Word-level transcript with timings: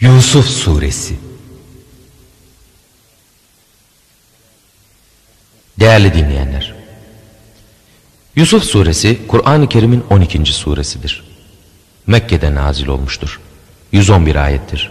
Yusuf 0.00 0.46
Suresi 0.46 1.16
Değerli 5.80 6.14
dinleyenler 6.14 6.74
Yusuf 8.36 8.64
Suresi 8.64 9.26
Kur'an-ı 9.28 9.68
Kerim'in 9.68 10.04
12. 10.10 10.52
suresidir. 10.52 11.24
Mekke'de 12.06 12.54
nazil 12.54 12.86
olmuştur. 12.86 13.40
111 13.92 14.36
ayettir. 14.36 14.90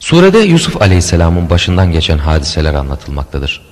Surede 0.00 0.38
Yusuf 0.38 0.82
Aleyhisselam'ın 0.82 1.50
başından 1.50 1.92
geçen 1.92 2.18
hadiseler 2.18 2.74
anlatılmaktadır. 2.74 3.62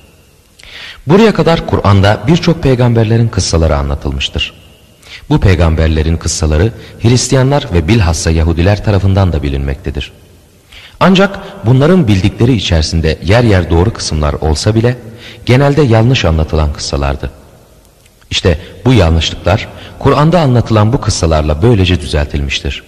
Buraya 1.07 1.33
kadar 1.33 1.67
Kur'an'da 1.67 2.23
birçok 2.27 2.63
peygamberlerin 2.63 3.27
kıssaları 3.27 3.77
anlatılmıştır. 3.77 4.53
Bu 5.29 5.39
peygamberlerin 5.39 6.17
kıssaları 6.17 6.73
Hristiyanlar 7.01 7.67
ve 7.73 7.87
bilhassa 7.87 8.31
Yahudiler 8.31 8.85
tarafından 8.85 9.33
da 9.33 9.43
bilinmektedir. 9.43 10.11
Ancak 10.99 11.39
bunların 11.65 12.07
bildikleri 12.07 12.53
içerisinde 12.53 13.17
yer 13.23 13.43
yer 13.43 13.69
doğru 13.69 13.93
kısımlar 13.93 14.33
olsa 14.33 14.75
bile 14.75 14.97
genelde 15.45 15.81
yanlış 15.81 16.25
anlatılan 16.25 16.73
kıssalardı. 16.73 17.31
İşte 18.29 18.57
bu 18.85 18.93
yanlışlıklar 18.93 19.67
Kur'an'da 19.99 20.41
anlatılan 20.41 20.93
bu 20.93 21.01
kıssalarla 21.01 21.61
böylece 21.61 22.01
düzeltilmiştir. 22.01 22.83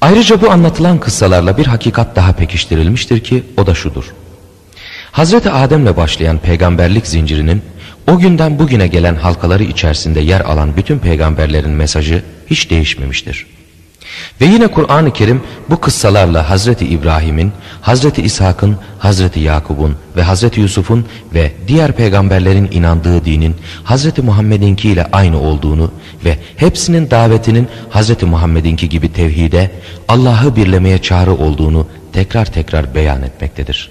Ayrıca 0.00 0.40
bu 0.40 0.50
anlatılan 0.50 1.00
kıssalarla 1.00 1.56
bir 1.56 1.66
hakikat 1.66 2.16
daha 2.16 2.32
pekiştirilmiştir 2.32 3.20
ki 3.20 3.44
o 3.56 3.66
da 3.66 3.74
şudur. 3.74 4.14
Hazreti 5.12 5.50
Adem'le 5.50 5.96
başlayan 5.96 6.38
peygamberlik 6.38 7.06
zincirinin 7.06 7.62
o 8.06 8.18
günden 8.18 8.58
bugüne 8.58 8.86
gelen 8.86 9.14
halkaları 9.14 9.62
içerisinde 9.62 10.20
yer 10.20 10.40
alan 10.40 10.76
bütün 10.76 10.98
peygamberlerin 10.98 11.70
mesajı 11.70 12.22
hiç 12.46 12.70
değişmemiştir. 12.70 13.46
Ve 14.40 14.44
yine 14.44 14.66
Kur'an-ı 14.66 15.12
Kerim 15.12 15.42
bu 15.70 15.80
kıssalarla 15.80 16.50
Hazreti 16.50 16.86
İbrahim'in, 16.86 17.52
Hazreti 17.80 18.22
İshak'ın, 18.22 18.76
Hazreti 18.98 19.40
Yakub'un 19.40 19.96
ve 20.16 20.22
Hazreti 20.22 20.60
Yusuf'un 20.60 21.06
ve 21.34 21.52
diğer 21.68 21.92
peygamberlerin 21.92 22.68
inandığı 22.72 23.24
dinin 23.24 23.56
Hazreti 23.84 24.22
Muhammed'inki 24.22 24.90
ile 24.90 25.06
aynı 25.12 25.40
olduğunu 25.40 25.92
ve 26.24 26.38
hepsinin 26.56 27.10
davetinin 27.10 27.68
Hazreti 27.90 28.26
Muhammed'inki 28.26 28.88
gibi 28.88 29.12
tevhide, 29.12 29.70
Allah'ı 30.08 30.56
birlemeye 30.56 30.98
çağrı 30.98 31.34
olduğunu 31.34 31.86
tekrar 32.12 32.52
tekrar 32.52 32.94
beyan 32.94 33.22
etmektedir. 33.22 33.90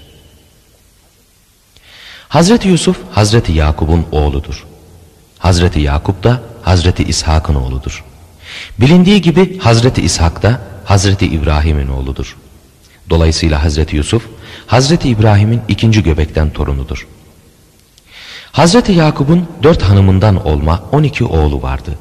Hazreti 2.28 2.68
Yusuf 2.68 2.96
Hazreti 3.12 3.52
Yakup'un 3.52 4.06
oğludur. 4.12 4.66
Hazreti 5.38 5.80
Yakup 5.80 6.24
da 6.24 6.40
Hazreti 6.62 7.02
İshak'ın 7.02 7.54
oğludur. 7.54 8.04
Bilindiği 8.80 9.22
gibi 9.22 9.58
Hazreti 9.58 10.02
İshak 10.02 10.42
da 10.42 10.60
Hazreti 10.84 11.26
İbrahim'in 11.26 11.88
oğludur. 11.88 12.36
Dolayısıyla 13.10 13.64
Hazreti 13.64 13.96
Yusuf 13.96 14.22
Hazreti 14.66 15.08
İbrahim'in 15.08 15.60
ikinci 15.68 16.02
göbekten 16.02 16.50
torunudur. 16.50 17.06
Hazreti 18.52 18.92
Yakup'un 18.92 19.46
dört 19.62 19.82
hanımından 19.82 20.46
olma 20.46 20.82
on 20.92 21.02
iki 21.02 21.24
oğlu 21.24 21.62
vardı. 21.62 21.98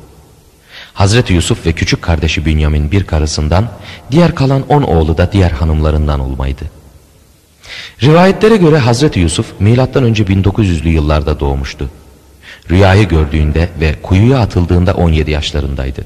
Hazreti 0.93 1.33
Yusuf 1.33 1.65
ve 1.65 1.73
küçük 1.73 2.01
kardeşi 2.01 2.45
Bünyamin 2.45 2.91
bir 2.91 3.03
karısından, 3.03 3.69
diğer 4.11 4.35
kalan 4.35 4.67
on 4.69 4.81
oğlu 4.81 5.17
da 5.17 5.31
diğer 5.31 5.51
hanımlarından 5.51 6.19
olmaydı. 6.19 6.65
Rivayetlere 8.03 8.57
göre 8.57 8.77
Hazreti 8.77 9.19
Yusuf 9.19 9.59
milattan 9.59 10.03
önce 10.03 10.23
1900'lü 10.23 10.87
yıllarda 10.87 11.39
doğmuştu. 11.39 11.89
Rüyayı 12.69 13.07
gördüğünde 13.07 13.69
ve 13.79 13.95
kuyuya 14.01 14.39
atıldığında 14.39 14.93
17 14.93 15.31
yaşlarındaydı. 15.31 16.05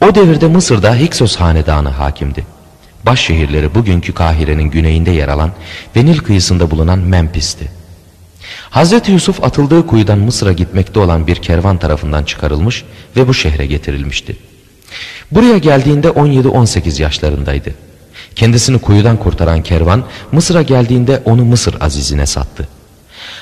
O 0.00 0.14
devirde 0.14 0.46
Mısır'da 0.46 0.94
Hiksos 0.94 1.36
hanedanı 1.36 1.88
hakimdi. 1.88 2.46
Baş 3.06 3.20
şehirleri 3.20 3.74
bugünkü 3.74 4.12
Kahire'nin 4.12 4.62
güneyinde 4.70 5.10
yer 5.10 5.28
alan 5.28 5.50
ve 5.96 6.04
Nil 6.04 6.18
kıyısında 6.18 6.70
bulunan 6.70 6.98
Memphis'ti. 6.98 7.70
Hazreti 8.70 9.12
Yusuf 9.12 9.44
atıldığı 9.44 9.86
kuyudan 9.86 10.18
Mısır'a 10.18 10.52
gitmekte 10.52 11.00
olan 11.00 11.26
bir 11.26 11.36
kervan 11.36 11.78
tarafından 11.78 12.24
çıkarılmış 12.24 12.84
ve 13.16 13.28
bu 13.28 13.34
şehre 13.34 13.66
getirilmişti. 13.66 14.36
Buraya 15.30 15.58
geldiğinde 15.58 16.08
17-18 16.08 17.02
yaşlarındaydı. 17.02 17.74
Kendisini 18.34 18.78
kuyudan 18.78 19.16
kurtaran 19.16 19.62
kervan 19.62 20.04
Mısır'a 20.32 20.62
geldiğinde 20.62 21.22
onu 21.24 21.44
Mısır 21.44 21.76
Aziz'ine 21.80 22.26
sattı. 22.26 22.68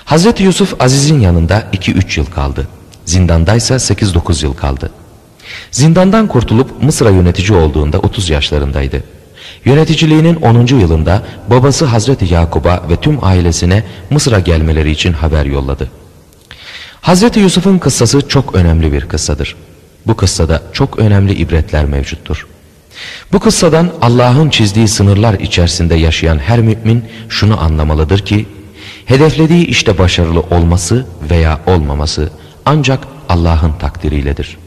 Hazreti 0.04 0.42
Yusuf 0.42 0.80
Aziz'in 0.80 1.20
yanında 1.20 1.60
2-3 1.72 2.20
yıl 2.20 2.26
kaldı. 2.26 2.68
Zindandaysa 3.04 3.74
8-9 3.74 4.44
yıl 4.44 4.54
kaldı. 4.54 4.90
Zindandan 5.70 6.26
kurtulup 6.26 6.82
Mısır'a 6.82 7.10
yönetici 7.10 7.58
olduğunda 7.58 7.98
30 7.98 8.30
yaşlarındaydı. 8.30 9.02
Yöneticiliğinin 9.64 10.34
10. 10.34 10.66
yılında 10.66 11.22
babası 11.50 11.84
Hazreti 11.84 12.34
Yakub'a 12.34 12.82
ve 12.90 12.96
tüm 12.96 13.24
ailesine 13.24 13.84
Mısır'a 14.10 14.38
gelmeleri 14.38 14.90
için 14.90 15.12
haber 15.12 15.44
yolladı. 15.44 15.90
Hazreti 17.00 17.40
Yusuf'un 17.40 17.78
kıssası 17.78 18.28
çok 18.28 18.54
önemli 18.54 18.92
bir 18.92 19.08
kıssadır. 19.08 19.56
Bu 20.06 20.16
kıssada 20.16 20.62
çok 20.72 20.98
önemli 20.98 21.34
ibretler 21.34 21.84
mevcuttur. 21.84 22.46
Bu 23.32 23.38
kıssadan 23.38 23.90
Allah'ın 24.02 24.50
çizdiği 24.50 24.88
sınırlar 24.88 25.34
içerisinde 25.34 25.94
yaşayan 25.94 26.38
her 26.38 26.60
mümin 26.60 27.04
şunu 27.28 27.60
anlamalıdır 27.60 28.18
ki, 28.18 28.46
hedeflediği 29.06 29.66
işte 29.66 29.98
başarılı 29.98 30.40
olması 30.40 31.06
veya 31.30 31.60
olmaması 31.66 32.30
ancak 32.64 33.06
Allah'ın 33.28 33.72
takdiriyledir. 33.72 34.58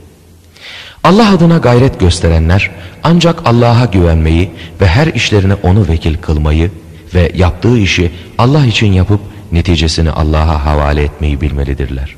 Allah 1.04 1.32
adına 1.32 1.58
gayret 1.58 2.00
gösterenler 2.00 2.72
ancak 3.04 3.42
Allah'a 3.46 3.86
güvenmeyi 3.86 4.52
ve 4.82 4.88
her 4.88 5.08
işlerine 5.08 5.54
onu 5.54 5.88
vekil 5.88 6.18
kılmayı 6.18 6.72
ve 7.14 7.32
yaptığı 7.36 7.78
işi 7.78 8.12
Allah 8.38 8.66
için 8.66 8.94
yapıp 8.94 9.22
neticesini 9.52 10.12
Allah'a 10.12 10.66
havale 10.66 11.04
etmeyi 11.04 11.42
bilmelidirler. 11.42 12.16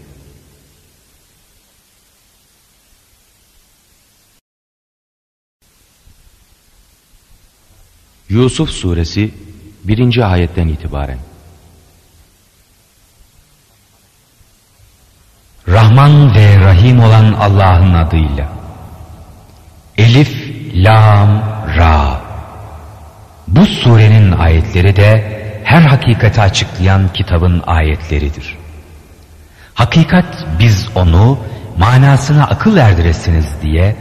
Yusuf 8.29 8.69
suresi 8.69 9.31
1. 9.83 10.31
ayetten 10.31 10.67
itibaren 10.67 11.19
Rahman 15.67 16.35
ve 16.35 16.59
Rahim 16.59 16.99
olan 16.99 17.33
Allah'ın 17.33 17.93
adıyla 17.93 18.62
Elif, 19.97 20.53
Lam, 20.75 21.43
Ra 21.77 22.21
Bu 23.47 23.65
surenin 23.65 24.31
ayetleri 24.31 24.95
de 24.95 25.41
her 25.63 25.81
hakikati 25.81 26.41
açıklayan 26.41 27.09
kitabın 27.13 27.63
ayetleridir. 27.67 28.57
Hakikat 29.73 30.45
biz 30.59 30.89
onu 30.95 31.39
manasına 31.77 32.43
akıl 32.43 32.77
erdiresiniz 32.77 33.61
diye 33.61 33.95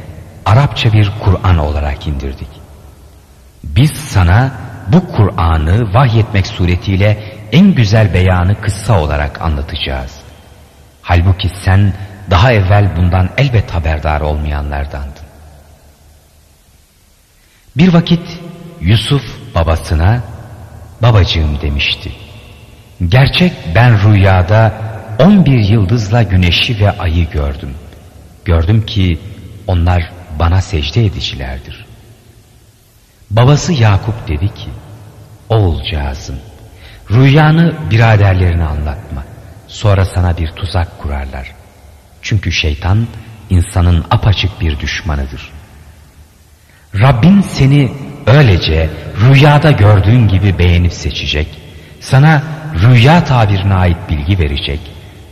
Arapça 0.47 0.93
bir 0.93 1.13
Kur'an 1.25 1.59
olarak 1.59 2.07
indirdik. 2.07 2.49
Biz 3.65 3.93
sana 3.93 4.51
bu 4.89 5.13
Kur'an'ı 5.13 5.95
vahyetmek 5.95 6.47
suretiyle 6.47 7.39
en 7.53 7.75
güzel 7.75 8.15
beyanı 8.15 8.61
kıssa 8.61 9.01
olarak 9.01 9.43
anlatacağız. 9.43 10.21
Halbuki 11.03 11.49
sen 11.65 11.93
daha 12.31 12.53
evvel 12.53 12.97
bundan 12.97 13.29
elbet 13.39 13.75
haberdar 13.75 14.21
olmayanlardandın. 14.21 15.12
Bir 17.77 17.93
vakit 17.93 18.41
Yusuf 18.81 19.23
babasına 19.55 20.23
babacığım 21.03 21.61
demişti. 21.61 22.13
Gerçek 23.09 23.53
ben 23.75 24.13
rüyada 24.13 24.75
on 25.19 25.45
bir 25.45 25.59
yıldızla 25.59 26.23
güneşi 26.23 26.81
ve 26.81 26.91
ayı 26.91 27.31
gördüm. 27.31 27.75
Gördüm 28.45 28.87
ki 28.87 29.19
onlar 29.67 30.13
bana 30.39 30.61
secde 30.61 31.05
edicilerdir. 31.05 31.87
Babası 33.31 33.73
Yakup 33.73 34.29
dedi 34.29 34.55
ki, 34.55 34.71
Oğulcağızım, 35.49 36.37
rüyanı 37.11 37.75
biraderlerine 37.91 38.65
anlatma. 38.65 39.25
Sonra 39.69 40.05
sana 40.05 40.37
bir 40.37 40.49
tuzak 40.49 40.99
kurarlar. 40.99 41.53
Çünkü 42.23 42.53
şeytan 42.53 43.07
insanın 43.51 44.05
apaçık 44.11 44.61
bir 44.61 44.81
düşmanıdır. 44.81 45.53
Rabbin 47.01 47.41
seni 47.41 47.93
öylece 48.27 48.91
rüyada 49.21 49.71
gördüğün 49.71 50.29
gibi 50.29 50.59
beğenip 50.59 50.93
seçecek. 50.93 51.49
Sana 52.01 52.43
rüya 52.75 53.25
tabirine 53.25 53.75
ait 53.75 53.97
bilgi 54.09 54.39
verecek. 54.39 54.81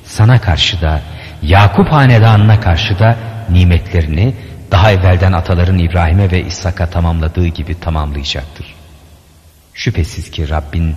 Sana 0.05 0.41
karşı 0.41 0.81
da 0.81 1.01
Yakup 1.43 1.93
hanedanına 1.93 2.61
karşı 2.61 2.99
da 2.99 3.17
nimetlerini 3.51 4.35
daha 4.71 4.93
evvelden 4.93 5.33
ataların 5.33 5.79
İbrahim'e 5.79 6.31
ve 6.31 6.47
İshak'a 6.47 6.87
tamamladığı 6.87 7.47
gibi 7.47 7.81
tamamlayacaktır. 7.81 8.75
Şüphesiz 9.75 10.31
ki 10.31 10.49
Rabbin 10.49 10.97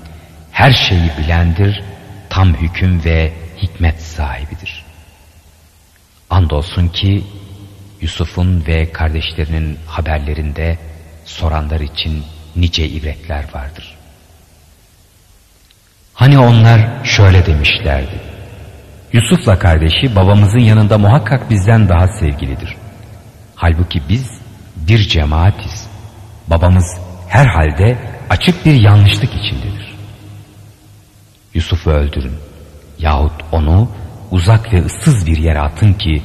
her 0.52 0.72
şeyi 0.72 1.12
bilendir, 1.18 1.84
tam 2.30 2.54
hüküm 2.54 3.04
ve 3.04 3.34
hikmet 3.62 4.02
sahibidir. 4.02 4.86
Andolsun 6.30 6.88
ki 6.88 7.24
Yusuf'un 8.04 8.64
ve 8.68 8.92
kardeşlerinin 8.92 9.80
haberlerinde 9.88 10.78
soranlar 11.26 11.80
için 11.80 12.24
nice 12.56 12.88
ibretler 12.88 13.46
vardır. 13.54 13.96
Hani 16.14 16.40
onlar 16.40 17.06
şöyle 17.06 17.46
demişlerdi. 17.46 18.22
Yusuf'la 19.14 19.60
kardeşi 19.60 20.16
babamızın 20.16 20.60
yanında 20.60 20.98
muhakkak 20.98 21.50
bizden 21.50 21.90
daha 21.90 22.08
sevgilidir. 22.08 22.76
Halbuki 23.56 24.02
biz 24.10 24.30
bir 24.76 25.08
cemaatiz. 25.08 25.88
Babamız 26.48 26.98
herhalde 27.28 27.98
açık 28.30 28.66
bir 28.66 28.74
yanlışlık 28.74 29.30
içindedir. 29.34 29.96
Yusuf'u 31.54 31.92
öldürün 31.92 32.36
yahut 33.00 33.42
onu 33.52 33.90
uzak 34.32 34.74
ve 34.74 34.86
ıssız 34.86 35.28
bir 35.28 35.38
yere 35.38 35.60
atın 35.60 35.94
ki 35.94 36.22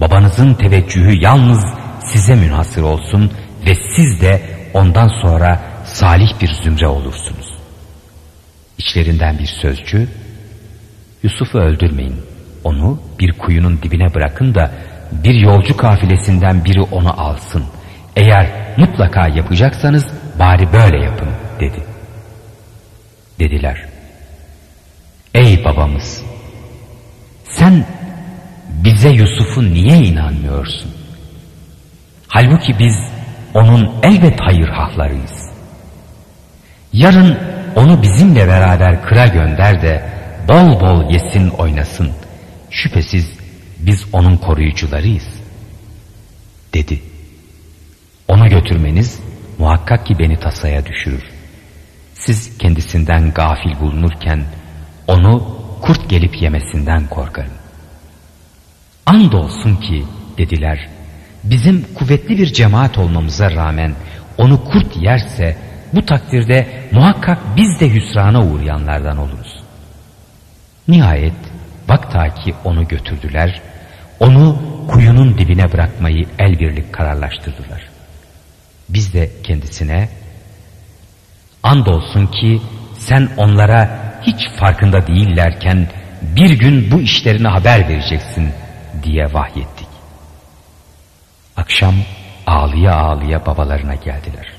babanızın 0.00 0.54
teveccühü 0.54 1.22
yalnız 1.22 1.64
size 2.12 2.34
münhasır 2.34 2.82
olsun 2.82 3.32
ve 3.66 3.74
siz 3.74 4.20
de 4.20 4.42
ondan 4.74 5.08
sonra 5.22 5.60
salih 5.84 6.40
bir 6.40 6.52
zümre 6.52 6.86
olursunuz. 6.86 7.58
İçlerinden 8.78 9.38
bir 9.38 9.46
sözcü, 9.46 10.08
Yusuf'u 11.22 11.58
öldürmeyin, 11.58 12.16
onu 12.64 13.00
bir 13.18 13.32
kuyunun 13.32 13.82
dibine 13.82 14.14
bırakın 14.14 14.54
da 14.54 14.70
bir 15.12 15.34
yolcu 15.34 15.76
kafilesinden 15.76 16.64
biri 16.64 16.80
onu 16.80 17.20
alsın. 17.20 17.64
Eğer 18.16 18.48
mutlaka 18.76 19.28
yapacaksanız 19.28 20.06
bari 20.38 20.72
böyle 20.72 21.04
yapın 21.04 21.28
dedi. 21.60 21.84
Dediler. 23.38 23.84
Ey 25.34 25.64
babamız! 25.64 26.22
Sen 27.44 27.84
bize 28.84 29.08
Yusuf'u 29.08 29.74
niye 29.74 29.98
inanmıyorsun? 29.98 30.90
Halbuki 32.28 32.78
biz 32.78 32.96
onun 33.54 33.90
elbet 34.02 34.40
hayır 34.40 34.68
haklarıyız. 34.68 35.48
Yarın 36.92 37.38
onu 37.76 38.02
bizimle 38.02 38.48
beraber 38.48 39.02
kıra 39.02 39.26
gönder 39.26 39.82
de 39.82 40.02
bol 40.48 40.80
bol 40.80 41.10
yesin 41.10 41.48
oynasın. 41.48 42.10
Şüphesiz 42.70 43.38
biz 43.78 44.06
onun 44.12 44.36
koruyucularıyız. 44.36 45.26
Dedi. 46.74 47.02
Onu 48.28 48.48
götürmeniz 48.48 49.20
muhakkak 49.58 50.06
ki 50.06 50.18
beni 50.18 50.40
tasaya 50.40 50.86
düşürür. 50.86 51.22
Siz 52.14 52.58
kendisinden 52.58 53.32
gafil 53.32 53.80
bulunurken 53.80 54.44
onu 55.06 55.58
kurt 55.82 56.10
gelip 56.10 56.42
yemesinden 56.42 57.06
korkarım. 57.06 57.57
Andolsun 59.08 59.76
ki 59.76 60.04
dediler 60.38 60.88
bizim 61.44 61.86
kuvvetli 61.94 62.38
bir 62.38 62.52
cemaat 62.52 62.98
olmamıza 62.98 63.50
rağmen 63.50 63.94
onu 64.38 64.64
kurt 64.64 64.96
yerse 64.96 65.56
bu 65.92 66.06
takdirde 66.06 66.66
muhakkak 66.92 67.38
biz 67.56 67.80
de 67.80 67.94
hüsrana 67.94 68.44
uğrayanlardan 68.44 69.18
oluruz. 69.18 69.62
Nihayet 70.88 71.34
bakta 71.88 72.34
ki 72.34 72.54
onu 72.64 72.88
götürdüler, 72.88 73.60
onu 74.20 74.58
kuyunun 74.88 75.38
dibine 75.38 75.72
bırakmayı 75.72 76.26
el 76.38 76.58
birlik 76.60 76.92
kararlaştırdılar. 76.92 77.82
Biz 78.88 79.14
de 79.14 79.30
kendisine 79.42 80.08
andolsun 81.62 82.26
ki 82.26 82.60
sen 82.98 83.28
onlara 83.36 83.90
hiç 84.22 84.48
farkında 84.56 85.06
değillerken 85.06 85.86
bir 86.22 86.50
gün 86.50 86.90
bu 86.90 87.00
işlerine 87.00 87.48
haber 87.48 87.88
vereceksin 87.88 88.52
diye 89.02 89.32
vahyettik. 89.32 89.88
Akşam 91.56 91.94
ağlıya 92.46 92.94
ağlıya 92.94 93.46
babalarına 93.46 93.94
geldiler. 93.94 94.52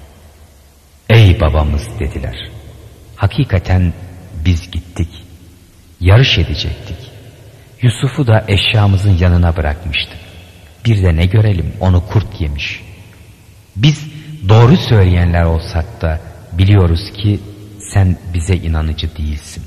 Ey 1.10 1.40
babamız 1.40 2.00
dediler. 2.00 2.50
Hakikaten 3.16 3.94
biz 4.46 4.72
gittik. 4.72 5.10
Yarış 6.00 6.38
edecektik. 6.38 6.98
Yusuf'u 7.82 8.28
da 8.28 8.46
eşyamızın 8.48 9.18
yanına 9.18 9.56
bırakmıştık. 9.58 10.18
Bir 10.86 11.04
de 11.04 11.16
ne 11.16 11.26
görelim 11.26 11.74
onu 11.80 12.08
kurt 12.08 12.42
yemiş. 12.42 12.82
Biz 13.76 14.08
doğru 14.50 14.78
söyleyenler 14.78 15.44
olsak 15.44 16.02
da 16.02 16.22
biliyoruz 16.52 17.12
ki 17.14 17.40
sen 17.94 18.18
bize 18.34 18.56
inanıcı 18.56 19.18
değilsin. 19.18 19.64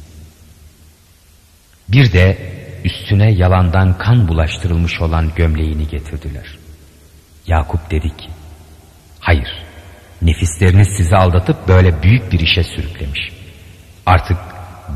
Bir 1.88 2.12
de 2.12 2.38
üstüne 2.84 3.32
yalandan 3.32 3.98
kan 3.98 4.28
bulaştırılmış 4.28 5.00
olan 5.00 5.30
gömleğini 5.36 5.88
getirdiler. 5.88 6.58
Yakup 7.46 7.90
dedi 7.90 8.16
ki, 8.16 8.28
hayır, 9.20 9.48
nefisleriniz 10.22 10.88
sizi 10.96 11.16
aldatıp 11.16 11.68
böyle 11.68 12.02
büyük 12.02 12.32
bir 12.32 12.40
işe 12.40 12.64
sürüklemiş. 12.64 13.32
Artık 14.06 14.38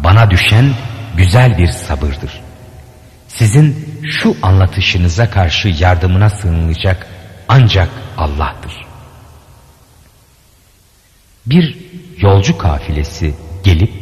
bana 0.04 0.30
düşen 0.30 0.74
güzel 1.16 1.58
bir 1.58 1.66
sabırdır. 1.66 2.40
Sizin 3.28 4.00
şu 4.04 4.36
anlatışınıza 4.42 5.30
karşı 5.30 5.68
yardımına 5.68 6.30
sığınılacak 6.30 7.06
ancak 7.48 7.88
Allah'tır. 8.16 8.72
Bir 11.46 11.76
yolcu 12.18 12.58
kafilesi 12.58 13.34
gelip 13.64 13.92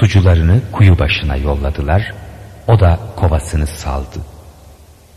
sucularını 0.00 0.60
kuyu 0.72 0.98
başına 0.98 1.36
yolladılar. 1.36 2.12
O 2.68 2.80
da 2.80 2.98
kovasını 3.16 3.66
saldı. 3.66 4.18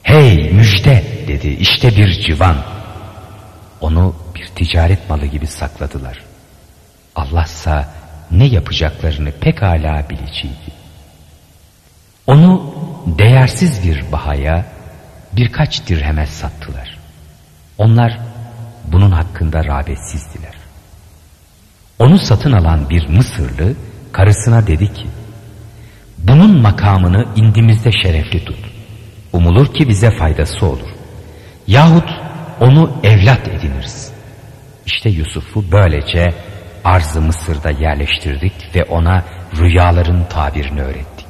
Hey 0.04 0.52
müjde 0.52 1.04
dedi 1.28 1.48
işte 1.48 1.96
bir 1.96 2.12
civan. 2.12 2.58
Onu 3.82 4.16
bir 4.36 4.48
ticaret 4.48 5.10
malı 5.10 5.26
gibi 5.26 5.48
sakladılar. 5.48 6.24
Allahsa 7.16 7.90
ne 8.32 8.46
yapacaklarını 8.46 9.32
pekala 9.32 10.10
bileceydi. 10.10 10.80
Onu 12.28 12.74
değersiz 13.06 13.84
bir 13.84 14.12
bahaya 14.12 14.66
birkaç 15.34 15.88
dirheme 15.88 16.28
sattılar. 16.28 16.98
Onlar 17.78 18.20
bunun 18.86 19.12
hakkında 19.12 19.66
rağbetsizdiler. 19.66 20.54
Onu 22.00 22.18
satın 22.18 22.52
alan 22.52 22.90
bir 22.90 23.08
Mısırlı 23.08 23.74
karısına 24.12 24.68
dedi 24.68 24.94
ki, 24.94 25.08
bunun 26.24 26.62
makamını 26.62 27.26
indimizde 27.36 27.92
şerefli 27.92 28.46
tut. 28.46 28.60
Umulur 29.34 29.74
ki 29.74 29.90
bize 29.90 30.12
faydası 30.12 30.66
olur. 30.66 30.90
Yahut 31.68 32.10
onu 32.60 32.92
evlat 33.04 33.48
ediniriz. 33.48 34.12
İşte 34.86 35.10
Yusuf'u 35.10 35.72
böylece 35.72 36.34
arzı 36.84 37.22
Mısır'da 37.22 37.72
yerleştirdik 37.72 38.76
ve 38.76 38.84
ona 38.84 39.26
rüyaların 39.58 40.26
tabirini 40.30 40.82
öğrettik. 40.82 41.28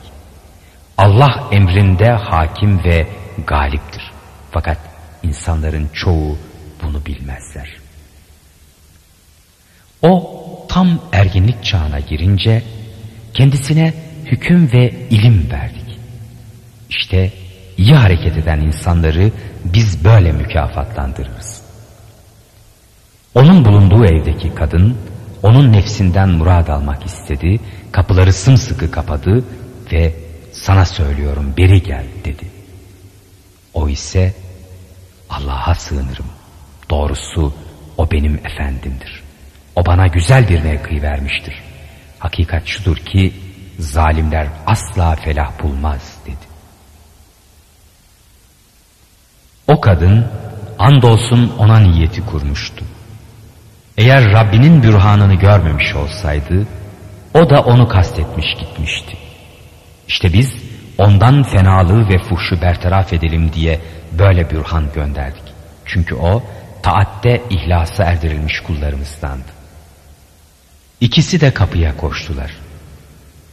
Allah 0.97 1.49
emrinde 1.51 2.11
hakim 2.11 2.83
ve 2.83 3.07
galiptir. 3.47 4.11
Fakat 4.51 4.77
insanların 5.23 5.89
çoğu 5.93 6.37
bunu 6.83 7.05
bilmezler. 7.05 7.77
O 10.01 10.29
tam 10.69 10.99
erginlik 11.11 11.63
çağına 11.63 11.99
girince 11.99 12.63
kendisine 13.33 13.93
hüküm 14.31 14.71
ve 14.73 14.93
ilim 15.09 15.47
verdik. 15.51 15.99
İşte 16.89 17.31
iyi 17.77 17.95
hareket 17.95 18.37
eden 18.37 18.59
insanları 18.59 19.31
biz 19.65 20.03
böyle 20.05 20.31
mükafatlandırırız. 20.31 21.61
Onun 23.35 23.65
bulunduğu 23.65 24.05
evdeki 24.05 24.55
kadın 24.55 24.97
onun 25.43 25.73
nefsinden 25.73 26.29
murad 26.29 26.67
almak 26.67 27.05
istedi, 27.05 27.59
kapıları 27.91 28.33
sımsıkı 28.33 28.91
kapadı 28.91 29.43
ve 29.91 30.13
sana 30.51 30.85
söylüyorum 30.85 31.53
beri 31.57 31.83
gel 31.83 32.05
dedi. 32.25 32.45
O 33.73 33.89
ise 33.89 34.33
Allah'a 35.29 35.75
sığınırım. 35.75 36.25
Doğrusu 36.89 37.53
o 37.97 38.11
benim 38.11 38.35
efendimdir. 38.45 39.23
O 39.75 39.85
bana 39.85 40.07
güzel 40.07 40.49
bir 40.49 40.61
mevki 40.61 41.01
vermiştir. 41.01 41.55
Hakikat 42.19 42.67
şudur 42.67 42.97
ki 42.97 43.33
zalimler 43.79 44.47
asla 44.67 45.15
felah 45.15 45.63
bulmaz 45.63 46.17
dedi. 46.25 46.49
O 49.67 49.81
kadın 49.81 50.27
andolsun 50.79 51.53
ona 51.57 51.79
niyeti 51.79 52.25
kurmuştu. 52.25 52.85
Eğer 53.97 54.31
Rabbinin 54.31 54.83
bürhanını 54.83 55.35
görmemiş 55.35 55.95
olsaydı 55.95 56.67
o 57.33 57.49
da 57.49 57.61
onu 57.61 57.87
kastetmiş 57.87 58.45
gitmişti. 58.59 59.17
İşte 60.07 60.33
biz 60.33 60.53
ondan 60.97 61.43
fenalığı 61.43 62.09
ve 62.09 62.19
fuhşu 62.19 62.61
bertaraf 62.61 63.13
edelim 63.13 63.53
diye 63.53 63.79
böyle 64.19 64.49
bürhan 64.49 64.85
gönderdik. 64.93 65.43
Çünkü 65.85 66.15
o 66.15 66.43
taatte 66.83 67.41
ihlasa 67.49 68.03
erdirilmiş 68.03 68.59
kullarımızdandı. 68.59 69.51
İkisi 71.01 71.41
de 71.41 71.53
kapıya 71.53 71.97
koştular. 71.97 72.51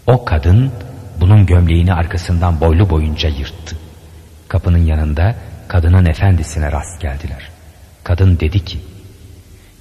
O 0.07 0.25
kadın 0.25 0.73
bunun 1.21 1.47
gömleğini 1.47 1.95
arkasından 1.95 2.61
boylu 2.61 2.91
boyunca 2.91 3.29
yırttı. 3.29 3.77
Kapının 4.49 4.87
yanında 4.87 5.35
kadının 5.69 6.07
efendisine 6.07 6.73
rast 6.73 7.01
geldiler. 7.01 7.51
Kadın 8.05 8.41
dedi 8.41 8.65
ki, 8.65 8.79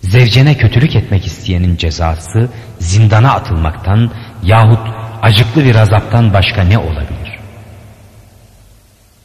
Zevcene 0.01 0.58
kötülük 0.58 0.96
etmek 0.96 1.25
isteyenin 1.25 1.77
cezası 1.77 2.50
zindana 2.79 3.32
atılmaktan 3.34 4.12
yahut 4.44 4.79
acıklı 5.22 5.63
bir 5.65 5.75
azaptan 5.75 6.34
başka 6.34 6.63
ne 6.63 6.77
olabilir? 6.77 7.39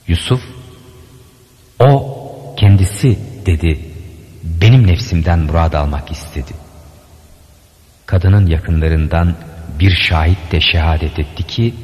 Yusuf, 0.07 0.41
o 1.79 2.17
kendisi 2.57 3.19
dedi, 3.47 3.81
benim 4.43 4.87
nefsimden 4.87 5.39
murad 5.39 5.73
almak 5.73 6.11
istedi. 6.11 6.53
Kadının 8.07 8.47
yakınlarından 8.47 9.35
bir 9.81 9.97
şahit 10.09 10.53
de 10.53 10.61
şehadet 10.61 11.19
etti 11.19 11.43
ki, 11.43 11.75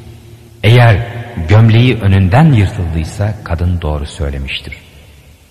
eğer 0.63 1.07
gömleği 1.49 1.97
önünden 1.97 2.53
yırtıldıysa 2.53 3.35
kadın 3.43 3.81
doğru 3.81 4.05
söylemiştir. 4.05 4.73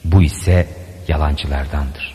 Bu 0.04 0.22
ise 0.22 0.66
yalancılardandır. 1.08 2.14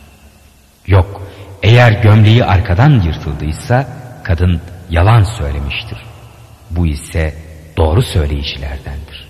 Yok, 0.87 1.21
eğer 1.63 1.91
gömleği 1.91 2.45
arkadan 2.45 3.01
yırtıldıysa 3.01 3.87
kadın 4.23 4.61
yalan 4.89 5.23
söylemiştir. 5.23 5.97
Bu 6.71 6.87
ise 6.87 7.35
doğru 7.77 8.01
söyleyicilerdendir. 8.01 9.27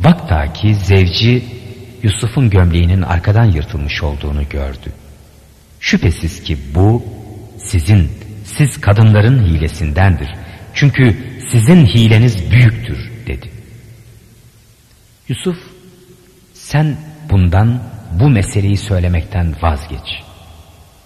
Vaktaki 0.00 0.74
zevci 0.74 1.44
Yusuf'un 2.02 2.50
gömleğinin 2.50 3.02
arkadan 3.02 3.44
yırtılmış 3.44 4.02
olduğunu 4.02 4.48
gördü. 4.48 4.92
Şüphesiz 5.80 6.42
ki 6.42 6.58
bu 6.74 7.04
sizin, 7.58 8.10
siz 8.58 8.80
kadınların 8.80 9.44
hilesindendir. 9.46 10.28
Çünkü 10.74 11.16
sizin 11.52 11.86
hileniz 11.86 12.50
büyüktür 12.50 13.10
dedi. 13.26 13.50
Yusuf 15.28 15.56
sen 16.54 16.96
bundan 17.30 17.82
bu 18.12 18.28
meseleyi 18.28 18.76
söylemekten 18.76 19.54
vazgeç. 19.62 20.22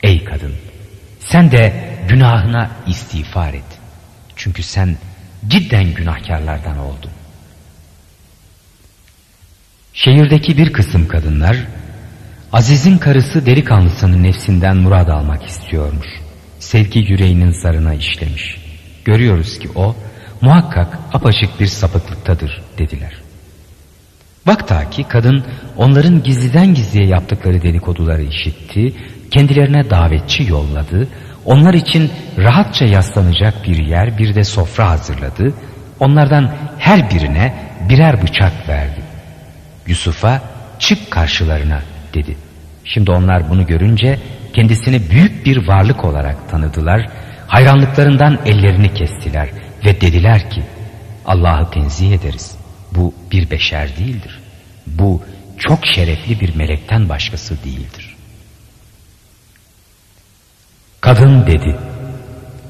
Ey 0.03 0.25
kadın 0.25 0.55
sen 1.21 1.51
de 1.51 1.73
günahına 2.09 2.71
istiğfar 2.87 3.55
et. 3.55 3.81
Çünkü 4.37 4.63
sen 4.63 4.97
cidden 5.49 5.95
günahkarlardan 5.95 6.79
oldun. 6.79 7.11
Şehirdeki 9.95 10.57
bir 10.57 10.73
kısım 10.73 11.09
kadınlar 11.09 11.57
Aziz'in 12.53 12.99
karısı 12.99 13.47
delikanlısının 13.47 14.23
nefsinden 14.23 14.77
murad 14.77 15.09
almak 15.09 15.47
istiyormuş. 15.47 16.09
Sevgi 16.71 16.99
yüreğinin 16.99 17.51
zarına 17.51 17.95
işlemiş. 17.95 18.57
Görüyoruz 19.05 19.59
ki 19.59 19.69
o 19.75 19.97
muhakkak 20.41 20.99
apaçık 21.13 21.61
bir 21.61 21.67
sapıklıktadır 21.67 22.63
dediler. 22.79 23.13
Vaktaki 24.47 25.05
kadın 25.05 25.45
onların 25.77 26.23
gizliden 26.23 26.75
gizliye 26.75 27.07
yaptıkları 27.07 27.63
dedikoduları 27.63 28.23
işitti, 28.23 28.95
kendilerine 29.31 29.91
davetçi 29.91 30.43
yolladı, 30.49 31.09
onlar 31.45 31.75
için 31.75 32.11
rahatça 32.39 32.85
yaslanacak 32.85 33.55
bir 33.67 33.87
yer 33.87 34.19
bir 34.19 34.35
de 34.35 34.45
sofra 34.45 34.91
hazırladı, 34.91 35.55
onlardan 36.01 36.55
her 36.79 37.11
birine 37.11 37.55
birer 37.89 38.23
bıçak 38.23 38.69
verdi. 38.69 39.03
Yusuf'a 39.87 40.43
çık 40.79 41.11
karşılarına 41.11 41.83
dedi. 42.15 42.37
Şimdi 42.85 43.11
onlar 43.11 43.51
bunu 43.51 43.67
görünce 43.67 44.19
kendisini 44.53 45.11
büyük 45.11 45.47
bir 45.47 45.69
varlık 45.69 46.05
olarak 46.05 46.51
tanıdılar, 46.51 47.07
hayranlıklarından 47.47 48.39
ellerini 48.47 48.95
kestiler 48.95 49.49
ve 49.85 50.01
dediler 50.01 50.51
ki 50.51 50.63
Allah'ı 51.27 51.71
tenzih 51.71 52.13
ederiz. 52.13 52.55
Bu 52.93 53.15
bir 53.33 53.51
beşer 53.51 53.97
değildir. 53.97 54.41
Bu 54.87 55.23
çok 55.59 55.87
şerefli 55.87 56.41
bir 56.41 56.57
melekten 56.57 57.09
başkası 57.09 57.65
değildir. 57.65 58.17
Kadın 61.01 61.47
dedi. 61.47 61.77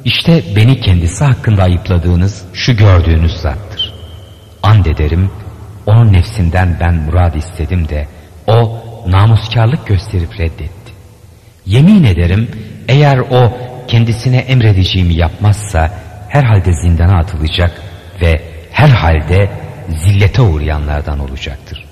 İşte 0.04 0.42
beni 0.56 0.80
kendisi 0.80 1.24
hakkında 1.24 1.62
ayıpladığınız 1.62 2.44
şu 2.54 2.76
gördüğünüz 2.76 3.32
zattır. 3.32 3.94
And 4.62 4.86
ederim 4.86 5.30
onun 5.86 6.12
nefsinden 6.12 6.76
ben 6.80 6.94
murad 6.94 7.34
istedim 7.34 7.88
de 7.88 8.08
o 8.46 8.84
namuskarlık 9.06 9.86
gösterip 9.86 10.40
reddetti. 10.40 10.79
Yemin 11.66 12.04
ederim 12.04 12.50
eğer 12.88 13.18
o 13.18 13.58
kendisine 13.88 14.36
emredeceğimi 14.38 15.14
yapmazsa 15.14 15.90
herhalde 16.28 16.72
zindana 16.72 17.18
atılacak 17.18 17.82
ve 18.22 18.42
herhalde 18.70 19.50
zillete 19.88 20.42
uğrayanlardan 20.42 21.18
olacaktır. 21.18 21.84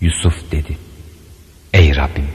Yusuf 0.00 0.52
dedi. 0.52 0.78
Ey 1.74 1.96
Rabbim 1.96 2.28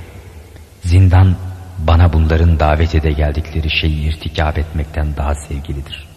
zindan 0.83 1.35
bana 1.79 2.13
bunların 2.13 2.59
davet 2.59 2.95
ede 2.95 3.11
geldikleri 3.11 3.79
şeyi 3.81 4.09
irtikap 4.09 4.57
etmekten 4.57 5.15
daha 5.17 5.35
sevgilidir. 5.35 6.07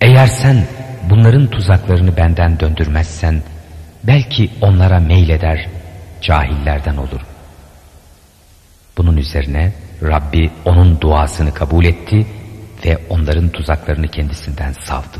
Eğer 0.00 0.26
sen 0.26 0.66
bunların 1.10 1.50
tuzaklarını 1.50 2.16
benden 2.16 2.60
döndürmezsen 2.60 3.42
belki 4.04 4.50
onlara 4.60 5.00
meyleder 5.00 5.68
cahillerden 6.20 6.96
olur. 6.96 7.20
Bunun 8.96 9.16
üzerine 9.16 9.72
Rabbi 10.02 10.50
onun 10.64 11.00
duasını 11.00 11.54
kabul 11.54 11.84
etti 11.84 12.26
ve 12.86 12.98
onların 13.08 13.48
tuzaklarını 13.48 14.08
kendisinden 14.08 14.72
savdı. 14.72 15.18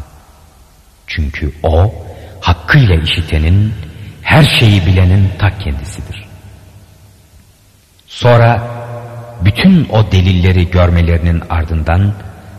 Çünkü 1.06 1.52
o 1.62 1.94
hakkıyla 2.40 2.94
işitenin, 2.94 3.74
her 4.22 4.44
şeyi 4.60 4.86
bilenin 4.86 5.30
ta 5.38 5.58
kendisidir. 5.58 6.26
Sonra 8.06 8.68
bütün 9.44 9.88
o 9.88 10.12
delilleri 10.12 10.70
görmelerinin 10.70 11.42
ardından 11.50 12.12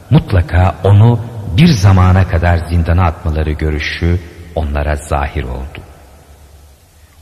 mutlaka 0.09 0.75
onu 0.83 1.19
bir 1.57 1.67
zamana 1.67 2.27
kadar 2.27 2.57
zindana 2.57 3.03
atmaları 3.03 3.51
görüşü 3.51 4.19
onlara 4.55 4.95
zahir 4.95 5.43
oldu. 5.43 5.81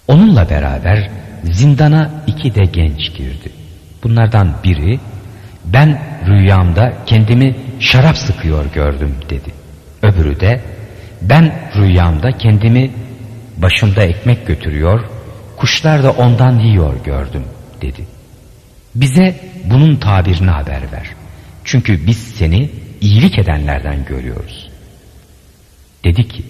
Onunla 0.08 0.50
beraber 0.50 1.10
zindana 1.44 2.10
iki 2.28 2.56
de 2.56 2.66
genç 2.66 3.14
girdi. 3.14 3.52
Bunlardan 4.06 4.56
biri 4.64 5.00
ben 5.66 6.02
rüyamda 6.28 6.94
kendimi 7.06 7.56
şarap 7.80 8.18
sıkıyor 8.18 8.66
gördüm 8.74 9.16
dedi. 9.30 9.52
Öbürü 10.02 10.40
de 10.40 10.62
ben 11.22 11.72
rüyamda 11.76 12.32
kendimi 12.32 12.92
başımda 13.58 14.04
ekmek 14.04 14.48
götürüyor, 14.48 15.02
kuşlar 15.58 16.04
da 16.04 16.12
ondan 16.12 16.60
yiyor 16.60 17.04
gördüm 17.04 17.44
dedi. 17.82 18.06
Bize 18.96 19.36
bunun 19.64 19.96
tabirini 19.96 20.50
haber 20.50 20.82
ver. 20.92 21.10
Çünkü 21.64 22.08
biz 22.08 22.18
seni 22.18 22.70
iyilik 23.02 23.40
edenlerden 23.40 24.06
görüyoruz. 24.06 24.70
Dedi 26.04 26.28
ki, 26.28 26.44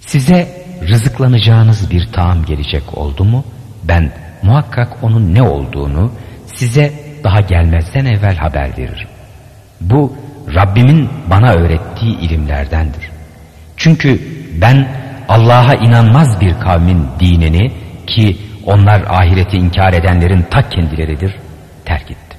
size 0.00 0.48
rızıklanacağınız 0.88 1.90
bir 1.90 2.12
taam 2.12 2.44
gelecek 2.44 2.98
oldu 2.98 3.24
mu, 3.24 3.44
ben 3.84 4.12
muhakkak 4.42 5.02
onun 5.02 5.34
ne 5.34 5.42
olduğunu 5.42 6.12
size 6.54 6.92
daha 7.24 7.40
gelmezden 7.40 8.04
evvel 8.04 8.36
haber 8.36 8.78
veririm. 8.78 9.08
Bu 9.80 10.16
Rabbimin 10.54 11.08
bana 11.30 11.52
öğrettiği 11.52 12.18
ilimlerdendir. 12.18 13.10
Çünkü 13.76 14.20
ben 14.60 14.88
Allah'a 15.28 15.74
inanmaz 15.74 16.40
bir 16.40 16.60
kavmin 16.60 17.06
dinini 17.20 17.72
ki 18.06 18.36
onlar 18.66 19.02
ahireti 19.08 19.56
inkar 19.56 19.92
edenlerin 19.92 20.42
ta 20.50 20.68
kendileridir 20.68 21.34
terk 21.84 22.02
ettim. 22.02 22.38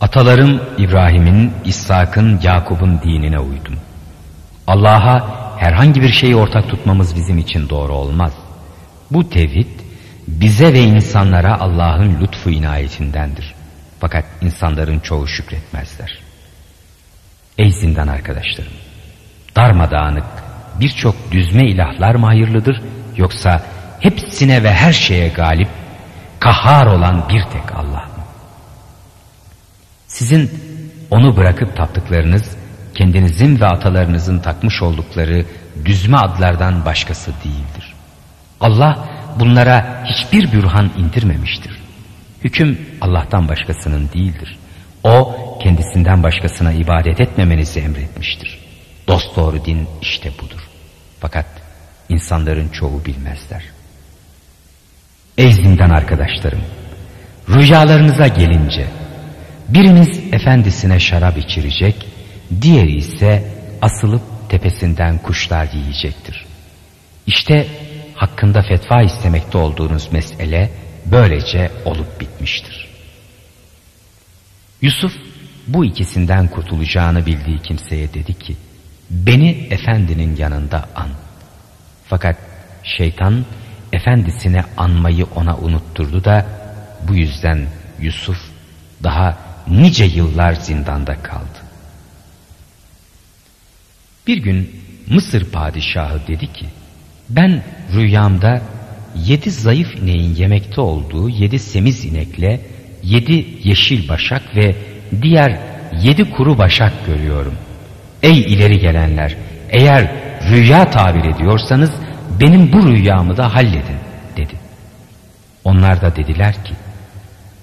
Atalarım 0.00 0.60
İbrahim'in, 0.78 1.52
İshak'ın, 1.64 2.40
Yakup'un 2.42 3.00
dinine 3.02 3.38
uydum. 3.38 3.74
Allah'a 4.66 5.40
herhangi 5.58 6.02
bir 6.02 6.12
şeyi 6.12 6.36
ortak 6.36 6.68
tutmamız 6.68 7.16
bizim 7.16 7.38
için 7.38 7.68
doğru 7.68 7.92
olmaz. 7.92 8.32
Bu 9.10 9.30
tevhid 9.30 9.80
bize 10.30 10.72
ve 10.72 10.80
insanlara 10.80 11.60
Allah'ın 11.60 12.20
lütfu 12.20 12.50
inayetindendir. 12.50 13.54
Fakat 14.00 14.24
insanların 14.40 14.98
çoğu 15.00 15.26
şükretmezler. 15.26 16.18
Ey 17.58 17.72
zindan 17.72 18.08
arkadaşlarım! 18.08 18.72
Darmadağınık 19.56 20.24
birçok 20.80 21.32
düzme 21.32 21.70
ilahlar 21.70 22.14
mı 22.14 22.26
hayırlıdır 22.26 22.82
yoksa 23.16 23.62
hepsine 24.00 24.62
ve 24.62 24.72
her 24.72 24.92
şeye 24.92 25.28
galip, 25.28 25.68
kahhar 26.40 26.86
olan 26.86 27.28
bir 27.28 27.42
tek 27.42 27.74
Allah 27.74 28.04
mı? 28.04 28.24
Sizin 30.06 30.50
onu 31.10 31.36
bırakıp 31.36 31.76
taptıklarınız 31.76 32.56
kendinizin 32.94 33.60
ve 33.60 33.66
atalarınızın 33.66 34.38
takmış 34.38 34.82
oldukları 34.82 35.44
düzme 35.84 36.16
adlardan 36.16 36.84
başkası 36.84 37.32
değildir. 37.44 37.94
Allah 38.60 39.08
bunlara 39.40 40.04
hiçbir 40.04 40.52
bürhan 40.52 40.90
indirmemiştir. 40.98 41.80
Hüküm 42.44 42.78
Allah'tan 43.00 43.48
başkasının 43.48 44.08
değildir. 44.14 44.58
O 45.04 45.34
kendisinden 45.62 46.22
başkasına 46.22 46.72
ibadet 46.72 47.20
etmemenizi 47.20 47.80
emretmiştir. 47.80 48.58
Dost 49.08 49.36
doğru 49.36 49.64
din 49.64 49.88
işte 50.02 50.30
budur. 50.42 50.68
Fakat 51.20 51.46
insanların 52.08 52.68
çoğu 52.68 53.04
bilmezler. 53.04 53.64
Ey 55.38 55.52
zindan 55.52 55.90
arkadaşlarım! 55.90 56.60
Rüyalarınıza 57.48 58.26
gelince 58.26 58.86
biriniz 59.68 60.20
efendisine 60.32 61.00
şarap 61.00 61.38
içirecek, 61.38 62.06
diğeri 62.62 62.96
ise 62.96 63.44
asılıp 63.82 64.22
tepesinden 64.48 65.18
kuşlar 65.18 65.68
yiyecektir. 65.72 66.46
İşte 67.26 67.66
hakkında 68.20 68.62
fetva 68.62 69.02
istemekte 69.02 69.58
olduğunuz 69.58 70.12
mesele 70.12 70.70
böylece 71.06 71.70
olup 71.84 72.20
bitmiştir. 72.20 72.88
Yusuf 74.82 75.12
bu 75.66 75.84
ikisinden 75.84 76.48
kurtulacağını 76.48 77.26
bildiği 77.26 77.58
kimseye 77.58 78.14
dedi 78.14 78.34
ki, 78.34 78.56
beni 79.10 79.50
efendinin 79.70 80.36
yanında 80.36 80.88
an. 80.96 81.08
Fakat 82.06 82.36
şeytan 82.82 83.44
efendisine 83.92 84.64
anmayı 84.76 85.26
ona 85.34 85.56
unutturdu 85.56 86.24
da 86.24 86.46
bu 87.08 87.14
yüzden 87.14 87.66
Yusuf 88.00 88.38
daha 89.02 89.38
nice 89.68 90.04
yıllar 90.04 90.52
zindanda 90.52 91.22
kaldı. 91.22 91.58
Bir 94.26 94.36
gün 94.36 94.82
Mısır 95.06 95.50
padişahı 95.50 96.26
dedi 96.26 96.52
ki 96.52 96.66
ben 97.30 97.62
rüyamda 97.94 98.62
yedi 99.26 99.50
zayıf 99.50 99.96
ineğin 99.96 100.34
yemekte 100.34 100.80
olduğu 100.80 101.28
yedi 101.28 101.58
semiz 101.58 102.04
inekle 102.04 102.60
yedi 103.02 103.46
yeşil 103.64 104.08
başak 104.08 104.56
ve 104.56 104.76
diğer 105.22 105.58
yedi 106.02 106.30
kuru 106.30 106.58
başak 106.58 107.06
görüyorum. 107.06 107.54
Ey 108.22 108.40
ileri 108.40 108.78
gelenler 108.78 109.36
eğer 109.70 110.10
rüya 110.50 110.90
tabir 110.90 111.24
ediyorsanız 111.24 111.90
benim 112.40 112.72
bu 112.72 112.88
rüyamı 112.88 113.36
da 113.36 113.54
halledin 113.54 114.00
dedi. 114.36 114.54
Onlar 115.64 116.02
da 116.02 116.16
dediler 116.16 116.64
ki 116.64 116.74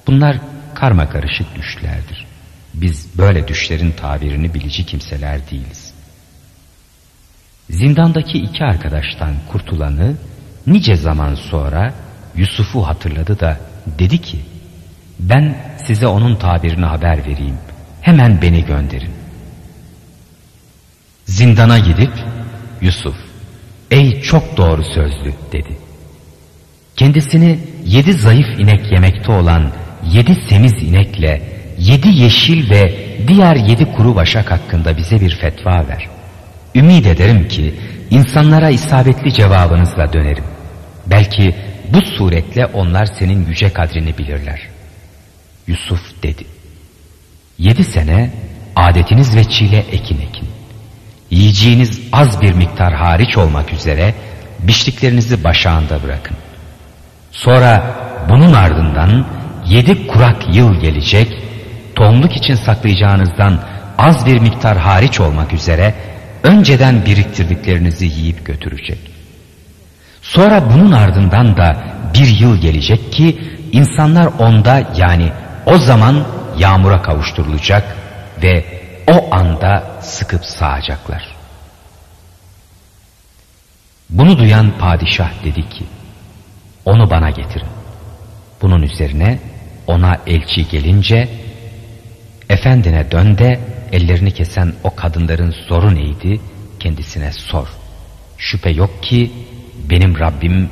bunlar 0.07 0.38
karma 0.75 1.09
karışık 1.09 1.55
düşlerdir. 1.55 2.25
Biz 2.74 3.17
böyle 3.17 3.47
düşlerin 3.47 3.91
tabirini 3.91 4.53
bilici 4.53 4.86
kimseler 4.86 5.50
değiliz. 5.51 5.87
Zindandaki 7.69 8.38
iki 8.38 8.63
arkadaştan 8.63 9.33
kurtulanı 9.51 10.15
nice 10.67 10.95
zaman 10.95 11.36
sonra 11.36 11.93
Yusuf'u 12.36 12.88
hatırladı 12.88 13.39
da 13.39 13.57
dedi 14.00 14.17
ki 14.17 14.38
ben 15.19 15.55
size 15.77 16.07
onun 16.07 16.36
tabirini 16.36 16.86
haber 16.86 17.17
vereyim. 17.25 17.57
Hemen 18.01 18.41
beni 18.41 18.65
gönderin. 18.65 19.12
Zindana 21.25 21.79
gidip 21.79 22.12
Yusuf 22.81 23.15
ey 23.91 24.21
çok 24.21 24.57
doğru 24.57 24.83
sözlü 24.83 25.33
dedi. 25.51 25.77
Kendisini 26.95 27.59
yedi 27.86 28.13
zayıf 28.13 28.59
inek 28.59 28.91
yemekte 28.91 29.31
olan 29.31 29.71
yedi 30.12 30.36
semiz 30.50 30.74
inekle 30.74 31.41
yedi 31.79 32.07
yeşil 32.07 32.69
ve 32.69 33.07
diğer 33.27 33.55
yedi 33.55 33.91
kuru 33.91 34.15
başak 34.15 34.51
hakkında 34.51 34.97
bize 34.97 35.21
bir 35.21 35.36
fetva 35.36 35.88
ver. 35.88 36.16
Ümid 36.77 37.05
ederim 37.05 37.48
ki 37.48 37.74
insanlara 38.10 38.69
isabetli 38.69 39.34
cevabınızla 39.34 40.13
dönerim. 40.13 40.43
Belki 41.05 41.55
bu 41.93 42.01
suretle 42.01 42.65
onlar 42.65 43.05
senin 43.05 43.46
yüce 43.46 43.74
kadrini 43.74 44.17
bilirler. 44.17 44.62
Yusuf 45.67 46.24
dedi. 46.24 46.43
Yedi 47.57 47.84
sene 47.84 48.31
adetiniz 48.75 49.36
ve 49.36 49.43
çile 49.43 49.77
ekin 49.77 50.17
ekin. 50.17 50.50
Yiyeceğiniz 51.31 52.01
az 52.12 52.41
bir 52.41 52.53
miktar 52.53 52.93
hariç 52.93 53.38
olmak 53.38 53.74
üzere 53.74 54.13
biçtiklerinizi 54.60 55.43
başağında 55.43 56.03
bırakın. 56.03 56.38
Sonra 57.31 57.96
bunun 58.29 58.53
ardından 58.53 59.27
yedi 59.65 60.07
kurak 60.07 60.55
yıl 60.55 60.81
gelecek, 60.81 61.34
tohumluk 61.96 62.36
için 62.36 62.55
saklayacağınızdan 62.55 63.60
az 63.97 64.25
bir 64.25 64.39
miktar 64.39 64.78
hariç 64.78 65.19
olmak 65.19 65.54
üzere 65.54 65.93
önceden 66.47 67.05
biriktirdiklerinizi 67.05 68.05
yiyip 68.05 68.45
götürecek. 68.45 68.99
Sonra 70.21 70.73
bunun 70.73 70.91
ardından 70.91 71.57
da 71.57 71.83
bir 72.13 72.27
yıl 72.27 72.62
gelecek 72.62 73.13
ki 73.13 73.38
insanlar 73.71 74.25
onda 74.39 74.83
yani 74.97 75.31
o 75.65 75.77
zaman 75.77 76.27
yağmura 76.57 77.01
kavuşturulacak 77.01 77.95
ve 78.43 78.65
o 79.12 79.36
anda 79.36 79.83
sıkıp 80.01 80.45
sağacaklar. 80.45 81.36
Bunu 84.10 84.38
duyan 84.38 84.71
padişah 84.79 85.29
dedi 85.43 85.69
ki 85.69 85.86
onu 86.86 87.10
bana 87.10 87.29
getirin. 87.29 87.69
Bunun 88.62 88.81
üzerine 88.81 89.39
ona 89.88 90.17
elçi 90.27 90.67
gelince 90.67 91.29
efendine 92.49 93.12
dön 93.12 93.38
de 93.38 93.60
ellerini 93.91 94.32
kesen 94.32 94.73
o 94.84 94.95
kadınların 94.95 95.56
zoru 95.67 95.95
neydi 95.95 96.41
kendisine 96.80 97.32
sor. 97.32 97.67
Şüphe 98.38 98.69
yok 98.69 99.04
ki 99.04 99.32
benim 99.89 100.19
Rabbim 100.19 100.69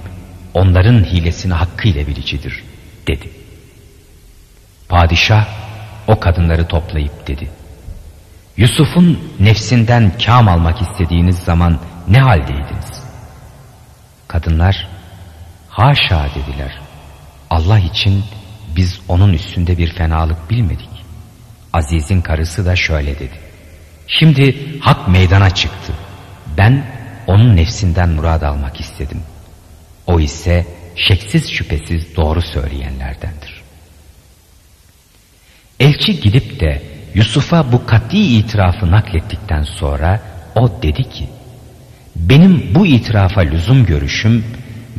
onların 0.54 1.04
hilesini 1.04 1.54
hakkıyla 1.54 2.08
bilicidir 2.08 2.64
dedi. 3.08 3.30
Padişah 4.90 5.48
o 6.08 6.20
kadınları 6.20 6.68
toplayıp 6.68 7.28
dedi. 7.28 7.50
Yusuf'un 8.58 9.20
nefsinden 9.40 10.12
kam 10.26 10.48
almak 10.48 10.82
istediğiniz 10.82 11.40
zaman 11.40 11.80
ne 12.08 12.20
haldeydiniz? 12.20 13.04
Kadınlar 14.28 14.88
haşa 15.70 16.30
dediler. 16.36 16.80
Allah 17.50 17.80
için 17.80 18.24
biz 18.76 19.00
onun 19.08 19.34
üstünde 19.34 19.78
bir 19.78 19.94
fenalık 19.94 20.50
bilmedik. 20.50 20.95
Aziz'in 21.76 22.22
karısı 22.22 22.66
da 22.66 22.76
şöyle 22.76 23.16
dedi. 23.16 23.40
Şimdi 24.08 24.56
hak 24.80 25.08
meydana 25.08 25.50
çıktı. 25.50 25.94
Ben 26.58 26.86
onun 27.28 27.56
nefsinden 27.56 28.10
murad 28.10 28.42
almak 28.42 28.80
istedim. 28.80 29.22
O 30.08 30.20
ise 30.20 30.66
şeksiz 30.96 31.52
şüphesiz 31.52 32.16
doğru 32.16 32.42
söyleyenlerdendir. 32.42 33.62
Elçi 35.80 36.20
gidip 36.20 36.60
de 36.60 36.82
Yusuf'a 37.14 37.72
bu 37.72 37.86
katli 37.86 38.38
itirafı 38.38 38.92
naklettikten 38.92 39.64
sonra 39.64 40.22
o 40.56 40.82
dedi 40.82 41.10
ki 41.10 41.30
benim 42.16 42.76
bu 42.76 42.86
itirafa 42.86 43.42
lüzum 43.42 43.86
görüşüm 43.86 44.46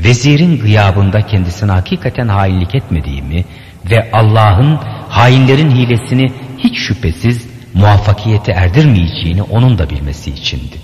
vezirin 0.04 0.58
gıyabında 0.58 1.26
kendisine 1.26 1.72
hakikaten 1.72 2.28
hainlik 2.28 2.74
etmediğimi 2.74 3.44
ve 3.90 4.10
Allah'ın 4.12 4.76
hainlerin 5.08 5.70
hilesini 5.70 6.32
hiç 6.66 6.78
şüphesiz 6.78 7.46
muvaffakiyete 7.74 8.52
erdirmeyeceğini 8.52 9.42
onun 9.42 9.78
da 9.78 9.90
bilmesi 9.90 10.30
içindi. 10.30 10.76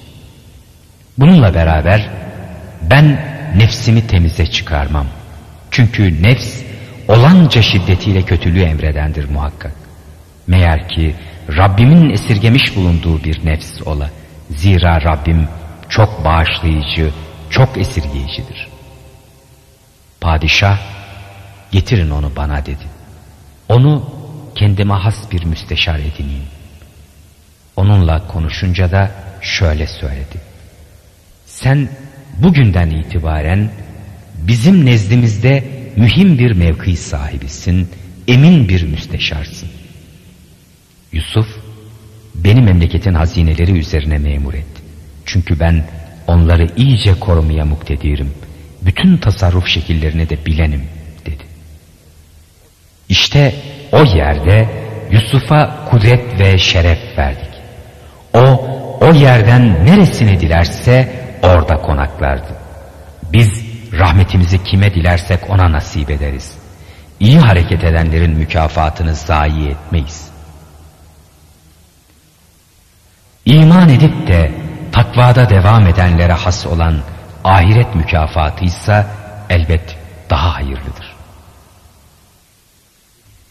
Bununla 1.19 1.55
beraber 1.55 2.11
ben 2.91 3.25
nefsimi 3.57 4.07
temize 4.07 4.47
çıkarmam. 4.47 5.07
Çünkü 5.71 6.23
nefs 6.23 6.63
olanca 7.09 7.63
şiddetiyle 7.63 8.23
kötülüğü 8.23 8.63
emredendir 8.63 9.31
muhakkak. 9.31 9.73
Meğer 10.47 10.89
ki 10.89 11.15
Rabbimin 11.57 12.11
esirgemiş 12.11 12.77
bulunduğu 12.77 13.25
bir 13.25 13.47
nefs 13.47 13.83
ola. 13.87 14.11
Zira 14.51 15.01
Rabbim 15.05 15.49
çok 15.89 16.25
bağışlayıcı, 16.25 17.11
çok 17.51 17.79
esirgeyicidir. 17.79 18.69
Padişah 20.21 20.79
getirin 21.71 22.11
onu 22.11 22.37
bana 22.37 22.67
dedi. 22.67 22.85
Onu 23.69 24.22
kendime 24.55 24.95
has 24.95 25.33
bir 25.33 25.45
müsteşar 25.45 25.99
edineyim. 25.99 26.47
Onunla 27.77 28.27
konuşunca 28.27 28.91
da 28.91 29.11
şöyle 29.41 29.87
söyledi. 29.87 30.41
Sen 31.47 31.89
bugünden 32.39 32.91
itibaren 32.91 33.71
bizim 34.39 34.87
nezdimizde 34.87 35.65
mühim 35.97 36.39
bir 36.39 36.53
mevki 36.53 36.97
sahibisin, 36.97 37.89
emin 38.29 38.69
bir 38.69 38.83
müsteşarsın. 38.83 39.69
Yusuf, 41.13 41.47
beni 42.35 42.61
memleketin 42.61 43.15
hazineleri 43.15 43.79
üzerine 43.79 44.19
memur 44.19 44.55
et. 44.55 44.67
Çünkü 45.27 45.61
ben 45.61 45.85
onları 46.27 46.67
iyice 46.77 47.21
korumaya 47.21 47.65
muktedirim. 47.65 48.31
Bütün 48.83 49.17
tasarruf 49.17 49.67
şekillerini 49.67 50.29
de 50.29 50.47
bilenim. 50.47 50.83
İşte 53.13 53.55
o 53.93 54.05
yerde 54.05 54.69
Yusuf'a 55.11 55.85
kudret 55.91 56.41
ve 56.41 56.59
şeref 56.59 57.19
verdik. 57.19 57.51
O, 58.35 58.41
o 59.01 59.13
yerden 59.13 59.87
neresini 59.87 60.41
dilerse 60.41 61.13
orada 61.43 61.77
konaklardı. 61.77 62.57
Biz 63.33 63.65
rahmetimizi 63.93 64.65
kime 64.65 64.95
dilersek 64.95 65.51
ona 65.51 65.73
nasip 65.73 66.11
ederiz. 66.11 66.59
İyi 67.21 67.39
hareket 67.39 67.85
edenlerin 67.85 68.39
mükafatını 68.39 69.15
zayi 69.15 69.69
etmeyiz. 69.69 70.31
İman 73.45 73.89
edip 73.89 74.27
de 74.27 74.53
takvada 74.93 75.51
devam 75.51 75.87
edenlere 75.87 76.33
has 76.33 76.67
olan 76.67 76.99
ahiret 77.45 77.95
mükafatı 77.95 78.65
ise 78.65 79.07
elbet 79.51 79.97
daha 80.31 80.55
hayırlıdır. 80.55 81.12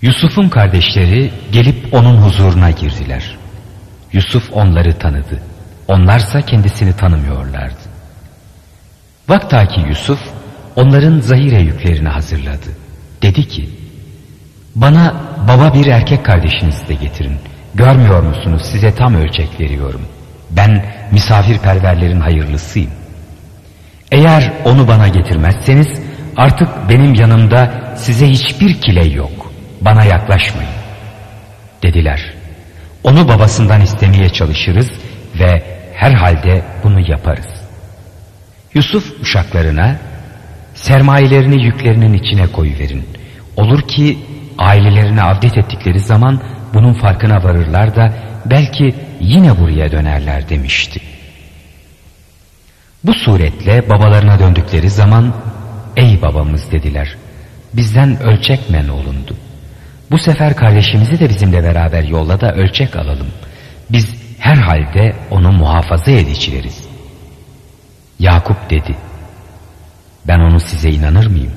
Yusuf'un 0.02 0.50
kardeşleri 0.50 1.32
gelip 1.52 1.94
onun 1.94 2.18
huzuruna 2.18 2.72
girdiler. 2.72 3.38
Yusuf 4.14 4.54
onları 4.54 5.00
tanıdı. 5.00 5.40
Onlarsa 5.88 6.42
kendisini 6.42 6.94
tanımıyorlardı. 6.96 7.82
Vaktaki 9.30 9.82
Yusuf 9.82 10.20
onların 10.76 11.20
zahire 11.20 11.62
yüklerini 11.62 12.10
hazırladı. 12.10 12.70
Dedi 13.22 13.48
ki, 13.48 13.70
bana 14.76 15.16
baba 15.48 15.74
bir 15.74 15.86
erkek 15.86 16.26
kardeşinizi 16.26 16.88
de 16.88 16.94
getirin. 16.94 17.38
Görmüyor 17.76 18.24
musunuz 18.24 18.62
size 18.72 18.96
tam 18.96 19.16
ölçek 19.16 19.60
veriyorum. 19.60 20.02
Ben 20.50 20.86
misafirperverlerin 21.12 22.20
hayırlısıyım. 22.20 22.92
Eğer 24.12 24.54
onu 24.66 24.88
bana 24.88 25.08
getirmezseniz 25.08 25.88
artık 26.38 26.68
benim 26.90 27.14
yanımda 27.14 27.94
size 27.98 28.30
hiçbir 28.30 28.82
kile 28.82 29.06
yok. 29.06 29.41
Bana 29.82 30.04
yaklaşmayın. 30.04 30.72
Dediler. 31.84 32.34
Onu 33.04 33.28
babasından 33.28 33.82
istemeye 33.82 34.30
çalışırız 34.30 34.92
ve 35.40 35.64
herhalde 35.94 36.64
bunu 36.84 37.12
yaparız. 37.12 37.48
Yusuf 38.74 39.22
uşaklarına 39.22 39.96
sermayelerini 40.74 41.66
yüklerinin 41.66 42.14
içine 42.14 42.48
koyuverin. 42.48 43.06
Olur 43.58 43.82
ki 43.88 44.18
ailelerine 44.58 45.22
avdet 45.22 45.58
ettikleri 45.58 46.00
zaman 46.00 46.42
bunun 46.74 46.94
farkına 46.94 47.44
varırlar 47.44 47.96
da 47.96 48.14
belki 48.46 48.96
yine 49.20 49.60
buraya 49.60 49.92
dönerler 49.92 50.50
demişti. 50.50 51.02
Bu 53.04 53.14
suretle 53.14 53.90
babalarına 53.90 54.40
döndükleri 54.40 54.90
zaman 54.90 55.34
ey 55.96 56.22
babamız 56.22 56.72
dediler 56.72 57.16
bizden 57.74 58.22
ölçek 58.22 58.70
men 58.70 58.88
olundu. 58.88 59.36
Bu 60.12 60.18
sefer 60.18 60.56
kardeşimizi 60.56 61.20
de 61.20 61.30
bizimle 61.30 61.64
beraber 61.64 62.04
yolla 62.04 62.42
da 62.42 62.54
ölçek 62.54 62.96
alalım. 62.96 63.28
Biz 63.90 64.10
herhalde 64.40 65.16
onu 65.32 65.52
muhafaza 65.52 66.12
edicileriz. 66.12 66.88
Yakup 68.20 68.70
dedi. 68.70 68.96
Ben 70.28 70.40
onu 70.40 70.60
size 70.60 70.90
inanır 70.90 71.26
mıyım? 71.26 71.52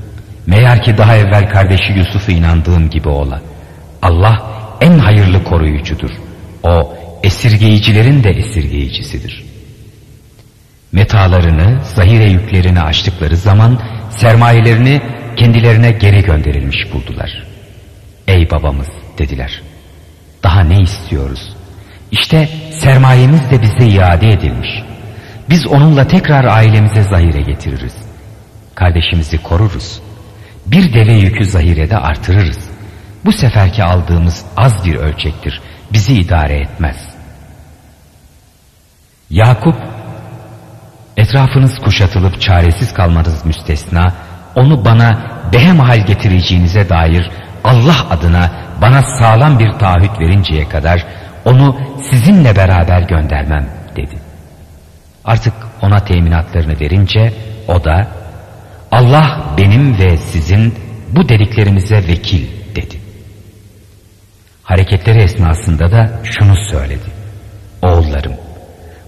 Meğer 0.46 0.82
ki 0.82 0.98
daha 0.98 1.16
evvel 1.16 1.50
kardeşi 1.50 1.92
Yusuf'u 1.92 2.32
inandığım 2.32 2.90
gibi 2.90 3.08
ola. 3.08 3.42
Allah 4.02 4.42
en 4.80 4.98
hayırlı 4.98 5.44
koruyucudur. 5.44 6.10
O 6.62 6.96
esirgeyicilerin 7.22 8.24
de 8.24 8.30
esirgeyicisidir. 8.30 9.44
Metalarını, 10.92 11.84
zahire 11.84 12.30
yüklerini 12.30 12.80
açtıkları 12.80 13.36
zaman 13.36 13.80
sermayelerini 14.10 15.02
kendilerine 15.36 15.90
geri 15.90 16.22
gönderilmiş 16.22 16.92
buldular. 16.92 17.53
Ey 18.28 18.50
babamız 18.50 18.88
dediler. 19.18 19.62
Daha 20.42 20.60
ne 20.60 20.80
istiyoruz? 20.80 21.56
İşte 22.10 22.48
sermayemiz 22.72 23.50
de 23.50 23.62
bize 23.62 23.86
iade 23.86 24.28
edilmiş. 24.28 24.68
Biz 25.50 25.66
onunla 25.66 26.06
tekrar 26.06 26.44
ailemize 26.44 27.02
zahire 27.02 27.40
getiririz. 27.40 27.94
Kardeşimizi 28.74 29.42
koruruz. 29.42 30.00
Bir 30.66 30.92
deve 30.94 31.12
yükü 31.12 31.44
zahirede 31.44 31.96
artırırız. 31.96 32.58
Bu 33.24 33.32
seferki 33.32 33.84
aldığımız 33.84 34.44
az 34.56 34.84
bir 34.84 34.94
ölçektir. 34.94 35.60
Bizi 35.92 36.14
idare 36.14 36.56
etmez. 36.60 36.96
Yakup, 39.30 39.76
etrafınız 41.16 41.78
kuşatılıp 41.78 42.40
çaresiz 42.40 42.94
kalmanız 42.94 43.46
müstesna, 43.46 44.12
onu 44.54 44.84
bana 44.84 45.22
behemhal 45.52 46.06
getireceğinize 46.06 46.88
dair 46.88 47.30
Allah 47.64 48.10
adına 48.10 48.50
bana 48.80 49.02
sağlam 49.02 49.58
bir 49.58 49.72
taahhüt 49.72 50.20
verinceye 50.20 50.68
kadar 50.68 51.06
onu 51.44 51.76
sizinle 52.10 52.56
beraber 52.56 53.02
göndermem 53.02 53.68
dedi. 53.96 54.18
Artık 55.24 55.54
ona 55.82 56.04
teminatlarını 56.04 56.80
verince 56.80 57.32
o 57.68 57.84
da 57.84 58.08
Allah 58.90 59.44
benim 59.58 59.98
ve 59.98 60.16
sizin 60.16 60.74
bu 61.12 61.28
dediklerimize 61.28 61.96
vekil 61.96 62.46
dedi. 62.76 63.00
Hareketleri 64.62 65.18
esnasında 65.18 65.92
da 65.92 66.10
şunu 66.24 66.56
söyledi. 66.70 67.10
Oğullarım 67.82 68.32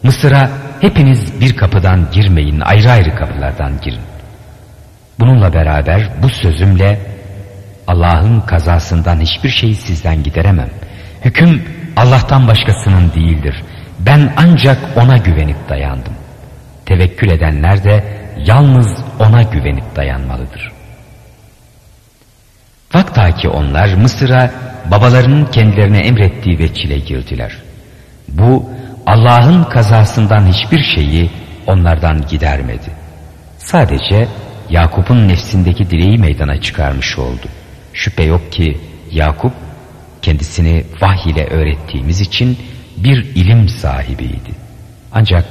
Mısır'a 0.02 0.50
hepiniz 0.80 1.40
bir 1.40 1.56
kapıdan 1.56 2.08
girmeyin 2.12 2.60
ayrı 2.60 2.90
ayrı 2.90 3.14
kapılardan 3.16 3.80
girin. 3.80 4.02
Bununla 5.20 5.52
beraber 5.54 6.10
bu 6.22 6.28
sözümle 6.28 7.15
Allah'ın 7.86 8.40
kazasından 8.40 9.20
hiçbir 9.20 9.48
şeyi 9.48 9.74
sizden 9.74 10.22
gideremem. 10.22 10.70
Hüküm 11.24 11.62
Allah'tan 11.96 12.48
başkasının 12.48 13.12
değildir. 13.14 13.62
Ben 13.98 14.32
ancak 14.36 14.78
ona 14.96 15.16
güvenip 15.16 15.68
dayandım. 15.68 16.12
Tevekkül 16.86 17.30
edenler 17.30 17.84
de 17.84 18.04
yalnız 18.46 19.04
ona 19.18 19.42
güvenip 19.42 19.96
dayanmalıdır. 19.96 20.72
Vaktaki 22.94 23.48
onlar 23.48 23.94
Mısır'a 23.94 24.50
babalarının 24.90 25.46
kendilerine 25.46 25.98
emrettiği 25.98 26.58
veçile 26.58 26.98
girdiler. 26.98 27.52
Bu 28.28 28.70
Allah'ın 29.06 29.64
kazasından 29.64 30.46
hiçbir 30.46 30.82
şeyi 30.94 31.30
onlardan 31.66 32.26
gidermedi. 32.26 32.90
Sadece 33.58 34.28
Yakup'un 34.70 35.28
nefsindeki 35.28 35.90
dileği 35.90 36.18
meydana 36.18 36.60
çıkarmış 36.60 37.18
oldu. 37.18 37.46
Şüphe 37.96 38.22
yok 38.22 38.52
ki 38.52 38.78
Yakup 39.10 39.52
kendisini 40.22 40.84
vahiy 41.00 41.32
ile 41.32 41.46
öğrettiğimiz 41.46 42.20
için 42.20 42.58
bir 42.96 43.24
ilim 43.24 43.68
sahibiydi. 43.68 44.52
Ancak 45.12 45.44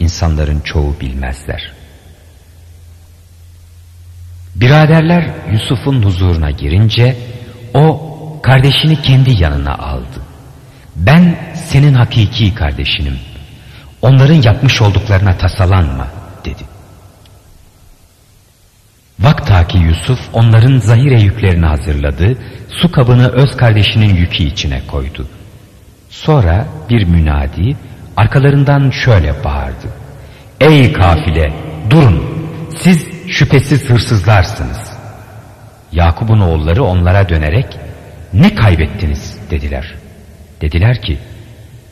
insanların 0.00 0.60
çoğu 0.60 0.94
bilmezler. 1.00 1.72
Biraderler 4.54 5.30
Yusuf'un 5.52 6.02
huzuruna 6.02 6.50
girince 6.50 7.16
o 7.74 8.12
kardeşini 8.42 9.02
kendi 9.02 9.42
yanına 9.42 9.74
aldı. 9.74 10.22
Ben 10.96 11.36
senin 11.54 11.94
hakiki 11.94 12.54
kardeşinim. 12.54 13.18
Onların 14.02 14.42
yapmış 14.42 14.82
olduklarına 14.82 15.38
tasalanma 15.38 16.21
dedi. 19.22 19.26
Vaktaki 19.26 19.78
Yusuf 19.78 20.18
onların 20.32 20.78
zahire 20.78 21.20
yüklerini 21.20 21.66
hazırladı, 21.66 22.38
su 22.68 22.92
kabını 22.92 23.28
öz 23.28 23.56
kardeşinin 23.56 24.14
yükü 24.14 24.44
içine 24.44 24.80
koydu. 24.86 25.26
Sonra 26.10 26.66
bir 26.90 27.04
münadi 27.04 27.76
arkalarından 28.16 28.90
şöyle 28.90 29.44
bağırdı. 29.44 29.88
Ey 30.60 30.92
kafile 30.92 31.52
durun 31.90 32.22
siz 32.78 33.06
şüphesiz 33.28 33.90
hırsızlarsınız. 33.90 34.92
Yakup'un 35.92 36.40
oğulları 36.40 36.84
onlara 36.84 37.28
dönerek 37.28 37.78
ne 38.32 38.54
kaybettiniz 38.54 39.38
dediler. 39.50 39.94
Dediler 40.60 41.02
ki 41.02 41.18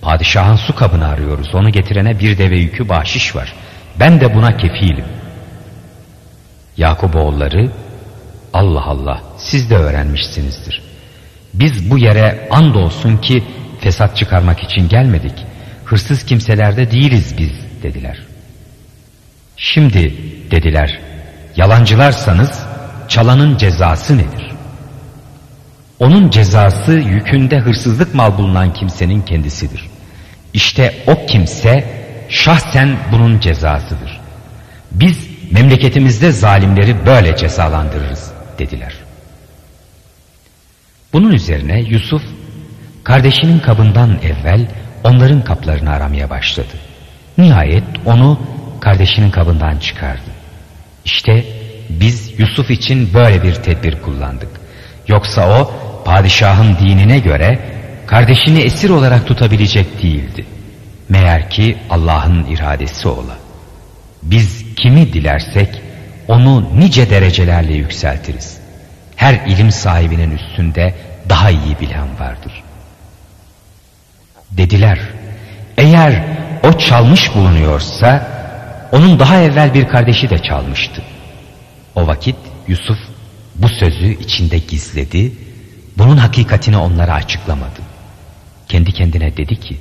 padişahın 0.03 0.57
su 0.57 0.75
kabını 0.75 1.09
arıyoruz 1.09 1.55
onu 1.55 1.71
getirene 1.71 2.21
bir 2.21 2.39
deve 2.39 2.57
yükü 2.57 2.89
bahşiş 2.89 3.37
var. 3.37 3.55
Ben 4.01 4.21
de 4.21 4.35
buna 4.35 4.57
kefilim. 4.57 5.05
Yakup 6.81 7.17
oğulları 7.17 7.71
Allah 8.53 8.85
Allah 8.85 9.23
siz 9.39 9.71
de 9.71 9.77
öğrenmişsinizdir. 9.77 10.83
Biz 11.55 11.91
bu 11.91 11.99
yere 11.99 12.49
andolsun 12.51 13.17
ki 13.17 13.45
fesat 13.81 14.17
çıkarmak 14.17 14.63
için 14.63 14.89
gelmedik. 14.89 15.47
Hırsız 15.85 16.25
kimselerde 16.25 16.91
değiliz 16.91 17.35
biz 17.39 17.53
dediler. 17.83 18.19
Şimdi 19.57 20.15
dediler 20.51 21.01
yalancılarsanız 21.57 22.63
çalanın 23.09 23.57
cezası 23.57 24.19
nedir? 24.19 24.51
Onun 25.99 26.31
cezası 26.31 26.93
yükünde 26.93 27.59
hırsızlık 27.59 28.15
mal 28.15 28.39
bulunan 28.39 28.73
kimsenin 28.73 29.23
kendisidir. 29.23 29.91
İşte 30.53 30.95
o 31.07 31.27
kimse 31.27 31.85
şahsen 32.29 32.97
bunun 33.13 33.41
cezasıdır. 33.41 34.21
Biz 34.91 35.30
memleketimizde 35.51 36.33
zalimleri 36.33 37.07
böyle 37.07 37.37
cezalandırırız 37.37 38.31
dediler. 38.59 38.95
Bunun 41.13 41.33
üzerine 41.33 41.81
Yusuf 41.81 42.23
kardeşinin 43.05 43.59
kabından 43.59 44.19
evvel 44.23 44.67
onların 45.05 45.45
kaplarını 45.45 45.91
aramaya 45.91 46.31
başladı. 46.31 46.75
Nihayet 47.39 47.85
onu 48.05 48.41
kardeşinin 48.81 49.31
kabından 49.31 49.79
çıkardı. 49.79 50.31
İşte 51.05 51.45
biz 51.91 52.41
Yusuf 52.41 52.71
için 52.71 53.15
böyle 53.15 53.43
bir 53.43 53.55
tedbir 53.55 54.03
kullandık. 54.03 54.49
Yoksa 55.09 55.61
o 55.61 55.73
padişahın 56.05 56.77
dinine 56.79 57.19
göre 57.19 57.59
kardeşini 58.07 58.61
esir 58.61 58.91
olarak 58.91 59.27
tutabilecek 59.27 60.03
değildi. 60.03 60.47
Meğer 61.09 61.51
ki 61.51 61.77
Allah'ın 61.91 62.45
iradesi 62.45 63.09
ola. 63.09 63.37
Biz 64.23 64.60
kimi 64.77 65.13
dilersek 65.13 65.83
onu 66.29 66.79
nice 66.79 67.11
derecelerle 67.11 67.75
yükseltiriz. 67.75 68.61
her 69.17 69.35
ilim 69.35 69.73
sahibinin 69.73 70.31
üstünde 70.31 70.95
daha 71.29 71.51
iyi 71.51 71.81
bilen 71.81 72.19
vardır. 72.21 72.63
Dediler, 74.51 74.99
eğer 75.77 76.23
o 76.63 76.79
çalmış 76.79 77.35
bulunuyorsa 77.35 78.27
onun 78.93 79.19
daha 79.19 79.37
evvel 79.37 79.75
bir 79.75 79.89
kardeşi 79.89 80.31
de 80.31 80.43
çalmıştı. 80.43 81.03
O 81.95 82.07
vakit 82.07 82.37
Yusuf 82.69 82.99
bu 83.55 83.69
sözü 83.69 84.07
içinde 84.21 84.59
gizledi, 84.59 85.33
bunun 85.99 86.17
hakikatini 86.17 86.77
onlara 86.77 87.15
açıklamadı. 87.15 87.81
Kendi 88.69 88.93
kendine 88.93 89.37
dedi 89.37 89.61
ki, 89.61 89.77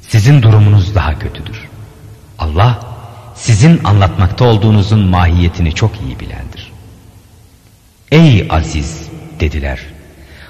sizin 0.00 0.42
durumunuz 0.42 0.94
daha 0.94 1.18
kötüdür. 1.18 1.68
Allah 2.38 2.95
sizin 3.36 3.84
anlatmakta 3.84 4.44
olduğunuzun 4.44 5.00
mahiyetini 5.00 5.74
çok 5.74 6.00
iyi 6.00 6.20
bilendir. 6.20 6.72
Ey 8.12 8.46
aziz 8.50 9.08
dediler. 9.40 9.80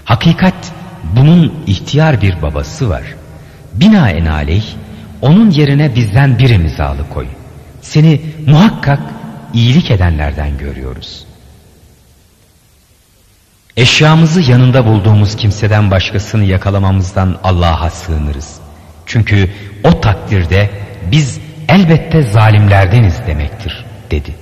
Hakikat 0.04 0.72
bunun 1.16 1.54
ihtiyar 1.66 2.22
bir 2.22 2.42
babası 2.42 2.88
var. 2.88 3.02
Binaenaleyh 3.72 4.64
onun 5.22 5.50
yerine 5.50 5.94
bizden 5.94 6.38
birimizi 6.38 6.82
alıkoy. 6.82 7.26
Seni 7.82 8.20
muhakkak 8.46 9.00
iyilik 9.54 9.90
edenlerden 9.90 10.58
görüyoruz. 10.58 11.24
Eşyamızı 13.76 14.40
yanında 14.50 14.86
bulduğumuz 14.86 15.36
kimseden 15.36 15.90
başkasını 15.90 16.44
yakalamamızdan 16.44 17.38
Allah'a 17.44 17.90
sığınırız. 17.90 18.58
Çünkü 19.06 19.50
o 19.84 20.00
takdirde 20.00 20.70
biz 21.10 21.40
elbette 21.68 22.22
zalimlerdeniz 22.22 23.26
demektir 23.26 23.84
dedi. 24.10 24.34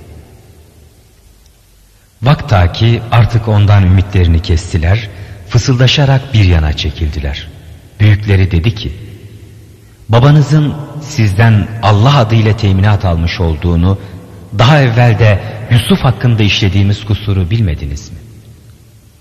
Vakta 2.21 2.71
ki 2.71 3.01
artık 3.11 3.47
ondan 3.47 3.83
ümitlerini 3.83 4.41
kestiler, 4.41 5.09
fısıldaşarak 5.49 6.33
bir 6.33 6.45
yana 6.45 6.73
çekildiler. 6.73 7.47
Büyükleri 7.99 8.51
dedi 8.51 8.75
ki, 8.75 8.91
babanızın 10.09 10.73
sizden 11.01 11.67
Allah 11.83 12.17
adıyla 12.17 12.57
teminat 12.57 13.05
almış 13.05 13.39
olduğunu, 13.39 13.97
daha 14.57 14.81
evvel 14.81 15.19
de 15.19 15.39
Yusuf 15.71 15.99
hakkında 15.99 16.43
işlediğimiz 16.43 17.05
kusuru 17.05 17.49
bilmediniz 17.49 18.11
mi? 18.11 18.17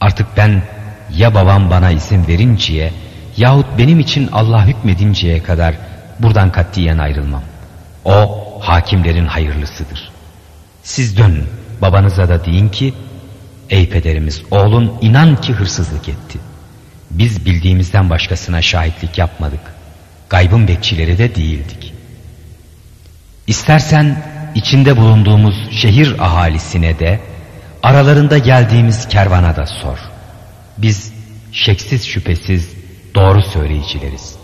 Artık 0.00 0.26
ben 0.36 0.62
ya 1.16 1.34
babam 1.34 1.70
bana 1.70 1.90
izin 1.90 2.26
verinceye 2.26 2.92
yahut 3.36 3.66
benim 3.78 4.00
için 4.00 4.28
Allah 4.32 4.66
hükmedinceye 4.66 5.42
kadar 5.42 5.74
buradan 6.18 6.52
katiyen 6.52 6.98
ayrılmam. 6.98 7.42
O 8.04 8.44
hakimlerin 8.60 9.26
hayırlısıdır. 9.26 10.10
Siz 10.82 11.16
dönün 11.16 11.44
babanıza 11.82 12.28
da 12.28 12.44
deyin 12.44 12.68
ki 12.68 12.94
ey 13.70 13.88
pederimiz 13.88 14.42
oğlun 14.50 14.98
inan 15.00 15.40
ki 15.40 15.52
hırsızlık 15.52 16.08
etti. 16.08 16.38
Biz 17.10 17.46
bildiğimizden 17.46 18.10
başkasına 18.10 18.62
şahitlik 18.62 19.18
yapmadık. 19.18 19.60
Gaybın 20.30 20.68
bekçileri 20.68 21.18
de 21.18 21.34
değildik. 21.34 21.94
İstersen 23.46 24.22
içinde 24.54 24.96
bulunduğumuz 24.96 25.54
şehir 25.70 26.24
ahalisine 26.24 26.98
de 26.98 27.20
aralarında 27.82 28.38
geldiğimiz 28.38 29.08
kervana 29.08 29.56
da 29.56 29.66
sor. 29.66 29.98
Biz 30.78 31.12
şeksiz 31.52 32.06
şüphesiz 32.06 32.74
doğru 33.14 33.42
söyleyicileriz. 33.42 34.34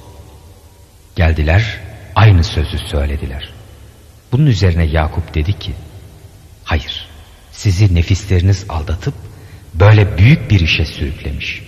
Geldiler 1.16 1.80
aynı 2.20 2.44
sözü 2.44 2.78
söylediler. 2.78 3.48
Bunun 4.32 4.46
üzerine 4.46 4.84
Yakup 4.84 5.34
dedi 5.34 5.58
ki 5.58 5.72
hayır 6.64 7.08
sizi 7.52 7.94
nefisleriniz 7.94 8.64
aldatıp 8.68 9.14
böyle 9.74 10.18
büyük 10.18 10.50
bir 10.50 10.60
işe 10.60 10.84
sürüklemiş. 10.84 11.62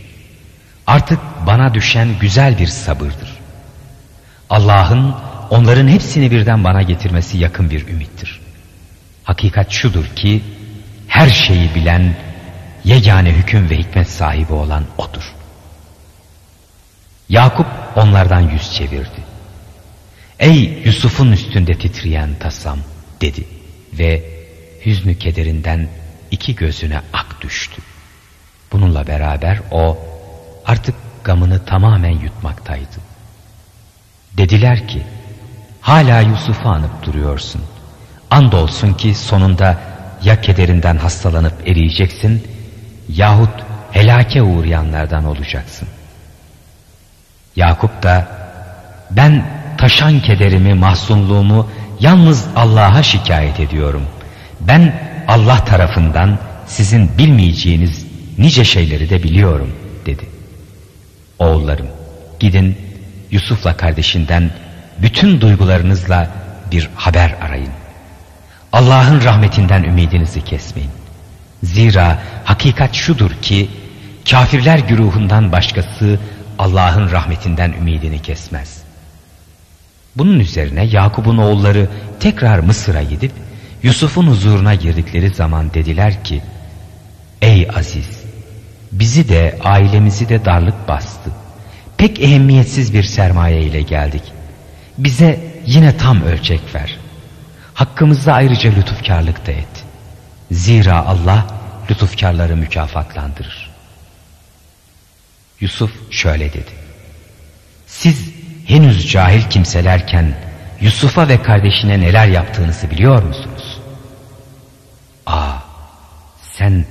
Artık 0.87 1.19
bana 1.47 1.75
düşen 1.75 2.09
güzel 2.21 2.59
bir 2.59 2.67
sabırdır. 2.67 3.39
Allah'ın 4.51 5.15
onların 5.51 5.89
hepsini 5.89 6.31
birden 6.31 6.65
bana 6.65 6.83
getirmesi 6.83 7.39
yakın 7.39 7.71
bir 7.71 7.89
ümittir. 7.89 8.41
Hakikat 9.25 9.71
şudur 9.71 10.05
ki 10.05 10.43
her 11.09 11.29
şeyi 11.29 11.75
bilen, 11.75 12.17
yegane 12.85 13.33
hüküm 13.33 13.71
ve 13.71 13.79
hikmet 13.79 14.09
sahibi 14.09 14.53
olan 14.53 14.85
O'dur. 14.99 15.35
Yakup 17.29 17.67
onlardan 17.97 18.41
yüz 18.41 18.73
çevirdi. 18.73 19.22
Ey 20.43 20.83
Yusuf'un 20.85 21.33
üstünde 21.33 21.79
titreyen 21.79 22.35
tasam 22.41 22.79
dedi 23.21 23.45
ve 23.93 24.23
hüznü 24.87 25.19
kederinden 25.19 25.89
iki 26.31 26.55
gözüne 26.55 27.01
ak 27.13 27.41
düştü. 27.41 27.83
Bununla 28.73 29.07
beraber 29.07 29.59
o 29.71 29.99
artık 30.67 30.95
gamını 31.25 31.65
tamamen 31.65 32.19
yutmaktaydı. 32.19 32.99
Dediler 34.33 34.89
ki 34.89 35.03
hala 35.81 36.21
Yusuf'u 36.21 36.69
anıp 36.69 37.07
duruyorsun. 37.07 37.63
Andolsun 38.31 38.95
ki 38.95 39.15
sonunda 39.15 39.81
ya 40.23 40.41
kederinden 40.41 40.97
hastalanıp 40.97 41.69
eriyeceksin 41.69 42.49
yahut 43.09 43.63
helake 43.93 44.43
uğrayanlardan 44.43 45.25
olacaksın. 45.25 45.89
Yakup 47.57 48.03
da 48.03 48.29
ben 49.11 49.62
taşan 49.83 50.21
kederimi, 50.21 50.75
mahzunluğumu 50.75 51.69
yalnız 52.01 52.47
Allah'a 52.57 53.03
şikayet 53.03 53.61
ediyorum. 53.61 54.03
Ben 54.61 54.95
Allah 55.29 55.65
tarafından 55.65 56.39
sizin 56.67 57.19
bilmeyeceğiniz 57.19 58.07
nice 58.39 58.65
şeyleri 58.65 59.11
de 59.11 59.23
biliyorum 59.23 59.73
dedi. 60.07 60.23
Oğullarım 61.39 61.87
gidin 62.41 62.77
Yusuf'la 63.31 63.77
kardeşinden 63.77 64.51
bütün 64.99 65.41
duygularınızla 65.41 66.31
bir 66.73 66.89
haber 66.95 67.35
arayın. 67.41 67.73
Allah'ın 68.73 69.25
rahmetinden 69.25 69.83
ümidinizi 69.83 70.45
kesmeyin. 70.45 70.91
Zira 71.63 72.19
hakikat 72.45 72.95
şudur 72.95 73.31
ki 73.31 73.71
kafirler 74.31 74.79
güruhundan 74.79 75.53
başkası 75.53 76.19
Allah'ın 76.59 77.11
rahmetinden 77.11 77.73
ümidini 77.73 78.23
kesmez. 78.23 78.82
Bunun 80.17 80.41
üzerine 80.41 80.85
Yakup'un 80.85 81.39
oğulları 81.39 81.89
tekrar 82.21 82.59
Mısır'a 82.59 83.03
gidip 83.03 83.33
Yusuf'un 83.83 84.27
huzuruna 84.27 84.75
girdikleri 84.75 85.31
zaman 85.31 85.75
dediler 85.75 86.25
ki 86.25 86.43
Ey 87.43 87.69
Aziz 87.77 88.23
bizi 88.93 89.29
de 89.29 89.59
ailemizi 89.65 90.29
de 90.29 90.45
darlık 90.45 90.89
bastı. 90.89 91.31
Pek 91.97 92.21
ehemmiyetsiz 92.21 92.95
bir 92.95 93.03
sermaye 93.03 93.63
ile 93.63 93.83
geldik. 93.83 94.23
Bize 94.99 95.41
yine 95.67 95.97
tam 95.97 96.23
ölçek 96.23 96.75
ver. 96.75 96.99
Hakkımızda 97.75 98.33
ayrıca 98.33 98.71
lütufkarlık 98.71 99.47
da 99.47 99.53
et. 99.53 99.85
Zira 100.51 101.07
Allah 101.07 101.47
lütufkarları 101.91 102.57
mükafatlandırır. 102.57 103.71
Yusuf 105.61 105.91
şöyle 106.11 106.53
dedi. 106.53 106.71
Siz 107.87 108.42
henüz 108.67 109.11
cahil 109.11 109.43
kimselerken 109.43 110.35
Yusuf'a 110.81 111.29
ve 111.29 111.43
kardeşine 111.43 112.01
neler 112.01 112.27
yaptığınızı 112.27 112.91
biliyor 112.91 113.23
musunuz? 113.23 113.81
Aa 115.27 115.53
sen 116.43 116.85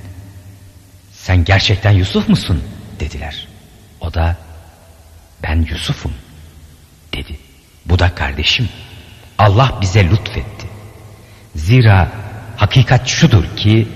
sen 1.12 1.44
gerçekten 1.44 1.92
Yusuf 1.92 2.28
musun 2.28 2.64
dediler. 3.00 3.48
O 4.00 4.14
da 4.14 4.36
ben 5.42 5.66
Yusuf'um 5.70 6.12
dedi. 7.14 7.36
Bu 7.86 7.98
da 7.98 8.14
kardeşim. 8.14 8.68
Allah 9.38 9.78
bize 9.80 10.04
lütfetti. 10.04 10.66
Zira 11.56 12.08
hakikat 12.56 13.08
şudur 13.08 13.44
ki 13.56 13.88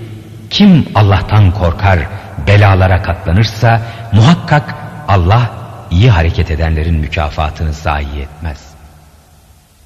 kim 0.49 0.85
Allah'tan 0.95 1.51
korkar 1.51 1.99
belalara 2.47 3.03
katlanırsa 3.03 3.81
muhakkak 4.13 4.75
Allah 5.07 5.56
iyi 5.91 6.09
hareket 6.09 6.51
edenlerin 6.51 6.95
mükafatını 6.95 7.73
zayi 7.73 8.19
etmez. 8.19 8.67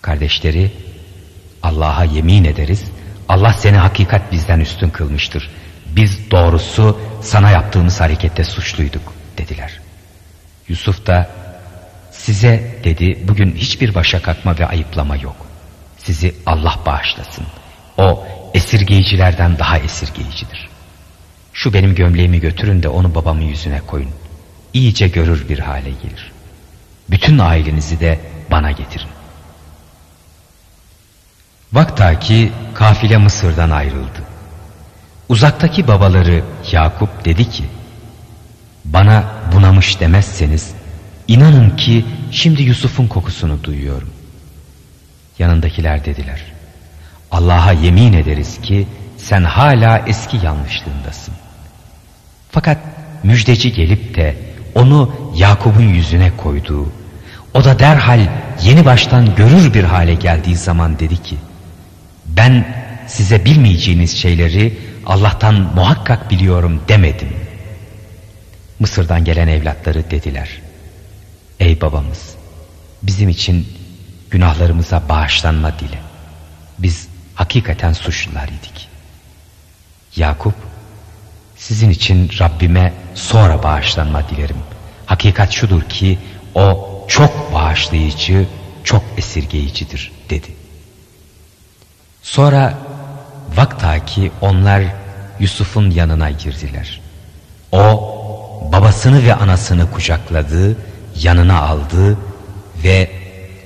Kardeşleri 0.01 0.71
Allah'a 1.63 2.03
yemin 2.03 2.43
ederiz 2.43 2.83
Allah 3.29 3.53
seni 3.53 3.77
hakikat 3.77 4.31
bizden 4.31 4.59
üstün 4.59 4.89
kılmıştır. 4.89 5.49
Biz 5.95 6.31
doğrusu 6.31 6.99
sana 7.21 7.49
yaptığımız 7.49 8.01
harekette 8.01 8.43
suçluyduk 8.43 9.13
dediler. 9.37 9.79
Yusuf 10.67 11.07
da 11.07 11.29
size 12.11 12.75
dedi 12.83 13.19
bugün 13.27 13.55
hiçbir 13.55 13.95
başa 13.95 14.21
kalkma 14.21 14.59
ve 14.59 14.67
ayıplama 14.67 15.15
yok. 15.15 15.35
Sizi 15.97 16.35
Allah 16.45 16.79
bağışlasın. 16.85 17.45
O 17.97 18.27
esirgeyicilerden 18.53 19.59
daha 19.59 19.77
esirgeyicidir. 19.77 20.69
Şu 21.53 21.73
benim 21.73 21.95
gömleğimi 21.95 22.39
götürün 22.39 22.83
de 22.83 22.89
onu 22.89 23.15
babamın 23.15 23.41
yüzüne 23.41 23.79
koyun. 23.79 24.11
İyice 24.73 25.07
görür 25.07 25.49
bir 25.49 25.59
hale 25.59 25.89
gelir. 25.89 26.31
Bütün 27.09 27.37
ailenizi 27.37 27.99
de 27.99 28.19
bana 28.51 28.71
getirin. 28.71 29.09
Vaktaki 31.73 32.51
kafile 32.73 33.17
Mısır'dan 33.17 33.69
ayrıldı. 33.69 34.21
Uzaktaki 35.29 35.87
babaları 35.87 36.43
Yakup 36.71 37.25
dedi 37.25 37.49
ki, 37.49 37.63
bana 38.85 39.23
bunamış 39.55 39.99
demezseniz 39.99 40.71
inanın 41.27 41.69
ki 41.69 42.05
şimdi 42.31 42.63
Yusuf'un 42.63 43.07
kokusunu 43.07 43.63
duyuyorum. 43.63 44.09
Yanındakiler 45.39 46.05
dediler, 46.05 46.41
Allah'a 47.31 47.71
yemin 47.71 48.13
ederiz 48.13 48.61
ki 48.61 48.87
sen 49.17 49.43
hala 49.43 50.03
eski 50.07 50.37
yanlışlığındasın. 50.37 51.33
Fakat 52.51 52.77
müjdeci 53.23 53.73
gelip 53.73 54.15
de 54.15 54.50
onu 54.75 55.11
Yakup'un 55.35 55.87
yüzüne 55.87 56.31
koyduğu, 56.37 56.91
o 57.53 57.63
da 57.63 57.79
derhal 57.79 58.27
yeni 58.63 58.85
baştan 58.85 59.35
görür 59.35 59.73
bir 59.73 59.83
hale 59.83 60.13
geldiği 60.13 60.55
zaman 60.55 60.99
dedi 60.99 61.23
ki, 61.23 61.37
ben 62.25 62.65
size 63.07 63.45
bilmeyeceğiniz 63.45 64.17
şeyleri 64.17 64.77
Allah'tan 65.05 65.55
muhakkak 65.55 66.31
biliyorum 66.31 66.81
demedim. 66.87 67.29
Mısır'dan 68.79 69.23
gelen 69.23 69.47
evlatları 69.47 70.11
dediler. 70.11 70.49
Ey 71.59 71.81
babamız 71.81 72.35
bizim 73.03 73.29
için 73.29 73.67
günahlarımıza 74.29 75.09
bağışlanma 75.09 75.79
dile. 75.79 75.99
Biz 76.79 77.07
hakikaten 77.35 77.93
suçlular 77.93 78.47
idik. 78.47 78.87
Yakup 80.15 80.55
sizin 81.61 81.89
için 81.89 82.31
Rabbime 82.39 82.93
sonra 83.15 83.63
bağışlanma 83.63 84.29
dilerim. 84.29 84.55
Hakikat 85.05 85.51
şudur 85.51 85.81
ki 85.81 86.19
o 86.55 86.89
çok 87.07 87.53
bağışlayıcı, 87.53 88.47
çok 88.83 89.03
esirgeyicidir 89.17 90.11
dedi. 90.29 90.47
Sonra 92.21 92.77
vaktaki 93.55 94.31
onlar 94.41 94.83
Yusuf'un 95.39 95.91
yanına 95.91 96.31
girdiler. 96.31 97.01
O 97.71 97.81
babasını 98.71 99.23
ve 99.23 99.35
anasını 99.35 99.91
kucakladı, 99.91 100.77
yanına 101.21 101.61
aldı 101.61 102.17
ve 102.83 103.11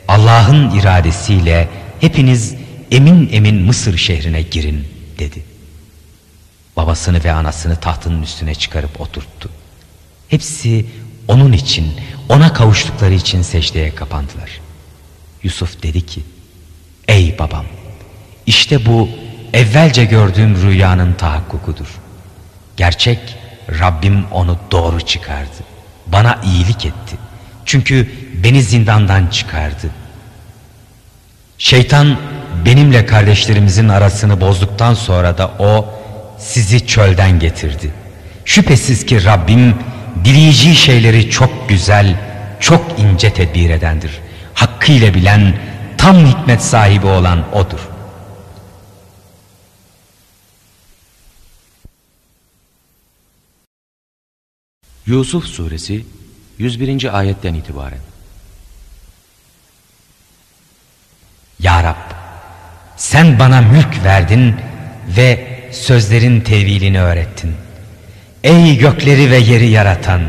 Allah'ın 0.08 0.80
iradesiyle 0.80 1.70
hepiniz 2.00 2.56
emin 2.92 3.30
emin 3.32 3.62
Mısır 3.62 3.98
şehrine 3.98 4.42
girin 4.42 4.88
dedi. 5.20 5.55
Babasını 6.78 7.24
ve 7.24 7.32
anasını 7.32 7.76
tahtının 7.76 8.22
üstüne 8.22 8.56
çıkarıp 8.56 9.02
oturttu. 9.02 9.50
Hepsi 10.28 10.86
onun 11.28 11.52
için, 11.52 11.94
ona 12.30 12.54
kavuştukları 12.54 13.14
için 13.14 13.42
secdeye 13.42 13.96
kapandılar. 13.96 14.62
Yusuf 15.44 15.84
dedi 15.84 16.06
ki, 16.06 16.24
Ey 17.08 17.40
babam, 17.40 17.66
işte 18.46 18.86
bu 18.86 19.10
evvelce 19.54 20.06
gördüğüm 20.06 20.62
rüyanın 20.62 21.14
tahakkukudur. 21.14 21.88
Gerçek 22.78 23.20
Rabbim 23.80 24.26
onu 24.32 24.58
doğru 24.72 25.02
çıkardı. 25.02 25.64
Bana 26.08 26.42
iyilik 26.44 26.86
etti. 26.86 27.18
Çünkü 27.66 28.10
beni 28.44 28.64
zindandan 28.64 29.28
çıkardı. 29.28 29.90
Şeytan 31.58 32.18
benimle 32.66 33.06
kardeşlerimizin 33.06 33.90
arasını 33.90 34.42
bozduktan 34.42 34.94
sonra 34.94 35.38
da 35.38 35.52
o 35.60 35.95
sizi 36.40 36.88
çölden 36.88 37.40
getirdi. 37.40 37.92
Şüphesiz 38.46 39.06
ki 39.06 39.26
Rabbim 39.26 39.76
dileyeceği 40.26 40.76
şeyleri 40.76 41.30
çok 41.30 41.70
güzel, 41.70 42.16
çok 42.60 43.00
ince 43.00 43.34
tedbir 43.34 43.70
edendir. 43.70 44.12
Hakkıyla 44.54 45.14
bilen, 45.14 45.58
tam 45.98 46.26
hikmet 46.26 46.62
sahibi 46.62 47.08
olan 47.08 47.56
O'dur. 47.56 47.80
Yusuf 55.06 55.46
suresi 55.46 56.06
101. 56.58 57.18
ayetten 57.18 57.54
itibaren. 57.54 58.00
Ya 61.60 61.84
Rab 61.84 62.12
sen 62.98 63.40
bana 63.40 63.62
mülk 63.62 64.04
verdin 64.04 64.56
ve 65.08 65.55
sözlerin 65.76 66.42
tevilini 66.42 67.02
öğrettin. 67.02 67.56
Ey 68.44 68.78
gökleri 68.78 69.32
ve 69.32 69.38
yeri 69.38 69.68
yaratan 69.68 70.22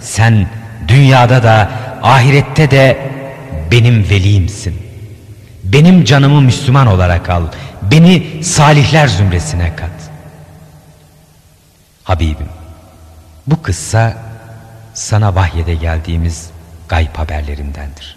sen 0.00 0.48
dünyada 0.88 1.42
da 1.42 1.70
ahirette 2.02 2.70
de 2.70 3.10
benim 3.70 4.10
velimsin. 4.10 4.82
Benim 5.64 6.04
canımı 6.04 6.40
Müslüman 6.40 6.86
olarak 6.86 7.30
al. 7.30 7.46
Beni 7.82 8.44
salihler 8.44 9.08
zümresine 9.08 9.76
kat. 9.76 9.90
Habibim 12.04 12.48
bu 13.46 13.62
kıssa 13.62 14.16
sana 14.94 15.34
vahyede 15.34 15.74
geldiğimiz 15.74 16.50
gayb 16.88 17.16
haberlerindendir. 17.16 18.16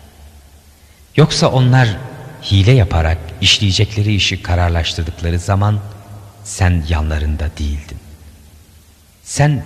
Yoksa 1.15 1.47
onlar 1.47 1.97
hile 2.43 2.71
yaparak 2.71 3.17
işleyecekleri 3.41 4.15
işi 4.15 4.43
kararlaştırdıkları 4.43 5.39
zaman 5.39 5.79
sen 6.45 6.83
yanlarında 6.89 7.49
değildin. 7.57 7.97
Sen 9.23 9.63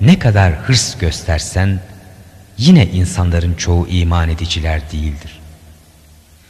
ne 0.00 0.18
kadar 0.18 0.52
hırs 0.52 0.98
göstersen 0.98 1.80
yine 2.58 2.86
insanların 2.86 3.54
çoğu 3.54 3.88
iman 3.88 4.28
ediciler 4.28 4.92
değildir. 4.92 5.40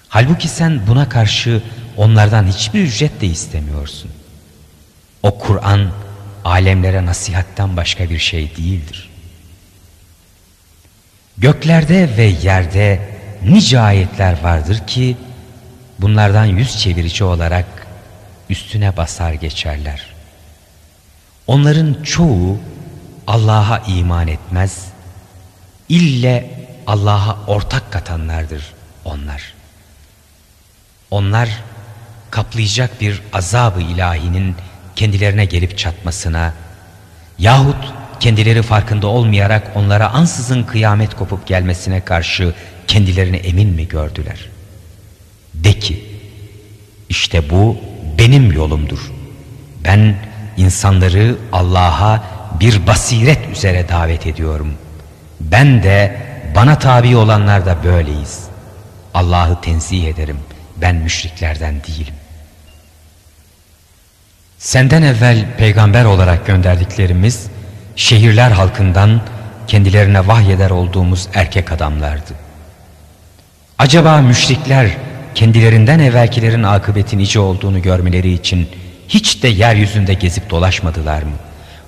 Halbuki 0.09 0.49
sen 0.49 0.87
buna 0.87 1.09
karşı 1.09 1.62
onlardan 1.97 2.47
hiçbir 2.47 2.81
ücret 2.81 3.21
de 3.21 3.27
istemiyorsun. 3.27 4.11
O 5.23 5.39
Kur'an 5.39 5.91
alemlere 6.45 7.07
nasihatten 7.07 7.77
başka 7.77 8.11
bir 8.11 8.19
şey 8.19 8.57
değildir. 8.57 9.11
Göklerde 11.39 12.17
ve 12.17 12.25
yerde 12.25 13.09
nice 13.43 13.81
ayetler 13.81 14.43
vardır 14.43 14.87
ki 14.87 15.17
bunlardan 15.99 16.45
yüz 16.45 16.79
çevirici 16.79 17.25
olarak 17.25 17.86
üstüne 18.50 18.96
basar 18.96 19.32
geçerler. 19.32 20.06
Onların 21.46 22.02
çoğu 22.02 22.59
Allah'a 23.26 23.78
iman 23.78 24.28
etmez, 24.28 24.87
ille 25.88 26.50
Allah'a 26.87 27.46
ortak 27.46 27.92
katanlardır 27.92 28.62
onlar. 29.04 29.54
Onlar 31.11 31.48
kaplayacak 32.30 33.00
bir 33.00 33.22
azabı 33.32 33.80
ilahinin 33.80 34.56
kendilerine 34.96 35.44
gelip 35.44 35.78
çatmasına 35.78 36.54
yahut 37.38 37.92
kendileri 38.20 38.62
farkında 38.62 39.06
olmayarak 39.06 39.70
onlara 39.74 40.11
ansızın 40.11 40.62
kıyamet 40.62 41.14
kopup 41.16 41.46
gelmesine 41.46 42.04
karşı 42.04 42.54
kendilerini 42.87 43.37
emin 43.37 43.68
mi 43.68 43.88
gördüler? 43.88 44.48
De 45.54 45.78
ki, 45.78 46.04
işte 47.09 47.50
bu 47.50 47.76
benim 48.18 48.52
yolumdur. 48.52 49.12
Ben 49.85 50.16
insanları 50.57 51.37
Allah'a 51.52 52.22
bir 52.61 52.87
basiret 52.87 53.48
üzere 53.57 53.88
davet 53.88 54.26
ediyorum. 54.26 54.74
Ben 55.40 55.83
de 55.83 56.16
bana 56.55 56.79
tabi 56.79 57.16
olanlar 57.16 57.66
da 57.66 57.85
böyleyiz. 57.85 58.44
Allah'ı 59.14 59.61
tenzih 59.61 60.09
ederim. 60.09 60.38
Ben 60.76 60.96
müşriklerden 60.96 61.74
değilim. 61.74 62.14
Senden 64.59 65.02
evvel 65.02 65.44
peygamber 65.59 66.05
olarak 66.05 66.46
gönderdiklerimiz 66.46 67.46
şehirler 67.96 68.50
halkından 68.50 69.20
kendilerine 69.66 70.26
vahyeder 70.26 70.70
olduğumuz 70.70 71.29
erkek 71.35 71.72
adamlardı. 71.72 72.33
Acaba 73.79 74.20
müşrikler 74.20 74.96
kendilerinden 75.37 75.99
evvelkilerin 75.99 76.62
akıbeti 76.62 77.18
nice 77.18 77.40
olduğunu 77.40 77.83
görmeleri 77.83 78.32
için 78.32 78.68
hiç 79.09 79.43
de 79.43 79.49
yeryüzünde 79.49 80.14
gezip 80.14 80.51
dolaşmadılar 80.51 81.22
mı? 81.22 81.32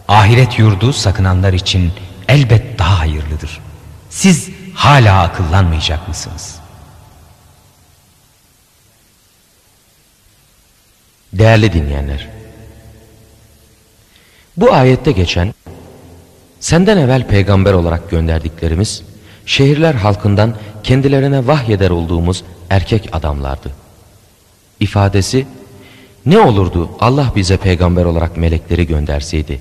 Ahiret 0.09 0.59
yurdu 0.59 0.93
sakınanlar 0.93 1.53
için 1.53 1.93
elbet 2.29 2.79
daha 2.79 2.99
hayırlıdır. 2.99 3.61
Siz 4.11 4.49
hala 4.75 5.23
akıllanmayacak 5.23 6.09
mısınız? 6.09 6.57
Değerli 11.33 11.73
dinleyenler, 11.73 12.29
bu 14.57 14.73
ayette 14.73 15.13
geçen 15.13 15.55
senden 16.61 16.97
evvel 16.97 17.27
peygamber 17.29 17.73
olarak 17.73 18.11
gönderdiklerimiz 18.11 19.03
şehirler 19.47 19.95
halkından 19.95 20.57
kendilerine 20.89 21.47
vahyeder 21.47 21.91
olduğumuz 21.91 22.45
erkek 22.71 23.09
adamlardı. 23.13 23.71
İfadesi 24.81 25.47
ne 26.27 26.39
olurdu 26.39 26.91
Allah 27.01 27.33
bize 27.37 27.57
peygamber 27.57 28.05
olarak 28.05 28.37
melekleri 28.37 28.87
gönderseydi 28.87 29.61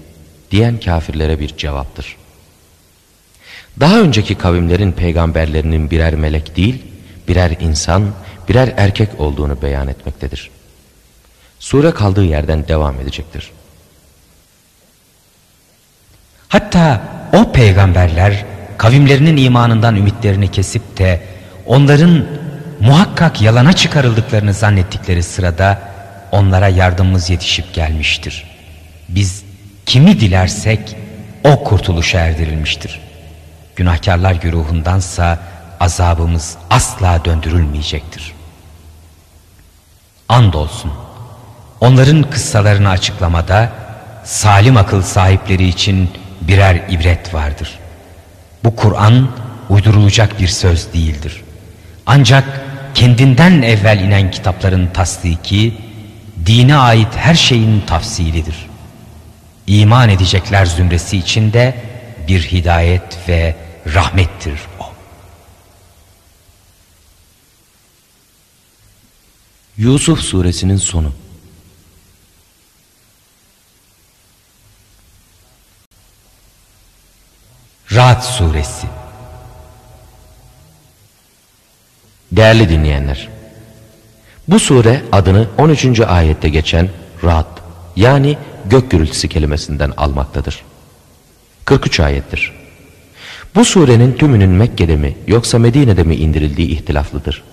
diyen 0.51 0.79
kafirlere 0.79 1.39
bir 1.39 1.57
cevaptır. 1.57 2.17
Daha 3.79 3.99
önceki 3.99 4.35
kavimlerin 4.35 4.91
peygamberlerinin 4.91 5.91
birer 5.91 6.15
melek 6.15 6.55
değil, 6.55 6.83
birer 7.27 7.51
insan, 7.59 8.09
birer 8.49 8.73
erkek 8.77 9.19
olduğunu 9.19 9.61
beyan 9.61 9.87
etmektedir. 9.87 10.51
Sure 11.59 11.91
kaldığı 11.91 12.25
yerden 12.25 12.67
devam 12.67 12.99
edecektir. 12.99 13.51
Hatta 16.47 17.01
o 17.33 17.51
peygamberler 17.51 18.45
kavimlerinin 18.77 19.37
imanından 19.37 19.95
ümitlerini 19.95 20.51
kesip 20.51 20.97
de 20.97 21.21
onların 21.65 22.25
muhakkak 22.79 23.41
yalana 23.41 23.73
çıkarıldıklarını 23.73 24.53
zannettikleri 24.53 25.23
sırada 25.23 25.81
onlara 26.31 26.67
yardımımız 26.67 27.29
yetişip 27.29 27.73
gelmiştir. 27.73 28.43
Biz 29.09 29.43
kimi 29.85 30.19
dilersek 30.19 30.95
o 31.43 31.63
kurtuluşa 31.63 32.19
erdirilmiştir. 32.19 33.01
Günahkarlar 33.75 34.33
güruhundansa 34.33 35.39
azabımız 35.79 36.57
asla 36.69 37.25
döndürülmeyecektir. 37.25 38.33
Andolsun 40.29 40.91
onların 41.81 42.23
kıssalarını 42.23 42.89
açıklamada 42.89 43.69
salim 44.23 44.77
akıl 44.77 45.01
sahipleri 45.01 45.67
için 45.67 46.09
birer 46.41 46.81
ibret 46.89 47.33
vardır. 47.33 47.79
Bu 48.63 48.75
Kur'an 48.75 49.29
uydurulacak 49.69 50.39
bir 50.39 50.47
söz 50.47 50.93
değildir. 50.93 51.43
Ancak 52.05 52.61
kendinden 52.93 53.61
evvel 53.61 53.99
inen 53.99 54.31
kitapların 54.31 54.87
tasdiki, 54.87 55.77
dine 56.45 56.75
ait 56.75 57.15
her 57.15 57.35
şeyin 57.35 57.81
tafsilidir. 57.81 58.55
İman 59.67 60.09
edecekler 60.09 60.65
zümresi 60.65 61.17
içinde 61.17 61.75
bir 62.27 62.41
hidayet 62.41 63.29
ve 63.29 63.55
rahmettir 63.93 64.59
o. 64.79 64.85
Yusuf 69.77 70.19
suresinin 70.19 70.77
sonu 70.77 71.11
Ra'd 77.95 78.21
suresi 78.21 78.87
Değerli 82.31 82.69
dinleyenler, 82.69 83.29
bu 84.47 84.59
sure 84.59 85.01
adını 85.11 85.47
13. 85.57 85.99
ayette 85.99 86.49
geçen 86.49 86.89
Ra'd 87.23 87.57
yani 87.95 88.37
gök 88.65 88.91
gürültüsü 88.91 89.27
kelimesinden 89.27 89.91
almaktadır. 89.97 90.63
43 91.65 91.99
ayettir. 91.99 92.53
Bu 93.55 93.65
surenin 93.65 94.13
tümünün 94.13 94.49
Mekke'de 94.49 94.95
mi 94.95 95.17
yoksa 95.27 95.59
Medine'de 95.59 96.03
mi 96.03 96.15
indirildiği 96.15 96.67
ihtilaflıdır. 96.67 97.43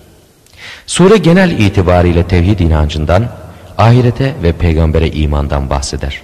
Sure 0.87 1.17
genel 1.17 1.59
itibariyle 1.59 2.27
tevhid 2.27 2.59
inancından, 2.59 3.31
ahirete 3.77 4.35
ve 4.43 4.51
peygambere 4.51 5.11
imandan 5.11 5.69
bahseder. 5.69 6.21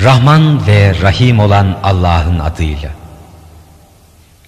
Rahman 0.00 0.66
ve 0.66 0.94
Rahim 1.02 1.38
olan 1.38 1.78
Allah'ın 1.82 2.38
adıyla. 2.38 2.90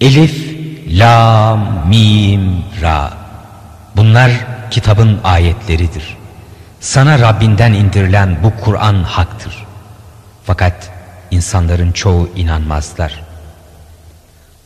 Elif, 0.01 0.55
Lam, 0.87 1.87
Mim, 1.89 2.63
Ra. 2.81 3.13
Bunlar 3.95 4.31
kitabın 4.71 5.19
ayetleridir. 5.23 6.17
Sana 6.79 7.19
Rabbinden 7.19 7.73
indirilen 7.73 8.37
bu 8.43 8.63
Kur'an 8.63 9.03
haktır. 9.03 9.65
Fakat 10.43 10.91
insanların 11.31 11.91
çoğu 11.91 12.29
inanmazlar. 12.35 13.23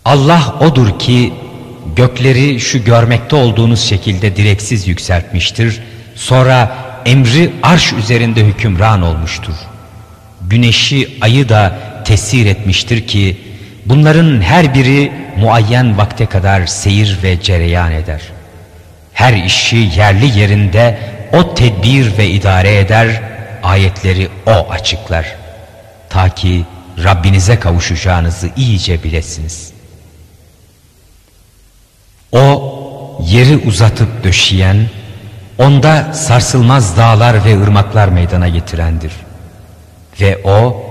Allah 0.05 0.55
odur 0.59 0.99
ki 0.99 1.33
gökleri 1.95 2.59
şu 2.59 2.83
görmekte 2.83 3.35
olduğunuz 3.35 3.81
şekilde 3.81 4.35
direksiz 4.35 4.87
yükseltmiştir. 4.87 5.81
Sonra 6.15 6.75
emri 7.05 7.53
arş 7.63 7.93
üzerinde 7.93 8.45
hükümran 8.45 9.01
olmuştur. 9.01 9.53
Güneşi, 10.49 11.17
ayı 11.21 11.49
da 11.49 11.77
tesir 12.05 12.45
etmiştir 12.45 13.07
ki 13.07 13.37
bunların 13.85 14.41
her 14.41 14.73
biri 14.73 15.11
muayyen 15.37 15.97
vakte 15.97 16.25
kadar 16.25 16.67
seyir 16.67 17.19
ve 17.23 17.41
cereyan 17.41 17.91
eder. 17.91 18.21
Her 19.13 19.33
işi 19.33 19.77
yerli 19.77 20.39
yerinde 20.39 20.99
o 21.33 21.53
tedbir 21.53 22.17
ve 22.17 22.27
idare 22.27 22.79
eder, 22.79 23.21
ayetleri 23.63 24.29
o 24.47 24.69
açıklar. 24.69 25.25
Ta 26.09 26.29
ki 26.29 26.65
Rabbinize 27.03 27.59
kavuşacağınızı 27.59 28.49
iyice 28.55 29.03
bilesiniz. 29.03 29.73
O 32.31 32.73
yeri 33.25 33.57
uzatıp 33.57 34.23
döşeyen, 34.23 34.77
onda 35.57 36.13
sarsılmaz 36.13 36.97
dağlar 36.97 37.45
ve 37.45 37.61
ırmaklar 37.61 38.07
meydana 38.07 38.47
getirendir. 38.47 39.11
Ve 40.21 40.41
o 40.43 40.85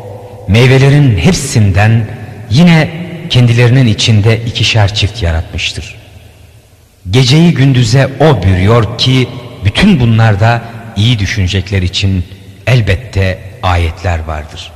meyvelerin 0.48 1.18
hepsinden 1.18 2.06
yine 2.50 2.90
kendilerinin 3.30 3.86
içinde 3.86 4.44
ikişer 4.44 4.94
çift 4.94 5.22
yaratmıştır. 5.22 5.96
Geceyi 7.10 7.54
gündüze 7.54 8.10
o 8.20 8.42
bürüyor 8.42 8.98
ki 8.98 9.28
bütün 9.64 10.00
bunlarda 10.00 10.62
iyi 10.96 11.18
düşünecekler 11.18 11.82
için 11.82 12.24
elbette 12.66 13.38
ayetler 13.62 14.18
vardır. 14.24 14.72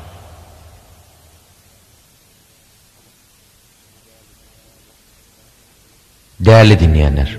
Değerli 6.41 6.81
dinleyenler, 6.81 7.37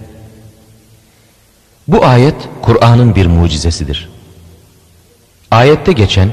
bu 1.88 2.06
ayet 2.06 2.36
Kur'an'ın 2.62 3.16
bir 3.16 3.26
mucizesidir. 3.26 4.10
Ayette 5.52 5.92
geçen 5.92 6.32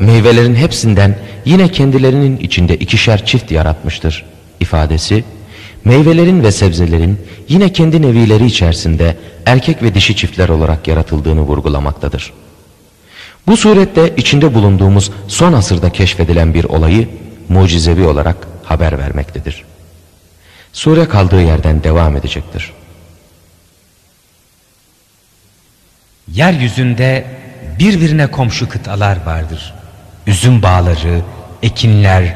meyvelerin 0.00 0.54
hepsinden 0.54 1.18
yine 1.44 1.68
kendilerinin 1.68 2.36
içinde 2.36 2.76
ikişer 2.76 3.26
çift 3.26 3.50
yaratmıştır 3.50 4.24
ifadesi 4.60 5.24
meyvelerin 5.84 6.42
ve 6.42 6.52
sebzelerin 6.52 7.20
yine 7.48 7.72
kendi 7.72 8.02
nevileri 8.02 8.46
içerisinde 8.46 9.16
erkek 9.46 9.82
ve 9.82 9.94
dişi 9.94 10.16
çiftler 10.16 10.48
olarak 10.48 10.88
yaratıldığını 10.88 11.40
vurgulamaktadır. 11.40 12.32
Bu 13.46 13.56
surette 13.56 14.14
içinde 14.16 14.54
bulunduğumuz 14.54 15.10
son 15.28 15.52
asırda 15.52 15.90
keşfedilen 15.90 16.54
bir 16.54 16.64
olayı 16.64 17.08
mucizevi 17.48 18.06
olarak 18.06 18.36
haber 18.64 18.98
vermektedir. 18.98 19.64
Sure 20.72 21.08
kaldığı 21.08 21.42
yerden 21.42 21.84
devam 21.84 22.16
edecektir. 22.16 22.72
Yeryüzünde 26.32 27.26
birbirine 27.78 28.26
komşu 28.26 28.68
kıtalar 28.68 29.26
vardır. 29.26 29.74
Üzüm 30.28 30.62
bağları, 30.62 31.20
ekinler, 31.62 32.34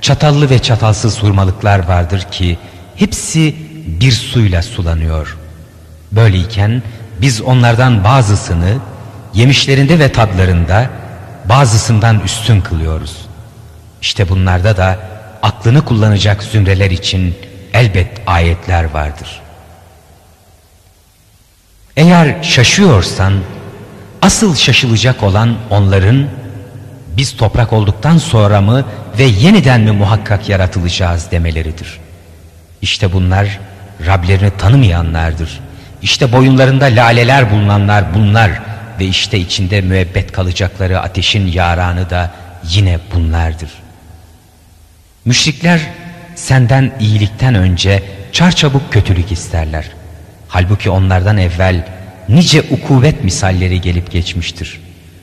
çatallı 0.00 0.50
ve 0.50 0.58
çatalsız 0.58 1.22
hurmalıklar 1.22 1.88
vardır 1.88 2.26
ki 2.30 2.58
hepsi 2.96 3.54
bir 3.86 4.12
suyla 4.12 4.62
sulanıyor. 4.62 5.36
Böyleyken 6.12 6.82
biz 7.20 7.40
onlardan 7.40 8.04
bazısını 8.04 8.78
yemişlerinde 9.34 9.98
ve 9.98 10.12
tadlarında 10.12 10.90
bazısından 11.48 12.20
üstün 12.20 12.60
kılıyoruz. 12.60 13.16
İşte 14.02 14.28
bunlarda 14.28 14.76
da 14.76 14.98
aklını 15.42 15.84
kullanacak 15.84 16.42
zümreler 16.42 16.90
için 16.90 17.34
elbet 17.72 18.08
ayetler 18.26 18.84
vardır. 18.84 19.40
Eğer 21.96 22.42
şaşıyorsan 22.42 23.32
asıl 24.22 24.56
şaşılacak 24.56 25.22
olan 25.22 25.56
onların 25.70 26.26
biz 27.20 27.36
toprak 27.36 27.72
olduktan 27.72 28.18
sonra 28.18 28.60
mı 28.60 28.84
ve 29.18 29.22
yeniden 29.24 29.80
mi 29.80 29.90
muhakkak 29.90 30.48
yaratılacağız 30.48 31.30
demeleridir. 31.30 31.98
İşte 32.82 33.12
bunlar 33.12 33.58
Rablerini 34.06 34.50
tanımayanlardır. 34.58 35.60
İşte 36.02 36.32
boyunlarında 36.32 36.84
laleler 36.84 37.50
bulunanlar 37.50 38.14
bunlar 38.14 38.50
ve 39.00 39.04
işte 39.04 39.38
içinde 39.38 39.80
müebbet 39.80 40.32
kalacakları 40.32 41.00
ateşin 41.00 41.46
yaranı 41.46 42.10
da 42.10 42.30
yine 42.68 42.98
bunlardır. 43.14 43.70
Müşrikler 45.24 45.80
senden 46.34 46.92
iyilikten 47.00 47.54
önce 47.54 48.02
çarçabuk 48.32 48.92
kötülük 48.92 49.32
isterler. 49.32 49.84
Halbuki 50.48 50.90
onlardan 50.90 51.38
evvel 51.38 51.86
nice 52.28 52.62
ukubet 52.70 53.24
misalleri 53.24 53.80
gelip 53.80 54.10
geçmiştir. 54.10 54.80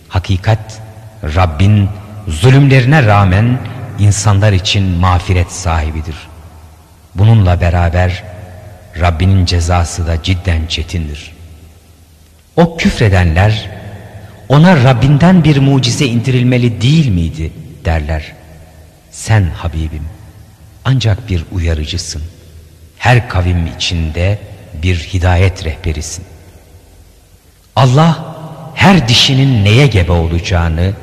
Hakikat 0.09 0.86
Rabbin 1.23 1.89
zulümlerine 2.27 3.05
rağmen 3.05 3.59
insanlar 3.99 4.53
için 4.53 4.83
mağfiret 4.83 5.51
sahibidir. 5.51 6.15
Bununla 7.15 7.61
beraber 7.61 8.23
Rabbinin 8.99 9.45
cezası 9.45 10.07
da 10.07 10.23
cidden 10.23 10.65
çetindir. 10.67 11.31
O 12.55 12.77
küfredenler 12.77 13.69
ona 14.49 14.83
Rabbinden 14.83 15.43
bir 15.43 15.57
mucize 15.57 16.05
indirilmeli 16.05 16.81
değil 16.81 17.07
miydi 17.07 17.53
derler. 17.85 18.33
Sen 19.11 19.43
Habibim 19.43 20.05
ancak 20.85 21.29
bir 21.29 21.43
uyarıcısın. 21.51 22.21
Her 22.97 23.29
kavim 23.29 23.67
içinde 23.77 24.39
bir 24.73 24.95
hidayet 24.95 25.65
rehberisin. 25.65 26.25
Allah 27.75 28.35
her 28.75 29.07
dişinin 29.07 29.65
neye 29.65 29.87
gebe 29.87 30.11
olacağını, 30.11 30.93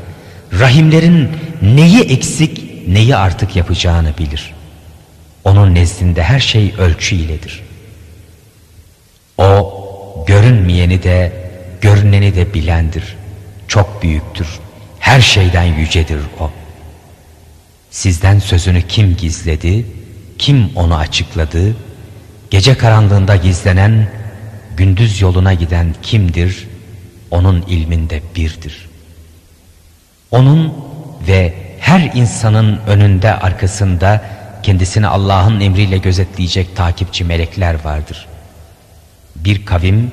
rahimlerin 0.60 1.30
neyi 1.62 2.00
eksik, 2.00 2.88
neyi 2.88 3.16
artık 3.16 3.56
yapacağını 3.56 4.18
bilir. 4.18 4.54
Onun 5.44 5.74
nezdinde 5.74 6.22
her 6.22 6.40
şey 6.40 6.74
ölçü 6.78 7.16
iledir. 7.16 7.62
O 9.38 10.24
görünmeyeni 10.26 11.02
de 11.02 11.32
görüneni 11.80 12.34
de 12.34 12.54
bilendir. 12.54 13.16
Çok 13.68 14.02
büyüktür. 14.02 14.48
Her 14.98 15.20
şeyden 15.20 15.64
yücedir 15.64 16.20
o. 16.40 16.50
Sizden 17.90 18.38
sözünü 18.38 18.82
kim 18.82 19.16
gizledi, 19.16 19.86
kim 20.38 20.70
onu 20.76 20.96
açıkladı, 20.96 21.76
gece 22.50 22.78
karanlığında 22.78 23.36
gizlenen, 23.36 24.08
gündüz 24.76 25.20
yoluna 25.20 25.54
giden 25.54 25.94
kimdir, 26.02 26.68
onun 27.30 27.62
ilminde 27.62 28.22
birdir. 28.36 28.88
Onun 30.34 30.74
ve 31.28 31.54
her 31.80 32.10
insanın 32.14 32.80
önünde 32.86 33.34
arkasında 33.34 34.22
kendisini 34.62 35.06
Allah'ın 35.06 35.60
emriyle 35.60 35.98
gözetleyecek 35.98 36.76
takipçi 36.76 37.24
melekler 37.24 37.84
vardır. 37.84 38.26
Bir 39.36 39.66
kavim 39.66 40.12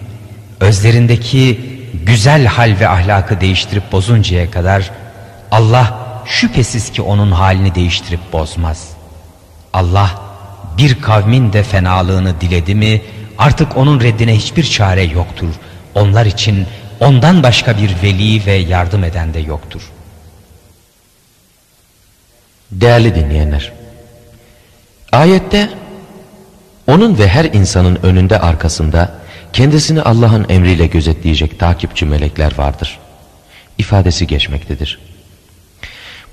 özlerindeki 0.59 1.59
güzel 2.05 2.45
hal 2.45 2.75
ve 2.79 2.87
ahlakı 2.89 3.41
değiştirip 3.41 3.91
bozuncaya 3.91 4.51
kadar 4.51 4.91
Allah 5.51 5.99
şüphesiz 6.25 6.91
ki 6.91 7.01
onun 7.01 7.31
halini 7.31 7.75
değiştirip 7.75 8.33
bozmaz. 8.33 8.89
Allah 9.73 10.11
bir 10.77 11.01
kavmin 11.01 11.53
de 11.53 11.63
fenalığını 11.63 12.41
diledi 12.41 12.75
mi 12.75 13.01
artık 13.37 13.77
onun 13.77 14.01
reddine 14.01 14.35
hiçbir 14.35 14.63
çare 14.63 15.03
yoktur. 15.03 15.49
Onlar 15.95 16.25
için 16.25 16.67
ondan 16.99 17.43
başka 17.43 17.77
bir 17.77 17.95
veli 18.03 18.45
ve 18.45 18.53
yardım 18.53 19.03
eden 19.03 19.33
de 19.33 19.39
yoktur. 19.39 19.81
Değerli 22.71 23.15
dinleyenler, 23.15 23.71
ayette 25.11 25.69
onun 26.87 27.17
ve 27.17 27.27
her 27.27 27.45
insanın 27.45 27.99
önünde 28.03 28.39
arkasında 28.39 29.11
kendisini 29.53 30.01
Allah'ın 30.01 30.45
emriyle 30.49 30.87
gözetleyecek 30.87 31.59
takipçi 31.59 32.05
melekler 32.05 32.57
vardır. 32.57 32.99
ifadesi 33.77 34.27
geçmektedir. 34.27 34.99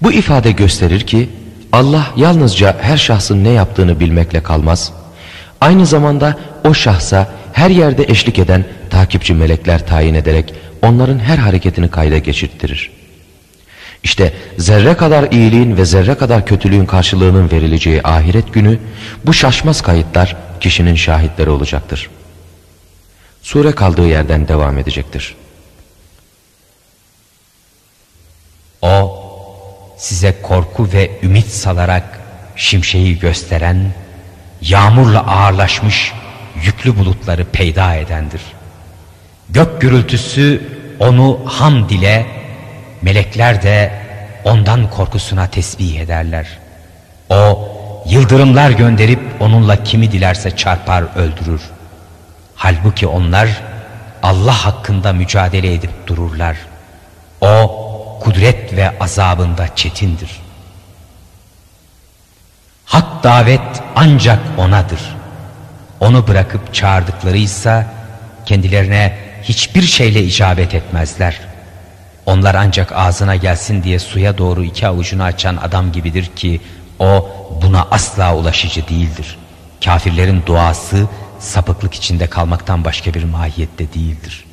Bu 0.03 0.13
ifade 0.13 0.51
gösterir 0.53 1.01
ki 1.01 1.29
Allah 1.73 2.07
yalnızca 2.17 2.77
her 2.81 2.97
şahsın 2.97 3.45
ne 3.45 3.49
yaptığını 3.49 4.01
bilmekle 4.01 4.43
kalmaz. 4.43 4.93
Aynı 5.61 5.87
zamanda 5.87 6.39
o 6.65 6.75
şahsa 6.75 7.29
her 7.53 7.71
yerde 7.71 8.05
eşlik 8.05 8.39
eden 8.39 8.65
takipçi 8.91 9.35
melekler 9.35 9.87
tayin 9.87 10.15
ederek 10.15 10.55
onların 10.83 11.19
her 11.19 11.39
hareketini 11.39 11.91
kayda 11.91 12.19
geçirttirir. 12.19 12.98
İşte 14.03 14.33
zerre 14.59 14.97
kadar 14.97 15.33
iyiliğin 15.33 15.77
ve 15.77 15.85
zerre 15.85 16.15
kadar 16.15 16.47
kötülüğün 16.47 16.87
karşılığının 16.87 17.51
verileceği 17.51 18.03
ahiret 18.03 18.55
günü 18.55 18.79
bu 19.27 19.35
şaşmaz 19.35 19.83
kayıtlar 19.83 20.37
kişinin 20.61 20.95
şahitleri 20.95 21.51
olacaktır. 21.51 22.11
Sure 23.43 23.73
kaldığı 23.73 24.09
yerden 24.09 24.49
devam 24.49 24.79
edecektir. 24.79 25.37
O 28.83 29.25
size 29.97 30.43
korku 30.43 30.89
ve 30.93 31.11
ümit 31.23 31.47
salarak 31.47 32.21
şimşeği 32.57 33.19
gösteren, 33.19 33.93
yağmurla 34.61 35.27
ağırlaşmış 35.27 36.13
yüklü 36.63 36.97
bulutları 36.97 37.45
peyda 37.45 37.95
edendir. 37.95 38.43
Gök 39.51 39.81
gürültüsü 39.81 40.63
onu 40.99 41.41
hamd 41.45 41.91
ile, 41.91 42.27
melekler 43.03 43.63
de 43.63 43.93
ondan 44.45 44.91
korkusuna 44.91 45.47
tesbih 45.47 46.01
ederler. 46.01 46.47
O 47.31 47.69
yıldırımlar 48.07 48.71
gönderip 48.71 49.21
onunla 49.41 49.85
kimi 49.85 50.13
dilerse 50.13 50.57
çarpar 50.57 51.05
öldürür. 51.17 51.61
Halbuki 52.55 53.07
onlar 53.07 53.49
Allah 54.23 54.65
hakkında 54.65 55.13
mücadele 55.13 55.75
edip 55.75 56.07
dururlar. 56.07 56.57
O 57.41 57.79
kudret 58.23 58.73
ve 58.77 58.99
azabında 59.01 59.77
çetindir. 59.77 60.31
Hak 62.85 63.25
davet 63.25 63.83
ancak 63.97 64.39
onadır. 64.59 65.01
Onu 66.01 66.29
bırakıp 66.29 66.75
çağırdıklarıysa 66.75 67.87
kendilerine 68.47 69.19
hiçbir 69.43 69.83
şeyle 69.83 70.23
icabet 70.23 70.75
etmezler. 70.75 71.48
Onlar 72.29 72.55
ancak 72.55 72.93
ağzına 72.93 73.37
gelsin 73.37 73.83
diye 73.83 73.99
suya 73.99 74.39
doğru 74.39 74.65
iki 74.65 74.87
avucunu 74.87 75.23
açan 75.23 75.57
adam 75.57 75.93
gibidir 75.93 76.27
ki 76.27 76.61
o 76.99 77.29
buna 77.63 77.87
asla 77.91 78.37
ulaşıcı 78.37 78.89
değildir. 78.89 79.39
Kafirlerin 79.85 80.43
duası 80.47 81.07
sapıklık 81.39 81.95
içinde 81.95 82.27
kalmaktan 82.27 82.85
başka 82.85 83.15
bir 83.15 83.25
mahiyette 83.25 83.93
değildir. 83.93 84.45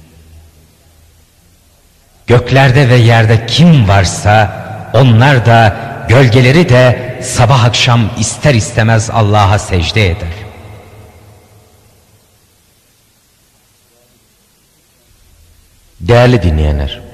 Göklerde 2.27 2.89
ve 2.89 2.95
yerde 2.95 3.45
kim 3.45 3.87
varsa 3.87 4.65
onlar 4.93 5.45
da 5.45 5.77
gölgeleri 6.09 6.69
de 6.69 7.19
sabah 7.23 7.63
akşam 7.63 8.09
ister 8.19 8.53
istemez 8.53 9.09
Allah'a 9.09 9.59
secde 9.59 10.09
eder. 10.09 10.33
Değerli 15.99 16.43
dinleyenler, 16.43 17.04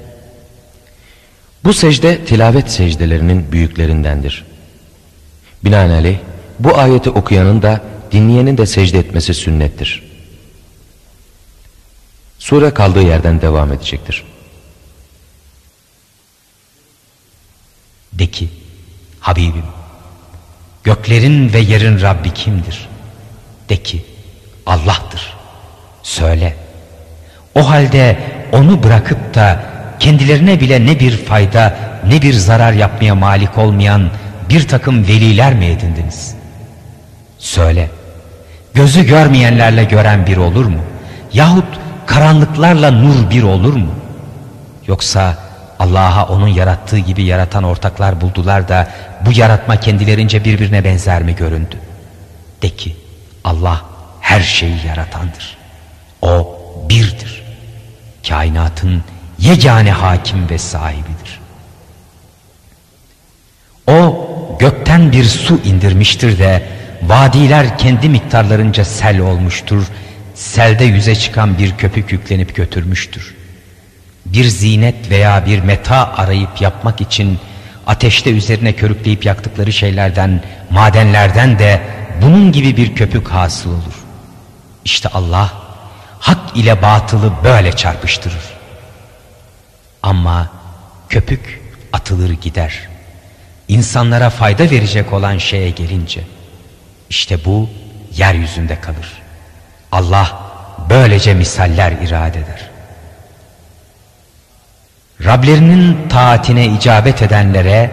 bu 1.64 1.72
secde 1.72 2.24
tilavet 2.24 2.70
secdelerinin 2.70 3.52
büyüklerindendir. 3.52 4.44
Binaenaleyh 5.64 6.18
bu 6.58 6.78
ayeti 6.78 7.10
okuyanın 7.10 7.62
da 7.62 7.80
dinleyenin 8.12 8.58
de 8.58 8.66
secde 8.66 8.98
etmesi 8.98 9.34
sünnettir. 9.34 10.02
Sure 12.38 12.74
kaldığı 12.74 13.02
yerden 13.02 13.40
devam 13.40 13.72
edecektir. 13.72 14.24
De 18.12 18.26
ki 18.26 18.48
Habibim 19.20 19.64
göklerin 20.84 21.52
ve 21.52 21.58
yerin 21.58 22.00
Rabbi 22.00 22.34
kimdir? 22.34 22.88
De 23.68 23.82
ki 23.82 24.04
Allah'tır. 24.66 25.34
Söyle. 26.02 26.56
O 27.54 27.70
halde 27.70 28.18
onu 28.52 28.82
bırakıp 28.82 29.34
da 29.34 29.64
kendilerine 30.02 30.60
bile 30.60 30.86
ne 30.86 31.00
bir 31.00 31.16
fayda 31.16 31.74
ne 32.06 32.22
bir 32.22 32.32
zarar 32.34 32.72
yapmaya 32.72 33.14
malik 33.14 33.58
olmayan 33.58 34.10
bir 34.48 34.68
takım 34.68 35.08
veliler 35.08 35.54
mi 35.54 35.64
edindiniz? 35.64 36.34
Söyle. 37.38 37.90
Gözü 38.74 39.06
görmeyenlerle 39.06 39.84
gören 39.84 40.26
bir 40.26 40.36
olur 40.36 40.64
mu? 40.64 40.80
Yahut 41.32 41.64
karanlıklarla 42.06 42.90
nur 42.90 43.30
bir 43.30 43.42
olur 43.42 43.74
mu? 43.74 43.90
Yoksa 44.86 45.36
Allah'a 45.78 46.26
onun 46.26 46.48
yarattığı 46.48 46.98
gibi 46.98 47.22
yaratan 47.22 47.64
ortaklar 47.64 48.20
buldular 48.20 48.68
da 48.68 48.88
bu 49.26 49.32
yaratma 49.32 49.76
kendilerince 49.76 50.44
birbirine 50.44 50.84
benzer 50.84 51.22
mi 51.22 51.34
göründü? 51.34 51.76
De 52.62 52.68
ki 52.68 52.96
Allah 53.44 53.82
her 54.20 54.40
şeyi 54.40 54.86
yaratandır. 54.86 55.56
O 56.22 56.58
birdir. 56.88 57.42
Kainatın 58.28 59.02
yegane 59.42 59.92
hakim 59.92 60.50
ve 60.50 60.58
sahibidir. 60.58 61.40
O 63.86 64.28
gökten 64.60 65.12
bir 65.12 65.24
su 65.24 65.60
indirmiştir 65.64 66.38
de 66.38 66.68
vadiler 67.02 67.78
kendi 67.78 68.08
miktarlarınca 68.08 68.84
sel 68.84 69.20
olmuştur. 69.20 69.86
Selde 70.34 70.84
yüze 70.84 71.14
çıkan 71.14 71.58
bir 71.58 71.76
köpük 71.76 72.12
yüklenip 72.12 72.54
götürmüştür 72.54 73.34
bir 74.26 74.44
zinet 74.44 75.10
veya 75.10 75.46
bir 75.46 75.60
meta 75.60 76.14
arayıp 76.16 76.60
yapmak 76.60 77.00
için 77.00 77.38
ateşte 77.86 78.30
üzerine 78.30 78.72
körükleyip 78.72 79.24
yaktıkları 79.24 79.72
şeylerden, 79.72 80.42
madenlerden 80.70 81.58
de 81.58 81.80
bunun 82.22 82.52
gibi 82.52 82.76
bir 82.76 82.94
köpük 82.94 83.28
hasıl 83.28 83.70
olur. 83.70 83.94
İşte 84.84 85.08
Allah 85.08 85.52
hak 86.20 86.56
ile 86.56 86.82
batılı 86.82 87.32
böyle 87.44 87.72
çarpıştırır. 87.76 88.51
Ama 90.02 90.50
köpük 91.08 91.60
atılır 91.92 92.30
gider. 92.30 92.88
İnsanlara 93.68 94.30
fayda 94.30 94.70
verecek 94.70 95.12
olan 95.12 95.38
şeye 95.38 95.70
gelince 95.70 96.20
işte 97.10 97.44
bu 97.44 97.68
yeryüzünde 98.16 98.80
kalır. 98.80 99.22
Allah 99.92 100.40
böylece 100.90 101.34
misaller 101.34 101.92
irade 101.92 102.38
eder. 102.38 102.70
Rablerinin 105.24 106.08
taatine 106.08 106.66
icabet 106.66 107.22
edenlere 107.22 107.90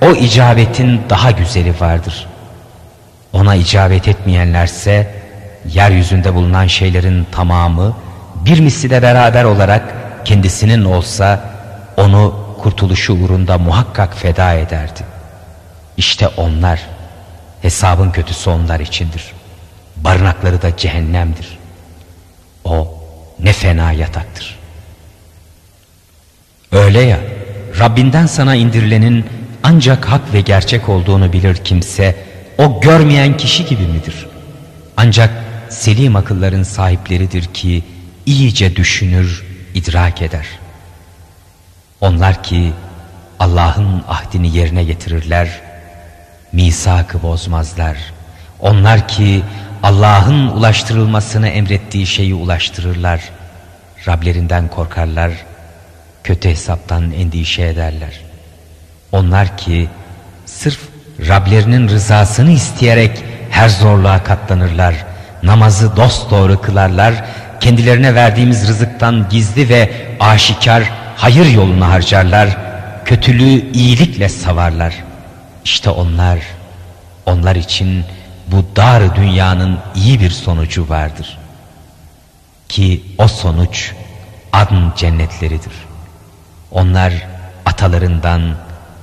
o 0.00 0.10
icabetin 0.10 1.02
daha 1.10 1.30
güzeli 1.30 1.80
vardır. 1.80 2.26
Ona 3.32 3.54
icabet 3.54 4.08
etmeyenlerse 4.08 5.14
yeryüzünde 5.72 6.34
bulunan 6.34 6.66
şeylerin 6.66 7.26
tamamı 7.32 7.96
bir 8.34 8.60
misli 8.60 8.90
de 8.90 9.02
beraber 9.02 9.44
olarak 9.44 9.82
kendisinin 10.24 10.84
olsa 10.84 11.49
onu 12.00 12.34
kurtuluşu 12.58 13.12
uğrunda 13.12 13.58
muhakkak 13.58 14.16
feda 14.16 14.52
ederdi. 14.52 15.00
İşte 15.96 16.28
onlar, 16.28 16.86
hesabın 17.62 18.10
kötüsü 18.10 18.50
onlar 18.50 18.80
içindir. 18.80 19.32
Barınakları 19.96 20.62
da 20.62 20.76
cehennemdir. 20.76 21.58
O 22.64 22.94
ne 23.38 23.52
fena 23.52 23.92
yataktır. 23.92 24.58
Öyle 26.72 27.00
ya, 27.00 27.18
Rabbinden 27.78 28.26
sana 28.26 28.54
indirilenin 28.54 29.24
ancak 29.62 30.04
hak 30.04 30.34
ve 30.34 30.40
gerçek 30.40 30.88
olduğunu 30.88 31.32
bilir 31.32 31.56
kimse, 31.56 32.16
o 32.58 32.80
görmeyen 32.80 33.36
kişi 33.36 33.66
gibi 33.66 33.82
midir? 33.82 34.26
Ancak 34.96 35.30
selim 35.68 36.16
akılların 36.16 36.62
sahipleridir 36.62 37.44
ki 37.44 37.84
iyice 38.26 38.76
düşünür, 38.76 39.44
idrak 39.74 40.22
eder. 40.22 40.46
Onlar 42.00 42.42
ki 42.42 42.72
Allah'ın 43.40 44.04
ahdini 44.08 44.56
yerine 44.56 44.84
getirirler, 44.84 45.60
misakı 46.52 47.22
bozmazlar. 47.22 47.96
Onlar 48.60 49.08
ki 49.08 49.42
Allah'ın 49.82 50.46
ulaştırılmasını 50.46 51.48
emrettiği 51.48 52.06
şeyi 52.06 52.34
ulaştırırlar. 52.34 53.20
Rablerinden 54.06 54.68
korkarlar, 54.68 55.32
kötü 56.24 56.48
hesaptan 56.48 57.12
endişe 57.12 57.62
ederler. 57.62 58.20
Onlar 59.12 59.56
ki 59.56 59.88
sırf 60.46 60.78
Rablerinin 61.28 61.88
rızasını 61.88 62.50
isteyerek 62.50 63.24
her 63.50 63.68
zorluğa 63.68 64.24
katlanırlar. 64.24 64.94
Namazı 65.42 65.96
dosdoğru 65.96 66.60
kılarlar. 66.60 67.14
Kendilerine 67.60 68.14
verdiğimiz 68.14 68.68
rızıktan 68.68 69.26
gizli 69.30 69.68
ve 69.68 69.90
aşikar 70.20 70.82
hayır 71.20 71.46
yolunu 71.46 71.88
harcarlar. 71.88 72.56
Kötülüğü 73.04 73.72
iyilikle 73.72 74.28
savarlar. 74.28 74.94
İşte 75.64 75.90
onlar, 75.90 76.38
onlar 77.26 77.56
için 77.56 78.04
bu 78.46 78.64
dar 78.76 79.16
dünyanın 79.16 79.78
iyi 79.94 80.20
bir 80.20 80.30
sonucu 80.30 80.88
vardır. 80.88 81.38
Ki 82.68 83.02
o 83.18 83.28
sonuç 83.28 83.92
adn 84.52 84.96
cennetleridir. 84.96 85.72
Onlar 86.70 87.12
atalarından, 87.66 88.42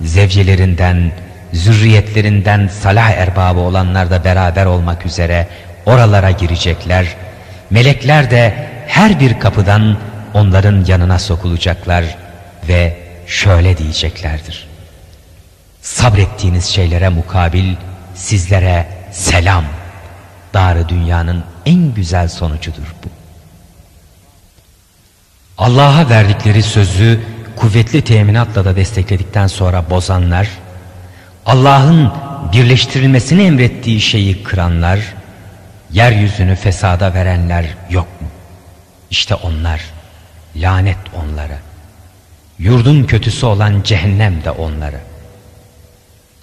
zevcelerinden, 0.02 1.12
zürriyetlerinden 1.54 2.68
salah 2.68 3.10
erbabı 3.12 3.60
olanlar 3.60 4.10
da 4.10 4.24
beraber 4.24 4.66
olmak 4.66 5.06
üzere 5.06 5.48
oralara 5.86 6.32
girecekler. 6.32 7.08
Melekler 7.70 8.32
de 8.32 8.70
her 8.88 9.20
bir 9.20 9.40
kapıdan 9.40 9.98
onların 10.34 10.86
yanına 10.86 11.20
sokulacaklar 11.20 12.18
ve 12.68 12.98
şöyle 13.28 13.78
diyeceklerdir. 13.78 14.68
Sabrettiğiniz 15.82 16.66
şeylere 16.66 17.10
mukabil 17.10 17.76
sizlere 18.16 18.88
selam. 19.12 19.64
Darı 20.54 20.90
dünyanın 20.90 21.44
en 21.66 21.94
güzel 21.94 22.28
sonucudur 22.28 22.96
bu. 23.04 23.08
Allah'a 25.58 26.10
verdikleri 26.10 26.64
sözü 26.64 27.20
kuvvetli 27.56 28.02
teminatla 28.02 28.66
da 28.66 28.76
destekledikten 28.76 29.48
sonra 29.48 29.90
bozanlar, 29.90 30.50
Allah'ın 31.46 32.12
birleştirilmesini 32.54 33.44
emrettiği 33.44 34.02
şeyi 34.02 34.44
kıranlar, 34.44 35.00
yeryüzünü 35.92 36.56
fesada 36.56 37.14
verenler 37.14 37.66
yok 37.90 38.22
mu? 38.22 38.28
İşte 39.12 39.36
onlar, 39.36 39.82
lanet 40.62 40.98
onlara. 41.16 41.60
Yurdun 42.60 43.04
kötüsü 43.04 43.46
olan 43.46 43.82
cehennem 43.84 44.44
de 44.44 44.52
onlara. 44.52 45.00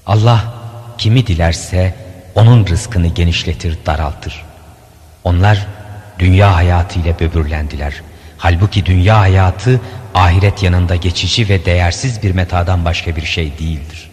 Allah 0.06 0.54
kimi 0.98 1.26
dilerse 1.26 1.94
onun 2.34 2.66
rızkını 2.66 3.06
genişletir, 3.06 3.78
daraltır. 3.86 4.44
Onlar 5.24 5.66
dünya 6.18 6.54
hayatı 6.54 7.00
ile 7.00 7.20
böbürlendiler. 7.20 8.02
Halbuki 8.38 8.86
dünya 8.86 9.18
hayatı 9.18 9.80
ahiret 10.14 10.62
yanında 10.62 10.96
geçici 10.96 11.48
ve 11.48 11.64
değersiz 11.64 12.22
bir 12.22 12.30
metadan 12.30 12.84
başka 12.84 13.16
bir 13.16 13.24
şey 13.24 13.58
değildir. 13.58 14.10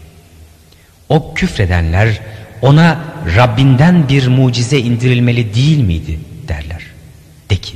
O 1.09 1.33
küfredenler 1.33 2.19
ona 2.61 2.99
Rabbinden 3.35 4.09
bir 4.09 4.27
mucize 4.27 4.79
indirilmeli 4.79 5.53
değil 5.55 5.79
miydi 5.83 6.19
derler. 6.47 6.81
De 7.49 7.55
ki 7.55 7.73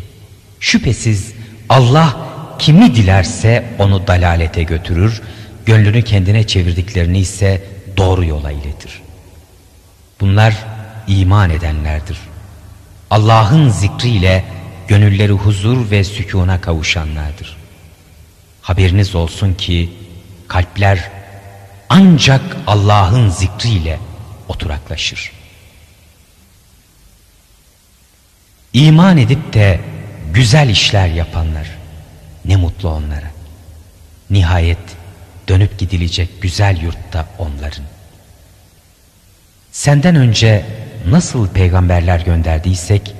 şüphesiz 0.59 1.33
Allah 1.69 2.17
kimi 2.59 2.95
dilerse 2.95 3.65
onu 3.79 4.07
dalalete 4.07 4.63
götürür, 4.63 5.21
gönlünü 5.65 6.03
kendine 6.03 6.47
çevirdiklerini 6.47 7.19
ise 7.19 7.63
doğru 7.97 8.25
yola 8.25 8.51
iletir. 8.51 9.01
Bunlar 10.21 10.55
iman 11.07 11.49
edenlerdir. 11.49 12.17
Allah'ın 13.09 13.69
zikriyle 13.69 14.45
gönülleri 14.87 15.31
huzur 15.31 15.91
ve 15.91 16.03
sükuna 16.03 16.61
kavuşanlardır. 16.61 17.57
Haberiniz 18.61 19.15
olsun 19.15 19.53
ki 19.53 19.93
kalpler 20.47 21.11
ancak 21.89 22.41
Allah'ın 22.67 23.29
zikriyle 23.29 23.99
oturaklaşır. 24.47 25.31
İman 28.73 29.17
edip 29.17 29.53
de 29.53 29.79
güzel 30.35 30.69
işler 30.69 31.07
yapanlar 31.07 31.67
ne 32.45 32.55
mutlu 32.55 32.89
onlara. 32.89 33.31
Nihayet 34.29 34.77
dönüp 35.47 35.79
gidilecek 35.79 36.41
güzel 36.41 36.81
yurtta 36.81 37.25
onların. 37.37 37.83
Senden 39.71 40.15
önce 40.15 40.65
nasıl 41.07 41.47
peygamberler 41.47 42.19
gönderdiysek 42.19 43.15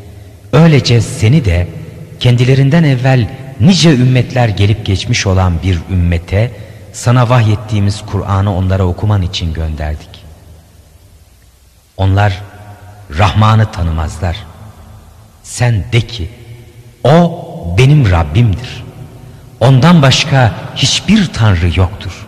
öylece 0.54 1.02
seni 1.02 1.46
de 1.46 1.68
kendilerinden 2.20 2.84
evvel 2.84 3.30
nice 3.60 3.90
ümmetler 3.90 4.48
gelip 4.48 4.86
geçmiş 4.86 5.28
olan 5.28 5.64
bir 5.64 5.80
ümmete 5.92 6.52
sana 6.94 7.30
vahyettiğimiz 7.30 8.02
Kur'an'ı 8.02 8.56
onlara 8.56 8.84
okuman 8.84 9.22
için 9.22 9.54
gönderdik. 9.54 10.26
Onlar 11.98 12.42
Rahman'ı 13.18 13.72
tanımazlar. 13.72 14.38
Sen 15.44 15.84
de 15.92 16.02
ki 16.02 16.30
o 17.06 17.46
benim 17.78 18.12
Rabbimdir. 18.12 18.84
Ondan 19.60 20.02
başka 20.02 20.52
hiçbir 20.76 21.34
tanrı 21.34 21.80
yoktur. 21.80 22.28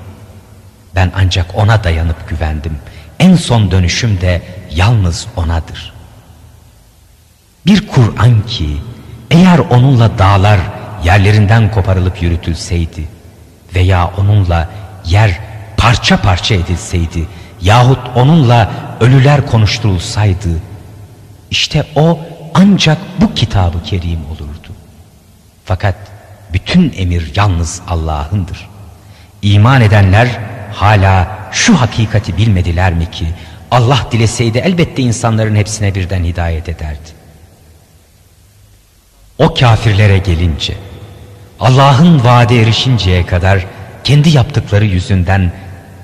Ben 0.96 1.12
ancak 1.16 1.56
ona 1.56 1.84
dayanıp 1.84 2.30
güvendim. 2.30 2.78
En 3.20 3.36
son 3.36 3.72
dönüşüm 3.72 4.22
de 4.22 4.42
yalnız 4.76 5.28
onadır. 5.36 5.94
Bir 7.66 7.88
Kur'an 7.88 8.46
ki 8.46 8.78
eğer 9.32 9.60
onunla 9.60 10.20
dağlar 10.20 10.60
yerlerinden 11.04 11.72
koparılıp 11.72 12.22
yürütülseydi 12.22 13.08
veya 13.76 14.12
onunla 14.18 14.70
yer 15.06 15.40
parça 15.78 16.22
parça 16.22 16.56
edilseydi 16.56 17.28
yahut 17.62 18.00
onunla 18.16 18.72
ölüler 19.02 19.46
konuşturulsaydı 19.46 20.50
işte 21.52 21.86
o 21.96 22.20
ancak 22.54 22.98
bu 23.22 23.34
kitabı 23.34 23.84
kerim 23.84 24.20
olurdu. 24.26 24.37
Fakat 25.68 25.96
bütün 26.54 26.94
emir 26.98 27.32
yalnız 27.36 27.82
Allah'ındır. 27.88 28.70
İman 29.42 29.82
edenler 29.82 30.40
hala 30.74 31.28
şu 31.52 31.82
hakikati 31.82 32.38
bilmediler 32.38 32.94
mi 32.94 33.12
ki 33.12 33.28
Allah 33.72 34.08
dileseydi 34.12 34.58
elbette 34.58 35.02
insanların 35.02 35.56
hepsine 35.56 35.96
birden 35.96 36.24
hidayet 36.24 36.70
ederdi. 36.70 37.10
O 39.38 39.54
kafirlere 39.54 40.18
gelince 40.18 40.74
Allah'ın 41.60 42.24
vaade 42.24 42.62
erişinceye 42.62 43.26
kadar 43.26 43.66
kendi 44.04 44.30
yaptıkları 44.30 44.86
yüzünden 44.86 45.52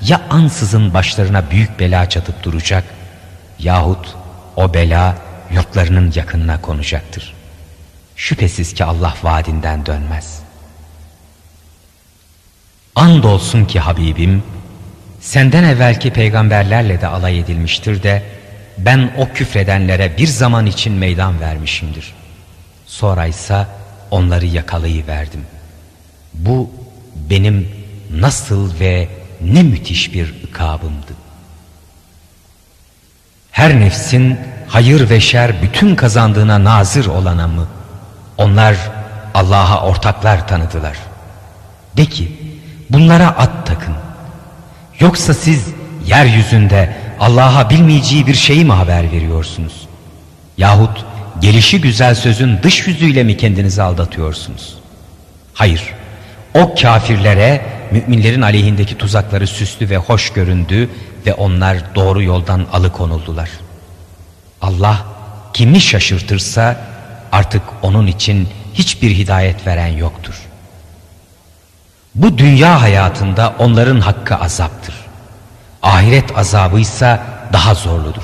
ya 0.02 0.22
ansızın 0.30 0.94
başlarına 0.94 1.52
büyük 1.52 1.80
bela 1.80 2.10
çatıp 2.10 2.44
duracak 2.44 2.84
yahut 3.60 4.16
o 4.56 4.74
bela 4.74 5.16
yurtlarının 5.52 6.14
yakınına 6.16 6.62
konacaktır. 6.62 7.33
Şüphesiz 8.16 8.74
ki 8.74 8.86
Allah 8.86 9.14
vaadinden 9.24 9.86
dönmez. 9.86 10.40
Andolsun 12.96 13.66
ki 13.66 13.80
Habibim 13.80 14.44
senden 15.20 15.64
evvelki 15.64 16.14
peygamberlerle 16.14 17.02
de 17.02 17.08
alay 17.08 17.40
edilmiştir 17.40 18.04
de 18.04 18.24
ben 18.78 19.12
o 19.18 19.34
küfredenlere 19.34 20.18
bir 20.18 20.28
zaman 20.28 20.66
için 20.66 20.94
meydan 20.94 21.40
vermişimdir. 21.40 22.14
Sonra 22.86 23.26
ise 23.26 23.68
onları 24.12 24.46
yakalayıverdim. 24.46 25.46
Bu 26.34 26.72
benim 27.30 27.70
nasıl 28.12 28.80
ve 28.80 29.08
ne 29.42 29.64
müthiş 29.64 30.14
bir 30.14 30.34
ikabımdı. 30.44 31.14
Her 33.52 33.80
nefsin 33.80 34.40
hayır 34.68 35.10
ve 35.10 35.20
şer 35.20 35.62
bütün 35.62 35.96
kazandığına 35.96 36.64
nazır 36.64 37.06
olana 37.06 37.48
mı? 37.48 37.68
Onlar 38.44 38.76
Allah'a 39.34 39.82
ortaklar 39.82 40.48
tanıdılar. 40.48 40.98
De 41.98 42.06
ki 42.06 42.32
bunlara 42.90 43.28
at 43.28 43.68
takın. 43.68 43.96
Yoksa 45.00 45.34
siz 45.34 45.68
yeryüzünde 46.06 46.96
Allah'a 47.20 47.70
bilmeyeceği 47.70 48.28
bir 48.28 48.34
şeyi 48.34 48.66
mi 48.66 48.72
haber 48.72 49.12
veriyorsunuz? 49.12 49.88
Yahut 50.58 51.06
gelişi 51.40 51.82
güzel 51.82 52.16
sözün 52.16 52.64
dış 52.64 52.88
yüzüyle 52.88 53.24
mi 53.24 53.38
kendinizi 53.38 53.82
aldatıyorsunuz? 53.82 54.78
Hayır, 55.54 55.84
o 56.54 56.76
kafirlere 56.76 57.66
müminlerin 57.92 58.42
aleyhindeki 58.42 58.98
tuzakları 58.98 59.48
süslü 59.48 59.90
ve 59.90 59.98
hoş 59.98 60.34
göründü 60.34 60.90
ve 61.26 61.34
onlar 61.34 61.96
doğru 61.96 62.24
yoldan 62.24 62.66
alıkonuldular. 62.74 63.50
Allah 64.62 65.06
kimi 65.54 65.82
şaşırtırsa 65.82 66.93
artık 67.34 67.62
onun 67.82 68.08
için 68.08 68.50
hiçbir 68.74 69.12
hidayet 69.16 69.68
veren 69.68 69.88
yoktur. 69.88 70.42
Bu 72.16 72.38
dünya 72.38 72.82
hayatında 72.82 73.56
onların 73.60 74.00
hakkı 74.00 74.36
azaptır. 74.36 74.96
Ahiret 75.82 76.38
azabı 76.38 76.80
ise 76.80 77.22
daha 77.54 77.74
zorludur. 77.74 78.24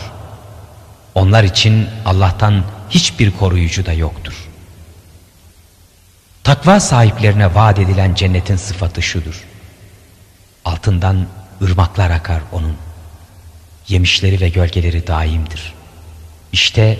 Onlar 1.15 1.43
için 1.43 1.89
Allah'tan 2.05 2.63
hiçbir 2.89 3.31
koruyucu 3.31 3.85
da 3.85 3.93
yoktur. 3.93 4.33
Takva 6.43 6.79
sahiplerine 6.79 7.55
vaat 7.55 7.79
edilen 7.79 8.13
cennetin 8.13 8.55
sıfatı 8.55 9.01
şudur. 9.01 9.43
Altından 10.65 11.25
ırmaklar 11.61 12.11
akar 12.11 12.41
onun. 12.51 12.75
Yemişleri 13.87 14.41
ve 14.41 14.49
gölgeleri 14.49 15.07
daimdir. 15.07 15.73
İşte 16.51 16.99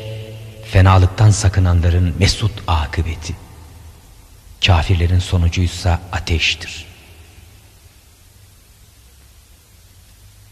fenalıktan 0.72 1.32
sakınanların 1.32 2.16
mesut 2.20 2.52
akıbeti. 2.68 3.34
Kafirlerin 4.66 5.20
sonucuysa 5.20 6.00
ateştir. 6.12 6.86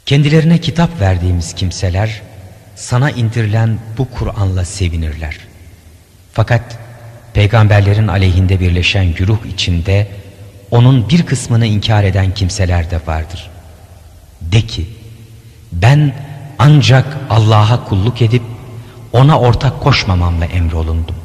Kendilerine 0.05 0.57
kitap 0.57 1.01
verdiğimiz 1.01 1.53
kimseler 1.53 2.21
sana 2.75 3.11
indirilen 3.11 3.79
bu 3.97 4.11
Kur'an'la 4.11 4.65
sevinirler. 4.65 5.37
Fakat 6.33 6.79
peygamberlerin 7.33 8.07
aleyhinde 8.07 8.59
birleşen 8.59 9.13
güruh 9.13 9.45
içinde 9.45 10.07
onun 10.71 11.09
bir 11.09 11.25
kısmını 11.25 11.65
inkar 11.65 12.03
eden 12.03 12.33
kimseler 12.33 12.91
de 12.91 12.99
vardır. 13.07 13.49
De 14.41 14.61
ki 14.61 14.89
ben 15.71 16.15
ancak 16.59 17.17
Allah'a 17.29 17.85
kulluk 17.85 18.21
edip 18.21 18.43
ona 19.13 19.39
ortak 19.39 19.81
koşmamamla 19.81 20.45
emrolundum. 20.45 21.15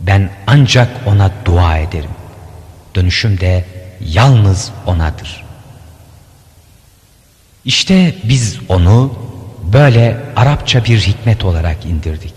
Ben 0.00 0.30
ancak 0.46 0.88
ona 1.06 1.30
dua 1.44 1.78
ederim. 1.78 2.10
Dönüşüm 2.94 3.40
de 3.40 3.64
yalnız 4.00 4.70
onadır. 4.86 5.44
İşte 7.64 8.14
biz 8.24 8.58
onu 8.68 9.12
böyle 9.72 10.16
Arapça 10.36 10.84
bir 10.84 10.98
hikmet 10.98 11.44
olarak 11.44 11.84
indirdik. 11.86 12.34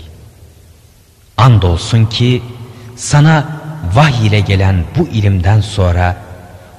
Andolsun 1.38 2.06
ki 2.06 2.42
sana 2.96 3.48
vahiy 3.96 4.28
ile 4.28 4.40
gelen 4.40 4.84
bu 4.98 5.08
ilimden 5.08 5.62
sonra 5.62 6.18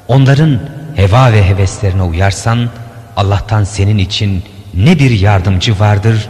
onların 0.09 0.61
heva 0.97 1.33
ve 1.33 1.49
heveslerine 1.49 2.03
uyarsan 2.03 2.71
Allah'tan 3.17 3.65
senin 3.65 3.99
için 3.99 4.45
ne 4.75 4.99
bir 4.99 5.11
yardımcı 5.11 5.81
vardır 5.81 6.29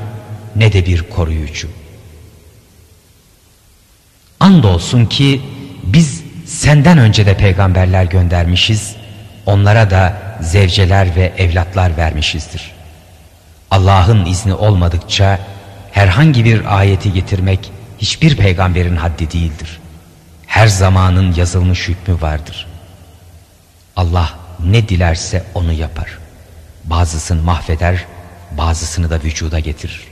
ne 0.57 0.72
de 0.72 0.86
bir 0.86 1.03
koruyucu. 1.03 1.68
Andolsun 4.40 5.07
ki 5.07 5.40
biz 5.82 6.22
senden 6.46 6.98
önce 6.98 7.26
de 7.26 7.36
peygamberler 7.36 8.05
göndermişiz, 8.05 8.96
onlara 9.46 9.90
da 9.90 10.16
zevceler 10.40 11.16
ve 11.16 11.32
evlatlar 11.38 11.96
vermişizdir. 11.96 12.72
Allah'ın 13.70 14.26
izni 14.26 14.55
olmadıkça 14.55 15.38
herhangi 15.92 16.44
bir 16.44 16.78
ayeti 16.78 17.12
getirmek 17.12 17.72
hiçbir 17.98 18.36
peygamberin 18.36 18.96
haddi 18.96 19.30
değildir. 19.30 19.80
Her 20.46 20.66
zamanın 20.66 21.34
yazılmış 21.34 21.88
hükmü 21.88 22.20
vardır. 22.20 22.66
Allah 23.96 24.30
ne 24.64 24.88
dilerse 24.88 25.44
onu 25.55 25.72
yapar. 25.72 26.18
Bazısını 26.84 27.42
mahveder, 27.42 28.05
bazısını 28.59 29.11
da 29.11 29.20
vücuda 29.22 29.59
getirir. 29.59 30.09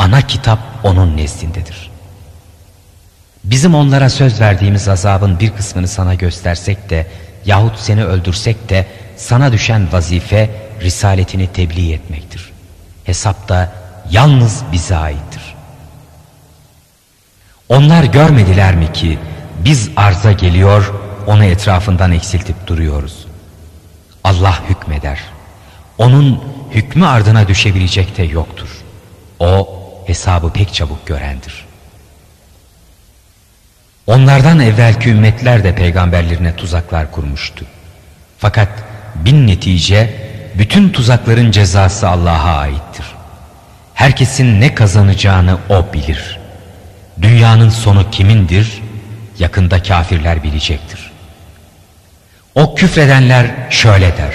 Ana 0.00 0.22
kitap 0.26 0.58
onun 0.82 1.16
nezdindedir. 1.16 1.90
Bizim 3.44 3.74
onlara 3.74 4.10
söz 4.10 4.40
verdiğimiz 4.40 4.88
azabın 4.88 5.40
bir 5.40 5.50
kısmını 5.50 5.88
sana 5.88 6.14
göstersek 6.14 6.90
de 6.90 7.06
yahut 7.44 7.78
seni 7.78 8.04
öldürsek 8.04 8.68
de 8.68 8.86
sana 9.16 9.52
düşen 9.52 9.92
vazife 9.92 10.50
risaletini 10.80 11.46
tebliğ 11.52 11.92
etmektir. 11.92 12.50
Hesap 13.04 13.48
da 13.48 13.72
yalnız 14.10 14.62
bize 14.72 14.96
aittir. 14.96 15.54
Onlar 17.68 18.04
görmediler 18.04 18.74
mi 18.74 18.92
ki 18.92 19.18
biz 19.64 19.90
arza 19.96 20.32
geliyor 20.32 20.94
onu 21.26 21.44
etrafından 21.44 22.12
eksiltip 22.12 22.66
duruyoruz. 22.66 23.26
Allah 24.24 24.62
hükmeder. 24.68 25.20
Onun 25.98 26.44
hükmü 26.70 27.06
ardına 27.06 27.48
düşebilecek 27.48 28.16
de 28.16 28.22
yoktur. 28.22 28.68
O 29.38 29.79
hesabı 30.10 30.52
pek 30.52 30.74
çabuk 30.74 31.06
görendir. 31.06 31.64
Onlardan 34.06 34.60
evvelki 34.60 35.10
ümmetler 35.10 35.64
de 35.64 35.74
peygamberlerine 35.74 36.56
tuzaklar 36.56 37.12
kurmuştu. 37.12 37.64
Fakat 38.38 38.68
bin 39.14 39.46
netice 39.46 40.14
bütün 40.54 40.90
tuzakların 40.90 41.50
cezası 41.50 42.08
Allah'a 42.08 42.56
aittir. 42.58 43.06
Herkesin 43.94 44.60
ne 44.60 44.74
kazanacağını 44.74 45.58
O 45.68 45.92
bilir. 45.92 46.38
Dünyanın 47.22 47.70
sonu 47.70 48.10
kimindir? 48.10 48.82
Yakında 49.38 49.82
kafirler 49.82 50.42
bilecektir. 50.42 51.10
O 52.54 52.74
küfredenler 52.74 53.46
şöyle 53.70 54.16
der. 54.16 54.34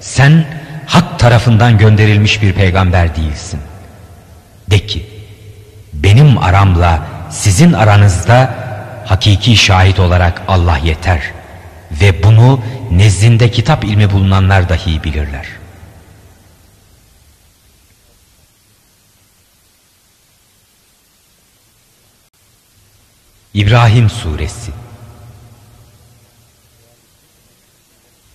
Sen 0.00 0.44
hak 0.86 1.18
tarafından 1.18 1.78
gönderilmiş 1.78 2.42
bir 2.42 2.52
peygamber 2.52 3.16
değilsin. 3.16 3.60
De 4.70 4.86
ki, 4.86 5.06
benim 5.92 6.38
aramla 6.38 7.06
sizin 7.30 7.72
aranızda 7.72 8.54
hakiki 9.06 9.56
şahit 9.56 10.00
olarak 10.00 10.42
Allah 10.48 10.78
yeter. 10.78 11.22
Ve 11.90 12.22
bunu 12.22 12.60
nezdinde 12.90 13.50
kitap 13.50 13.84
ilmi 13.84 14.10
bulunanlar 14.10 14.68
dahi 14.68 15.04
bilirler. 15.04 15.46
İbrahim 23.54 24.10
Suresi 24.10 24.72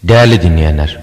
Değerli 0.03 0.41
dinleyenler, 0.41 0.99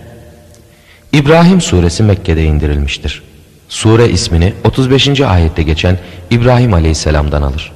İbrahim 1.13 1.61
suresi 1.61 2.03
Mekke'de 2.03 2.45
indirilmiştir. 2.45 3.28
Sure 3.69 4.09
ismini 4.09 4.55
35. 4.65 5.21
ayette 5.21 5.63
geçen 5.63 5.99
İbrahim 6.31 6.75
aleyhisselamdan 6.75 7.43
alır. 7.43 7.73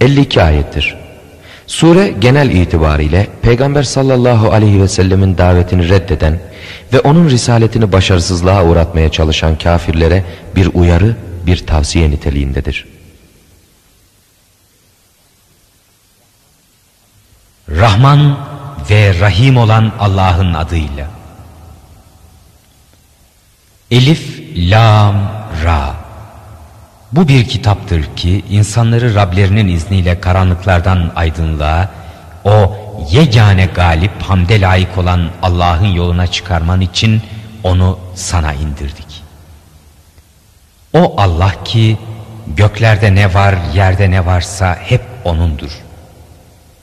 52 0.00 0.42
ayettir. 0.42 0.96
Sure 1.66 2.08
genel 2.08 2.50
itibariyle 2.50 3.26
Peygamber 3.42 3.82
sallallahu 3.82 4.52
aleyhi 4.52 4.82
ve 4.82 4.88
sellemin 4.88 5.38
davetini 5.38 5.88
reddeden 5.88 6.40
ve 6.92 7.00
onun 7.00 7.28
risaletini 7.30 7.92
başarısızlığa 7.92 8.64
uğratmaya 8.64 9.08
çalışan 9.08 9.58
kafirlere 9.58 10.24
bir 10.56 10.70
uyarı, 10.74 11.16
bir 11.46 11.66
tavsiye 11.66 12.10
niteliğindedir. 12.10 12.86
Rahman 17.68 18.38
ve 18.90 19.20
Rahim 19.20 19.56
olan 19.56 19.92
Allah'ın 19.98 20.54
adıyla. 20.54 21.10
Elif, 23.90 24.41
Lam, 24.56 25.16
Ra. 25.64 25.94
Bu 27.12 27.28
bir 27.28 27.48
kitaptır 27.48 28.16
ki 28.16 28.44
insanları 28.50 29.14
Rablerinin 29.14 29.68
izniyle 29.68 30.20
karanlıklardan 30.20 31.12
aydınlığa, 31.16 31.90
o 32.44 32.76
yegane 33.10 33.66
galip 33.66 34.22
hamde 34.22 34.60
layık 34.60 34.98
olan 34.98 35.30
Allah'ın 35.42 35.86
yoluna 35.86 36.26
çıkarman 36.26 36.80
için 36.80 37.22
onu 37.64 37.98
sana 38.14 38.52
indirdik. 38.52 39.22
O 40.92 41.14
Allah 41.20 41.64
ki 41.64 41.98
göklerde 42.46 43.14
ne 43.14 43.34
var 43.34 43.54
yerde 43.74 44.10
ne 44.10 44.26
varsa 44.26 44.78
hep 44.80 45.02
O'nundur. 45.24 45.70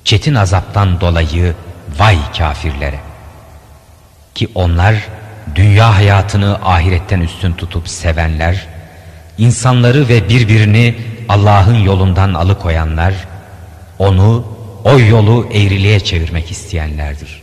Çetin 0.04 0.36
azaptan 0.36 1.02
dolayı 1.02 1.56
vay 2.00 2.18
kafirlere. 2.38 3.00
Ki 4.36 4.50
onlar 4.56 4.96
dünya 5.56 5.96
hayatını 5.96 6.60
ahiretten 6.64 7.20
üstün 7.20 7.54
tutup 7.54 7.88
sevenler, 7.88 8.68
insanları 9.38 10.10
ve 10.10 10.30
birbirini 10.30 10.96
Allah'ın 11.30 11.76
yolundan 11.76 12.34
alıkoyanlar, 12.34 13.14
onu 14.00 14.46
o 14.84 15.00
yolu 15.00 15.48
eğriliğe 15.54 16.00
çevirmek 16.00 16.52
isteyenlerdir. 16.52 17.42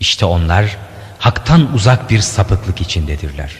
İşte 0.00 0.24
onlar 0.24 0.76
haktan 1.18 1.74
uzak 1.74 2.10
bir 2.10 2.20
sapıklık 2.20 2.80
içindedirler. 2.80 3.50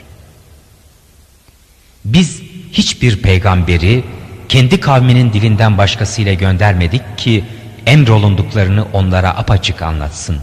Biz 2.05 2.43
hiçbir 2.73 3.23
peygamberi 3.23 4.05
kendi 4.49 4.81
kavminin 4.81 5.33
dilinden 5.33 5.79
başkasıyla 5.79 6.33
göndermedik 6.35 7.19
ki 7.19 7.45
emrolunduklarını 7.87 8.87
onlara 8.93 9.37
apaçık 9.37 9.83
anlatsın. 9.83 10.39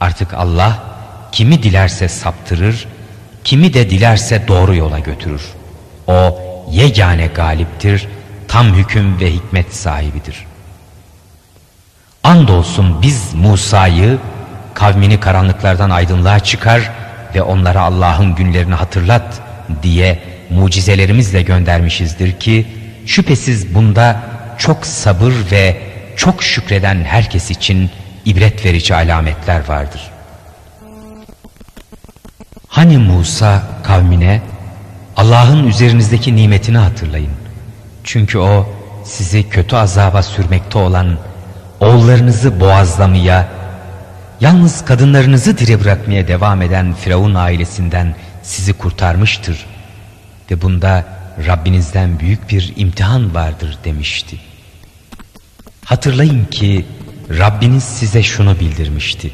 Artık 0.00 0.34
Allah 0.34 0.82
kimi 1.32 1.62
dilerse 1.62 2.08
saptırır, 2.08 2.88
kimi 3.44 3.74
de 3.74 3.90
dilerse 3.90 4.48
doğru 4.48 4.74
yola 4.74 4.98
götürür. 4.98 5.42
O 6.06 6.38
yegane 6.70 7.26
galiptir, 7.26 8.08
tam 8.48 8.74
hüküm 8.74 9.20
ve 9.20 9.32
hikmet 9.32 9.74
sahibidir. 9.74 10.46
Andolsun 12.24 13.02
biz 13.02 13.34
Musa'yı 13.34 14.18
kavmini 14.74 15.20
karanlıklardan 15.20 15.90
aydınlığa 15.90 16.38
çıkar 16.40 16.90
ve 17.34 17.42
onlara 17.42 17.80
Allah'ın 17.80 18.34
günlerini 18.34 18.74
hatırlat 18.74 19.40
diye 19.82 20.18
mucizelerimizle 20.50 21.42
göndermişizdir 21.42 22.32
ki 22.32 22.66
şüphesiz 23.06 23.74
bunda 23.74 24.20
çok 24.58 24.86
sabır 24.86 25.32
ve 25.52 25.76
çok 26.16 26.42
şükreden 26.42 27.04
herkes 27.04 27.50
için 27.50 27.90
ibret 28.24 28.64
verici 28.64 28.94
alametler 28.94 29.68
vardır. 29.68 30.10
Hani 32.78 32.98
Musa 32.98 33.62
kavmine 33.82 34.42
Allah'ın 35.16 35.66
üzerinizdeki 35.66 36.36
nimetini 36.36 36.78
hatırlayın. 36.78 37.32
Çünkü 38.04 38.38
o 38.38 38.66
sizi 39.04 39.48
kötü 39.48 39.76
azaba 39.76 40.22
sürmekte 40.22 40.78
olan 40.78 41.18
oğullarınızı 41.80 42.60
boğazlamaya, 42.60 43.48
yalnız 44.40 44.84
kadınlarınızı 44.84 45.58
diri 45.58 45.80
bırakmaya 45.80 46.28
devam 46.28 46.62
eden 46.62 46.94
Firavun 46.94 47.34
ailesinden 47.34 48.14
sizi 48.42 48.72
kurtarmıştır. 48.72 49.66
Ve 50.50 50.62
bunda 50.62 51.04
Rabbinizden 51.46 52.20
büyük 52.20 52.50
bir 52.50 52.72
imtihan 52.76 53.34
vardır 53.34 53.78
demişti. 53.84 54.36
Hatırlayın 55.84 56.44
ki 56.44 56.86
Rabbiniz 57.38 57.84
size 57.84 58.22
şunu 58.22 58.60
bildirmişti. 58.60 59.30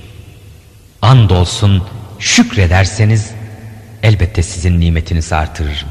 Andolsun 1.02 1.82
şükrederseniz 2.18 3.30
elbette 4.04 4.42
sizin 4.42 4.80
nimetinizi 4.80 5.34
artırırım. 5.34 5.88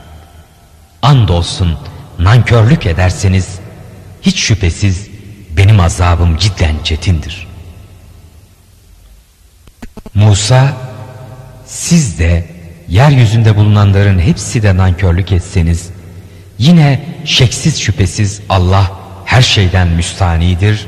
Andolsun 1.01 1.77
nankörlük 2.19 2.85
ederseniz 2.85 3.59
hiç 4.21 4.39
şüphesiz 4.39 5.07
benim 5.57 5.79
azabım 5.79 6.37
cidden 6.37 6.75
çetindir. 6.83 7.47
Musa 10.13 10.77
siz 11.65 12.19
de 12.19 12.45
yeryüzünde 12.89 13.55
bulunanların 13.55 14.19
hepsi 14.19 14.63
de 14.63 14.77
nankörlük 14.77 15.31
etseniz 15.31 15.89
yine 16.57 17.05
şeksiz 17.25 17.81
şüphesiz 17.81 18.41
Allah 18.49 18.91
her 19.25 19.41
şeyden 19.41 19.87
müstanidir, 19.87 20.87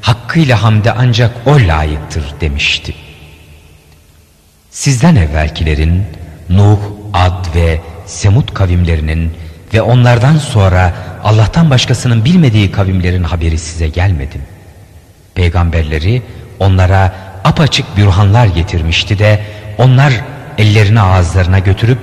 hakkıyla 0.00 0.62
hamde 0.62 0.92
ancak 0.92 1.46
o 1.46 1.54
layıktır 1.54 2.24
demişti. 2.40 2.94
Sizden 4.70 5.16
evvelkilerin 5.16 6.04
Nuh, 6.50 6.78
Ad 7.12 7.54
ve 7.54 7.80
Semud 8.06 8.54
kavimlerinin 8.54 9.32
ve 9.74 9.82
onlardan 9.82 10.36
sonra 10.36 10.94
Allah'tan 11.24 11.70
başkasının 11.70 12.24
bilmediği 12.24 12.72
kavimlerin 12.72 13.22
haberi 13.22 13.58
size 13.58 13.88
gelmedi. 13.88 14.40
Peygamberleri 15.34 16.22
onlara 16.58 17.12
apaçık 17.44 17.96
bürhanlar 17.96 18.46
getirmişti 18.46 19.18
de 19.18 19.40
onlar 19.78 20.12
ellerini 20.58 21.00
ağızlarına 21.00 21.58
götürüp 21.58 21.98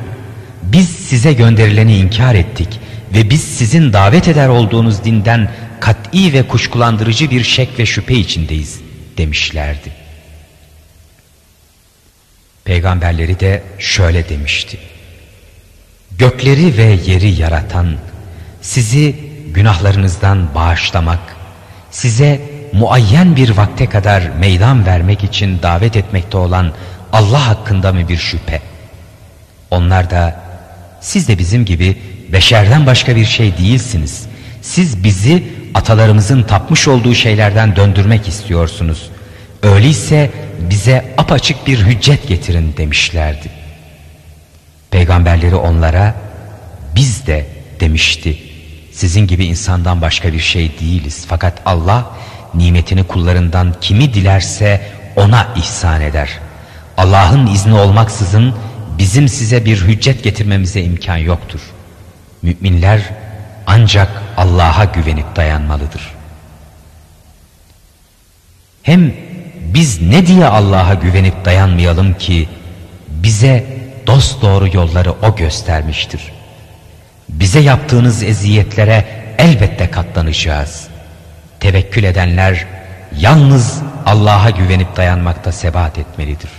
biz 0.64 0.89
size 0.89 1.34
gönderileni 1.34 1.98
inkar 1.98 2.36
ettik 2.36 2.80
ve 3.14 3.30
biz 3.30 3.43
sizin 3.43 3.93
davet 3.93 4.28
eder 4.28 4.48
olduğunuz 4.48 5.04
dinden 5.04 5.50
kat'i 5.80 6.34
ve 6.34 6.48
kuşkulandırıcı 6.48 7.32
bir 7.32 7.43
şek 7.43 7.80
ve 7.80 7.86
şüphe 7.86 8.14
içindeyiz 8.14 8.80
demişlerdi. 9.18 10.05
Peygamberleri 12.66 13.39
de 13.39 13.63
şöyle 13.80 14.30
demişti. 14.30 14.78
Gökleri 16.18 16.78
ve 16.78 16.97
yeri 17.05 17.30
yaratan, 17.30 17.95
sizi 18.61 19.16
günahlarınızdan 19.53 20.55
bağışlamak, 20.55 21.20
size 21.91 22.41
muayyen 22.74 23.36
bir 23.36 23.49
vakte 23.49 23.89
kadar 23.89 24.24
meydan 24.39 24.86
vermek 24.86 25.24
için 25.24 25.61
davet 25.61 25.95
etmekte 25.95 26.38
olan 26.38 26.72
Allah 27.13 27.47
hakkında 27.47 27.93
mı 27.93 28.09
bir 28.09 28.18
şüphe? 28.18 28.61
Onlar 29.72 30.09
da 30.09 30.41
siz 31.01 31.28
de 31.28 31.38
bizim 31.38 31.66
gibi 31.66 31.97
beşerden 32.32 32.86
başka 32.86 33.16
bir 33.16 33.26
şey 33.26 33.57
değilsiniz. 33.57 34.26
Siz 34.61 35.03
bizi 35.03 35.43
atalarımızın 35.74 36.43
tapmış 36.43 36.88
olduğu 36.88 37.16
şeylerden 37.16 37.76
döndürmek 37.76 38.28
istiyorsunuz. 38.28 39.09
Öyleyse 39.66 40.32
bize 40.70 41.13
apaçık 41.18 41.68
bir 41.68 41.80
hüccet 41.80 42.28
getirin 42.28 42.74
demişlerdi. 42.78 43.49
Peygamberleri 44.91 45.55
onlara 45.55 46.16
biz 46.95 47.28
de 47.28 47.45
demişti. 47.80 48.38
Sizin 48.91 49.28
gibi 49.28 49.45
insandan 49.45 50.01
başka 50.01 50.34
bir 50.34 50.39
şey 50.39 50.72
değiliz. 50.80 51.26
Fakat 51.28 51.61
Allah 51.66 52.11
nimetini 52.53 53.03
kullarından 53.03 53.76
kimi 53.82 54.13
dilerse 54.13 54.82
ona 55.16 55.47
ihsan 55.55 56.01
eder. 56.01 56.30
Allah'ın 56.97 57.47
izni 57.47 57.74
olmaksızın 57.74 58.55
bizim 58.97 59.28
size 59.28 59.66
bir 59.66 59.82
hüccet 59.82 60.24
getirmemize 60.24 60.82
imkan 60.82 61.18
yoktur. 61.18 61.59
Müminler 62.41 63.01
ancak 63.68 64.09
Allah'a 64.38 64.86
güvenip 64.86 65.36
dayanmalıdır. 65.36 66.01
Hem 68.84 69.24
biz 69.76 70.01
ne 70.01 70.28
diye 70.28 70.45
Allah'a 70.45 70.93
güvenip 70.93 71.45
dayanmayalım 71.45 72.13
ki 72.13 72.49
bize 73.07 73.65
dost 74.07 74.41
doğru 74.41 74.67
yolları 74.78 75.11
O 75.11 75.36
göstermiştir. 75.36 76.21
Bize 77.30 77.59
yaptığınız 77.59 78.23
eziyetlere 78.23 79.05
elbette 79.38 79.91
katlanacağız. 79.91 80.88
Tevekkül 81.59 82.03
edenler 82.03 82.65
yalnız 83.17 83.82
Allah'a 84.05 84.49
güvenip 84.49 84.95
dayanmakta 84.95 85.51
sebat 85.51 85.97
etmelidir. 85.97 86.49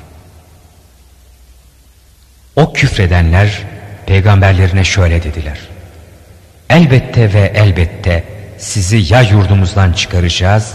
O 2.57 2.73
küfredenler 2.73 3.63
peygamberlerine 4.07 4.85
şöyle 4.85 5.23
dediler. 5.23 5.59
Elbette 6.71 7.33
ve 7.33 7.53
elbette 7.55 8.25
sizi 8.59 9.15
ya 9.15 9.23
yurdumuzdan 9.23 9.93
çıkaracağız 9.93 10.75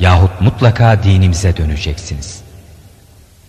yahut 0.00 0.40
mutlaka 0.40 1.02
dinimize 1.02 1.56
döneceksiniz. 1.56 2.40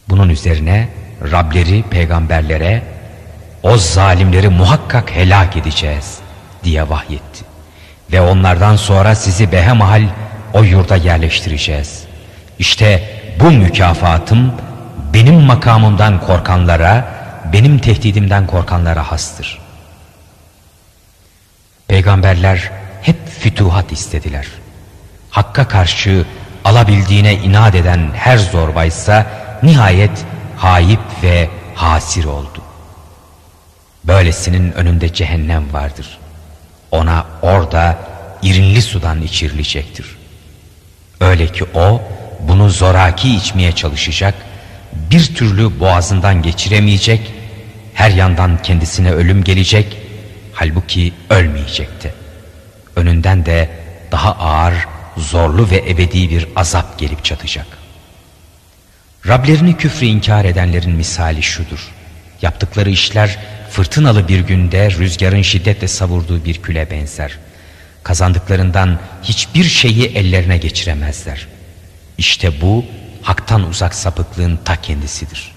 Bunun 0.10 0.30
üzerine 0.30 0.90
Rableri 1.32 1.84
peygamberlere 1.84 2.84
o 3.64 3.78
zalimleri 3.78 4.50
muhakkak 4.50 5.12
helak 5.12 5.58
edeceğiz 5.58 6.20
diye 6.64 6.90
vahyetti. 6.90 7.46
Ve 8.12 8.22
onlardan 8.22 8.76
sonra 8.76 9.16
sizi 9.16 9.52
behemahal 9.52 10.04
o 10.54 10.64
yurda 10.64 10.96
yerleştireceğiz. 10.96 12.04
İşte 12.60 13.04
bu 13.40 13.52
mükafatım 13.52 14.54
benim 15.14 15.36
makamımdan 15.36 16.22
korkanlara, 16.22 17.08
benim 17.54 17.80
tehdidimden 17.80 18.48
korkanlara 18.48 19.12
hastır. 19.12 19.60
Peygamberler 21.88 22.72
hep 23.02 23.28
fütuhat 23.40 23.92
istediler. 23.92 24.48
Hakka 25.36 25.68
karşı 25.68 26.26
alabildiğine 26.66 27.34
inat 27.34 27.76
eden 27.76 28.12
her 28.14 28.38
zorbaysa 28.38 29.26
nihayet 29.64 30.26
hayip 30.58 31.00
ve 31.24 31.50
hasir 31.76 32.26
oldu. 32.26 32.62
Böylesinin 34.04 34.72
önünde 34.72 35.14
cehennem 35.14 35.74
vardır. 35.74 36.18
Ona 36.92 37.26
orada 37.42 37.98
irinli 38.42 38.82
sudan 38.82 39.22
içirilecektir. 39.22 40.06
Öyle 41.22 41.48
ki 41.48 41.66
o 41.74 42.02
bunu 42.40 42.70
zoraki 42.70 43.36
içmeye 43.36 43.72
çalışacak, 43.72 44.36
bir 44.94 45.36
türlü 45.36 45.80
boğazından 45.80 46.42
geçiremeyecek, 46.42 47.34
her 47.94 48.10
yandan 48.10 48.62
kendisine 48.64 49.12
ölüm 49.12 49.44
gelecek, 49.44 49.98
halbuki 50.54 51.14
ölmeyecekti. 51.30 52.14
Önünden 52.96 53.46
de 53.46 53.70
daha 54.12 54.32
ağır, 54.32 54.95
zorlu 55.18 55.70
ve 55.70 55.84
ebedi 55.90 56.30
bir 56.30 56.48
azap 56.56 57.00
gelip 57.00 57.24
çatacak. 57.26 57.68
Rablerini 59.28 59.78
küfrü 59.78 60.06
inkar 60.06 60.46
edenlerin 60.46 60.92
misali 60.92 61.44
şudur. 61.44 61.92
Yaptıkları 62.42 62.90
işler 62.90 63.40
fırtınalı 63.70 64.28
bir 64.28 64.40
günde 64.40 64.92
rüzgarın 64.92 65.42
şiddetle 65.42 65.88
savurduğu 65.88 66.46
bir 66.46 66.62
küle 66.62 66.92
benzer. 66.92 67.38
Kazandıklarından 68.04 69.00
hiçbir 69.24 69.64
şeyi 69.64 70.06
ellerine 70.06 70.58
geçiremezler. 70.58 71.48
İşte 72.18 72.62
bu 72.62 72.86
haktan 73.22 73.70
uzak 73.70 73.96
sapıklığın 73.96 74.60
ta 74.66 74.76
kendisidir. 74.76 75.52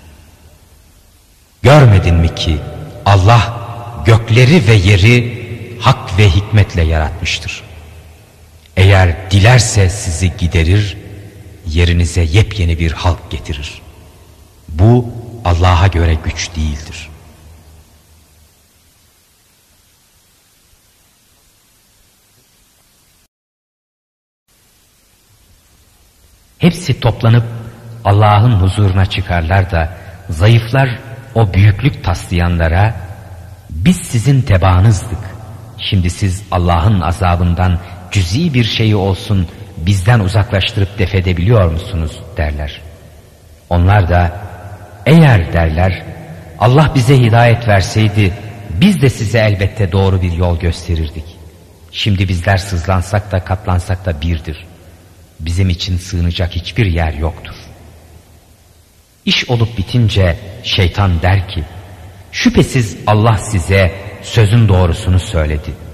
Görmedin 1.63 2.15
mi 2.15 2.35
ki 2.35 2.59
Allah 3.07 3.61
gökleri 4.07 4.67
ve 4.67 4.75
yeri 4.75 5.39
hak 5.81 6.19
ve 6.19 6.29
hikmetle 6.29 6.83
yaratmıştır. 6.83 7.68
Eğer 8.79 9.31
dilerse 9.31 9.91
sizi 9.91 10.37
giderir, 10.37 10.97
yerinize 11.67 12.23
yepyeni 12.23 12.79
bir 12.79 12.93
halk 12.93 13.31
getirir. 13.31 13.83
Bu 14.69 15.11
Allah'a 15.45 15.87
göre 15.87 16.15
güç 16.25 16.57
değildir. 16.57 17.09
Hepsi 26.59 27.01
toplanıp 27.01 27.45
Allah'ın 28.05 28.53
huzuruna 28.53 29.07
çıkarlar 29.07 29.71
da 29.71 29.99
zayıflar 30.31 30.99
o 31.35 31.55
büyüklük 31.55 32.05
taslayanlara 32.05 32.97
biz 33.71 33.97
sizin 33.97 34.43
tebaanızdık. 34.43 35.19
Şimdi 35.79 36.11
siz 36.11 36.43
Allah'ın 36.51 37.01
azabından 37.01 37.79
cüzi 38.13 38.55
bir 38.55 38.65
şeyi 38.65 38.97
olsun 38.97 39.47
bizden 39.77 40.21
uzaklaştırıp 40.21 40.99
defedebiliyor 40.99 41.71
musunuz 41.71 42.13
derler. 42.37 42.81
Onlar 43.71 44.09
da 44.09 44.41
eğer 45.07 45.53
derler 45.53 46.03
Allah 46.59 46.93
bize 46.95 47.19
hidayet 47.19 47.69
verseydi 47.69 48.33
biz 48.71 49.03
de 49.03 49.11
size 49.11 49.39
elbette 49.39 49.93
doğru 49.93 50.23
bir 50.23 50.33
yol 50.33 50.61
gösterirdik. 50.61 51.25
Şimdi 51.93 52.29
bizler 52.29 52.57
sızlansak 52.57 53.33
da 53.33 53.45
katlansak 53.45 54.07
da 54.07 54.21
birdir. 54.21 54.67
Bizim 55.41 55.69
için 55.69 55.99
sığınacak 55.99 56.53
hiçbir 56.53 56.87
yer 56.87 57.13
yoktur. 57.13 57.55
İş 59.25 59.51
olup 59.51 59.79
bitince 59.79 60.37
şeytan 60.63 61.23
der 61.23 61.49
ki 61.49 61.65
şüphesiz 62.33 62.97
Allah 63.07 63.37
size 63.37 63.95
sözün 64.23 64.69
doğrusunu 64.69 65.21
söyledi. 65.21 65.88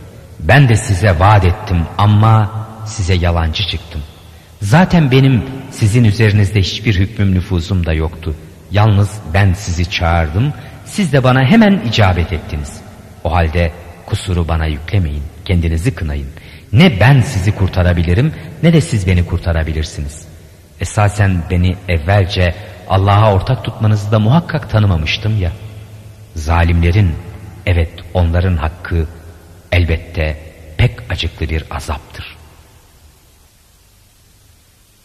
Ben 0.49 0.69
de 0.69 0.77
size 0.77 1.19
vaat 1.19 1.45
ettim 1.45 1.87
ama 1.99 2.51
size 2.87 3.15
yalancı 3.15 3.67
çıktım. 3.67 4.01
Zaten 4.63 5.11
benim 5.11 5.43
sizin 5.71 6.05
üzerinizde 6.05 6.61
hiçbir 6.61 6.95
hükmüm 6.95 7.35
nüfuzum 7.35 7.87
da 7.87 7.93
yoktu. 7.93 8.35
Yalnız 8.71 9.11
ben 9.35 9.53
sizi 9.53 9.91
çağırdım, 9.91 10.53
siz 10.85 11.13
de 11.13 11.25
bana 11.25 11.45
hemen 11.45 11.81
icabet 11.89 12.33
ettiniz. 12.33 12.81
O 13.25 13.33
halde 13.33 13.73
kusuru 14.07 14.49
bana 14.49 14.67
yüklemeyin, 14.67 15.23
kendinizi 15.45 15.95
kınayın. 15.95 16.29
Ne 16.73 17.01
ben 17.01 17.21
sizi 17.21 17.53
kurtarabilirim 17.53 18.33
ne 18.63 18.73
de 18.73 18.81
siz 18.81 19.07
beni 19.07 19.27
kurtarabilirsiniz. 19.27 20.25
Esasen 20.81 21.43
beni 21.51 21.77
evvelce 21.89 22.55
Allah'a 22.89 23.35
ortak 23.35 23.65
tutmanızı 23.65 24.13
da 24.13 24.19
muhakkak 24.19 24.71
tanımamıştım 24.71 25.41
ya. 25.41 25.53
Zalimlerin, 26.35 27.13
evet 27.67 27.91
onların 28.15 28.57
hakkı 28.57 29.07
elbette 29.75 30.37
pek 30.77 31.11
acıklı 31.11 31.49
bir 31.49 31.65
azaptır. 31.71 32.37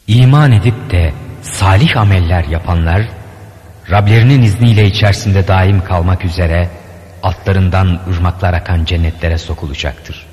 İman 0.08 0.52
edip 0.52 0.92
de 0.92 1.14
salih 1.42 1.98
ameller 1.98 2.44
yapanlar, 2.44 3.02
Rablerinin 3.92 4.42
izniyle 4.42 4.86
içerisinde 4.86 5.48
daim 5.48 5.84
kalmak 5.84 6.26
üzere 6.26 6.70
altlarından 7.24 8.02
ırmaklar 8.10 8.54
akan 8.54 8.86
cennetlere 8.86 9.38
sokulacaktır. 9.38 10.26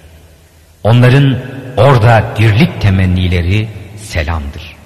Onların 0.82 1.39
orada 1.76 2.34
dirlik 2.37 2.80
temennileri 2.80 3.68
selamdır. 3.97 4.76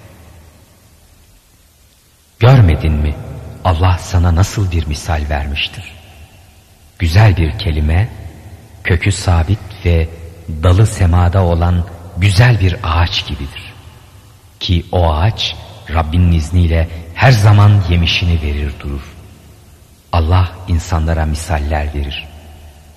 Görmedin 2.39 2.93
mi 2.93 3.15
Allah 3.65 3.99
sana 3.99 4.35
nasıl 4.35 4.73
bir 4.73 4.87
misal 4.87 5.23
vermiştir? 5.31 5.85
Güzel 6.99 7.37
bir 7.37 7.59
kelime, 7.59 8.09
kökü 8.85 9.13
sabit 9.13 9.59
ve 9.85 10.09
dalı 10.63 10.87
semada 10.87 11.43
olan 11.43 11.85
güzel 12.17 12.61
bir 12.61 12.77
ağaç 12.83 13.27
gibidir. 13.27 13.73
Ki 14.61 14.85
o 14.93 15.13
ağaç 15.13 15.57
Rabbinin 15.95 16.33
izniyle 16.33 16.89
her 17.15 17.33
zaman 17.33 17.73
yemişini 17.91 18.43
verir 18.43 18.73
durur. 18.81 19.03
Allah 20.13 20.53
insanlara 20.69 21.27
misaller 21.27 21.95
verir. 21.95 22.29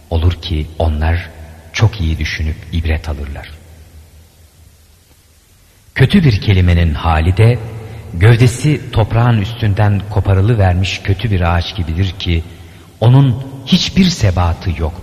Olur 0.09 0.33
ki 0.33 0.67
onlar 0.79 1.29
çok 1.73 2.01
iyi 2.01 2.19
düşünüp 2.19 2.55
ibret 2.71 3.09
alırlar. 3.09 3.49
Kötü 5.95 6.23
bir 6.23 6.41
kelimenin 6.41 6.93
hali 6.93 7.37
de 7.37 7.59
gövdesi 8.13 8.91
toprağın 8.91 9.41
üstünden 9.41 10.01
koparılı 10.09 10.57
vermiş 10.57 11.01
kötü 11.03 11.31
bir 11.31 11.55
ağaç 11.55 11.75
gibidir 11.75 12.11
ki 12.19 12.43
onun 12.99 13.43
hiçbir 13.65 14.05
sebatı 14.05 14.69
yoktur. 14.81 15.02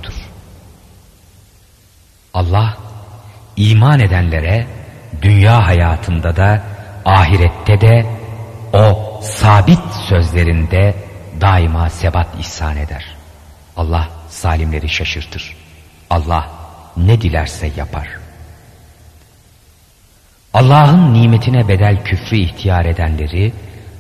Allah 2.35 2.76
iman 3.57 4.01
edenlere 4.01 4.66
dünya 5.22 5.66
hayatında 5.66 6.37
da 6.37 6.62
ahirette 7.05 7.81
de 7.81 8.07
o 8.72 9.20
sabit 9.22 9.93
sözlerinde 10.09 10.95
daima 11.41 11.91
sebat 11.91 12.28
ihsan 12.39 12.76
eder. 12.76 13.05
Allah 13.76 14.09
zalimleri 14.28 14.89
şaşırtır. 14.89 15.57
Allah 16.11 16.51
ne 16.97 17.20
dilerse 17.20 17.70
yapar. 17.76 18.09
Allah'ın 20.55 21.14
nimetine 21.14 21.68
bedel 21.68 22.05
küfrü 22.05 22.37
ihtiyar 22.37 22.85
edenleri, 22.85 23.53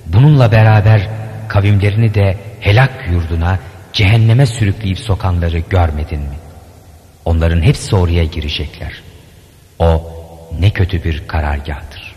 bununla 0.06 0.52
beraber 0.52 1.08
kavimlerini 1.48 2.14
de 2.14 2.38
helak 2.60 3.08
yurduna, 3.10 3.58
cehenneme 3.92 4.46
sürükleyip 4.46 4.98
sokanları 4.98 5.58
görmedin 5.58 6.20
mi? 6.20 6.49
Onların 7.24 7.62
hepsi 7.62 7.96
oraya 7.96 8.24
girecekler. 8.24 8.92
O 9.78 10.12
ne 10.60 10.70
kötü 10.70 11.04
bir 11.04 11.28
karargahtır. 11.28 12.14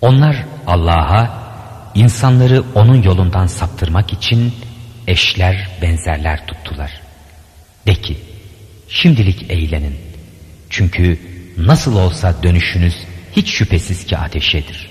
Onlar 0.00 0.44
Allah'a 0.66 1.40
insanları 1.94 2.64
onun 2.74 3.02
yolundan 3.02 3.46
saptırmak 3.46 4.12
için 4.12 4.54
eşler, 5.06 5.68
benzerler 5.82 6.46
tuttular. 6.46 7.00
De 7.86 7.94
ki, 7.94 8.16
şimdilik 8.88 9.50
eğlenin. 9.50 9.96
Çünkü 10.70 11.20
nasıl 11.56 11.96
olsa 11.96 12.42
dönüşünüz 12.42 12.96
hiç 13.36 13.50
şüphesiz 13.50 14.06
ki 14.06 14.18
ateşedir. 14.18 14.90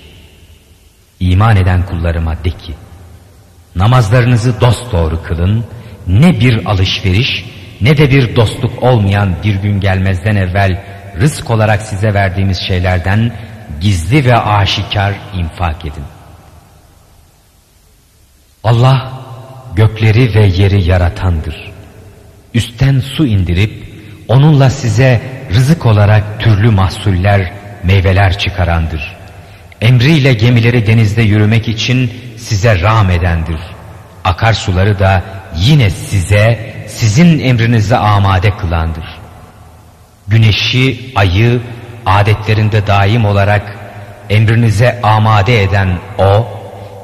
İman 1.20 1.56
eden 1.56 1.86
kullarıma 1.86 2.44
de 2.44 2.50
ki, 2.50 2.74
namazlarınızı 3.76 4.60
dosdoğru 4.60 5.22
kılın, 5.22 5.64
ne 6.06 6.40
bir 6.40 6.70
alışveriş 6.70 7.44
ne 7.80 7.96
de 7.96 8.10
bir 8.10 8.36
dostluk 8.36 8.82
olmayan 8.82 9.36
bir 9.44 9.54
gün 9.54 9.80
gelmezden 9.80 10.36
evvel 10.36 10.84
rızk 11.20 11.50
olarak 11.50 11.82
size 11.82 12.14
verdiğimiz 12.14 12.58
şeylerden 12.58 13.32
gizli 13.80 14.24
ve 14.24 14.36
aşikar 14.36 15.14
infak 15.34 15.84
edin. 15.84 16.04
Allah 18.64 19.12
gökleri 19.74 20.34
ve 20.34 20.46
yeri 20.46 20.84
yaratandır. 20.84 21.70
Üstten 22.54 23.00
su 23.00 23.26
indirip 23.26 23.84
onunla 24.28 24.70
size 24.70 25.20
rızık 25.54 25.86
olarak 25.86 26.40
türlü 26.40 26.70
mahsuller, 26.70 27.52
meyveler 27.84 28.38
çıkarandır. 28.38 29.16
Emriyle 29.80 30.34
gemileri 30.34 30.86
denizde 30.86 31.22
yürümek 31.22 31.68
için 31.68 32.12
size 32.36 32.80
rağm 32.80 33.10
edendir. 33.10 33.60
Akarsuları 34.24 34.98
da 34.98 35.24
yine 35.56 35.90
size, 35.90 36.74
sizin 36.90 37.38
emrinize 37.38 37.96
amade 37.96 38.56
kılandır. 38.56 39.04
Güneşi, 40.28 41.12
ayı 41.14 41.60
adetlerinde 42.06 42.86
daim 42.86 43.24
olarak 43.24 43.78
emrinize 44.30 45.00
amade 45.02 45.62
eden 45.62 45.98
O, 46.18 46.48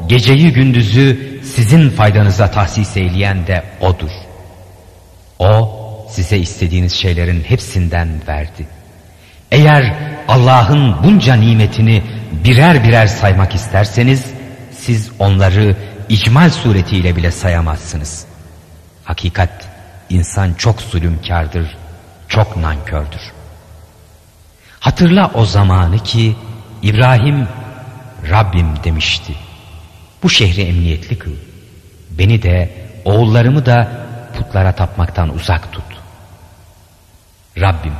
geceyi 0.06 0.52
gündüzü 0.52 1.40
sizin 1.44 1.90
faydanıza 1.90 2.50
tahsis 2.50 2.96
eyleyen 2.96 3.46
de 3.46 3.64
O'dur. 3.80 4.10
O, 5.38 5.76
size 6.10 6.38
istediğiniz 6.38 6.92
şeylerin 6.92 7.44
hepsinden 7.48 8.08
verdi. 8.28 8.66
Eğer 9.52 9.94
Allah'ın 10.28 11.02
bunca 11.04 11.34
nimetini 11.34 12.02
birer 12.44 12.84
birer 12.84 13.06
saymak 13.06 13.54
isterseniz, 13.54 14.24
siz 14.78 15.10
onları 15.18 15.76
icmal 16.08 16.50
suretiyle 16.50 17.16
bile 17.16 17.30
sayamazsınız. 17.30 18.26
Hakikat, 19.04 19.65
insan 20.10 20.54
çok 20.54 20.80
zulümkardır, 20.80 21.76
çok 22.28 22.56
nankördür. 22.56 23.32
Hatırla 24.80 25.30
o 25.34 25.44
zamanı 25.44 25.98
ki 25.98 26.36
İbrahim 26.82 27.48
Rabbim 28.30 28.84
demişti. 28.84 29.34
Bu 30.22 30.30
şehri 30.30 30.62
emniyetli 30.62 31.18
kıl. 31.18 31.32
Beni 32.10 32.42
de 32.42 32.70
oğullarımı 33.04 33.66
da 33.66 33.88
putlara 34.36 34.72
tapmaktan 34.72 35.34
uzak 35.34 35.72
tut. 35.72 35.84
Rabbim 37.60 37.94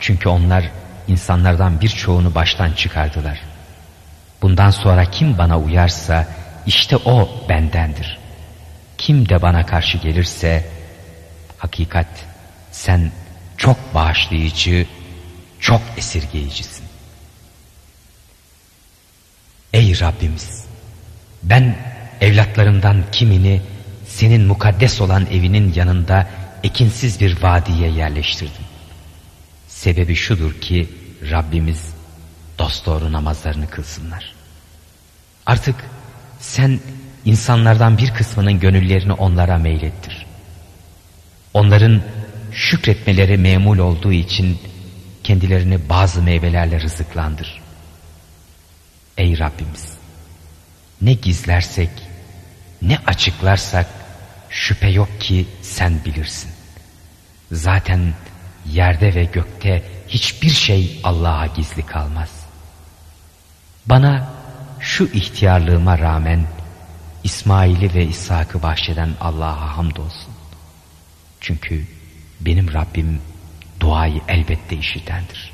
çünkü 0.00 0.28
onlar 0.28 0.70
insanlardan 1.08 1.80
birçoğunu 1.80 2.34
baştan 2.34 2.72
çıkardılar. 2.72 3.40
Bundan 4.42 4.70
sonra 4.70 5.04
kim 5.04 5.38
bana 5.38 5.58
uyarsa 5.58 6.26
işte 6.66 6.96
o 6.96 7.28
bendendir. 7.48 8.18
Kim 8.98 9.28
de 9.28 9.42
bana 9.42 9.66
karşı 9.66 9.98
gelirse 9.98 10.64
hakikat 11.64 12.06
sen 12.72 13.12
çok 13.56 13.94
bağışlayıcı, 13.94 14.86
çok 15.60 15.80
esirgeyicisin. 15.96 16.84
Ey 19.72 20.00
Rabbimiz! 20.00 20.64
Ben 21.42 21.76
evlatlarından 22.20 23.04
kimini 23.12 23.62
senin 24.08 24.46
mukaddes 24.46 25.00
olan 25.00 25.26
evinin 25.26 25.72
yanında 25.74 26.28
ekinsiz 26.62 27.20
bir 27.20 27.42
vadiye 27.42 27.90
yerleştirdim. 27.90 28.64
Sebebi 29.68 30.16
şudur 30.16 30.60
ki 30.60 30.88
Rabbimiz 31.30 31.94
dosdoğru 32.58 33.12
namazlarını 33.12 33.70
kılsınlar. 33.70 34.34
Artık 35.46 35.76
sen 36.40 36.80
insanlardan 37.24 37.98
bir 37.98 38.10
kısmının 38.10 38.60
gönüllerini 38.60 39.12
onlara 39.12 39.58
meylettir. 39.58 40.13
Onların 41.54 42.02
şükretmeleri 42.52 43.38
memul 43.38 43.78
olduğu 43.78 44.12
için 44.12 44.58
kendilerini 45.24 45.88
bazı 45.88 46.22
meyvelerle 46.22 46.80
rızıklandır. 46.80 47.62
Ey 49.16 49.38
Rabbimiz! 49.38 49.94
Ne 51.02 51.12
gizlersek, 51.12 51.90
ne 52.82 52.98
açıklarsak 53.06 53.86
şüphe 54.50 54.88
yok 54.88 55.20
ki 55.20 55.46
sen 55.62 56.04
bilirsin. 56.04 56.50
Zaten 57.52 58.14
yerde 58.72 59.14
ve 59.14 59.24
gökte 59.24 59.82
hiçbir 60.08 60.50
şey 60.50 61.00
Allah'a 61.04 61.46
gizli 61.46 61.86
kalmaz. 61.86 62.30
Bana 63.86 64.28
şu 64.80 65.04
ihtiyarlığıma 65.04 65.98
rağmen 65.98 66.46
İsmail'i 67.24 67.94
ve 67.94 68.06
İshak'ı 68.06 68.62
bahşeden 68.62 69.10
Allah'a 69.20 69.76
hamdolsun. 69.76 70.33
Çünkü 71.44 71.84
benim 72.40 72.74
Rabbim 72.74 73.20
duayı 73.80 74.20
elbette 74.28 74.76
işitendir. 74.76 75.52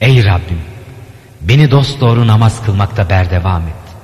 Ey 0.00 0.24
Rabbim 0.24 0.60
beni 1.40 1.70
dost 1.70 2.00
doğru 2.00 2.26
namaz 2.26 2.64
kılmakta 2.64 3.10
berdevam 3.10 3.62
et. 3.62 3.96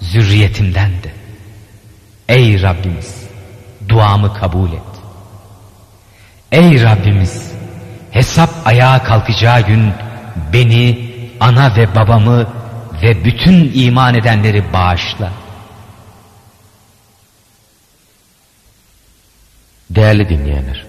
Zürriyetimden 0.00 0.90
de. 0.90 1.12
Ey 2.28 2.62
Rabbimiz 2.62 3.24
duamı 3.88 4.34
kabul 4.34 4.72
et. 4.72 4.90
Ey 6.52 6.82
Rabbimiz 6.82 7.52
hesap 8.10 8.50
ayağa 8.64 9.02
kalkacağı 9.02 9.66
gün 9.66 9.92
beni, 10.52 11.10
ana 11.40 11.76
ve 11.76 11.94
babamı 11.94 12.46
ve 13.02 13.24
bütün 13.24 13.72
iman 13.74 14.14
edenleri 14.14 14.72
bağışla. 14.72 15.39
Değerli 20.00 20.28
dinleyenler, 20.28 20.84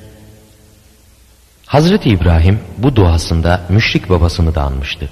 Hazreti 1.65 2.09
İbrahim 2.09 2.59
bu 2.77 2.95
duasında 2.95 3.61
müşrik 3.69 4.09
babasını 4.09 4.55
da 4.55 4.61
anmıştı. 4.61 5.09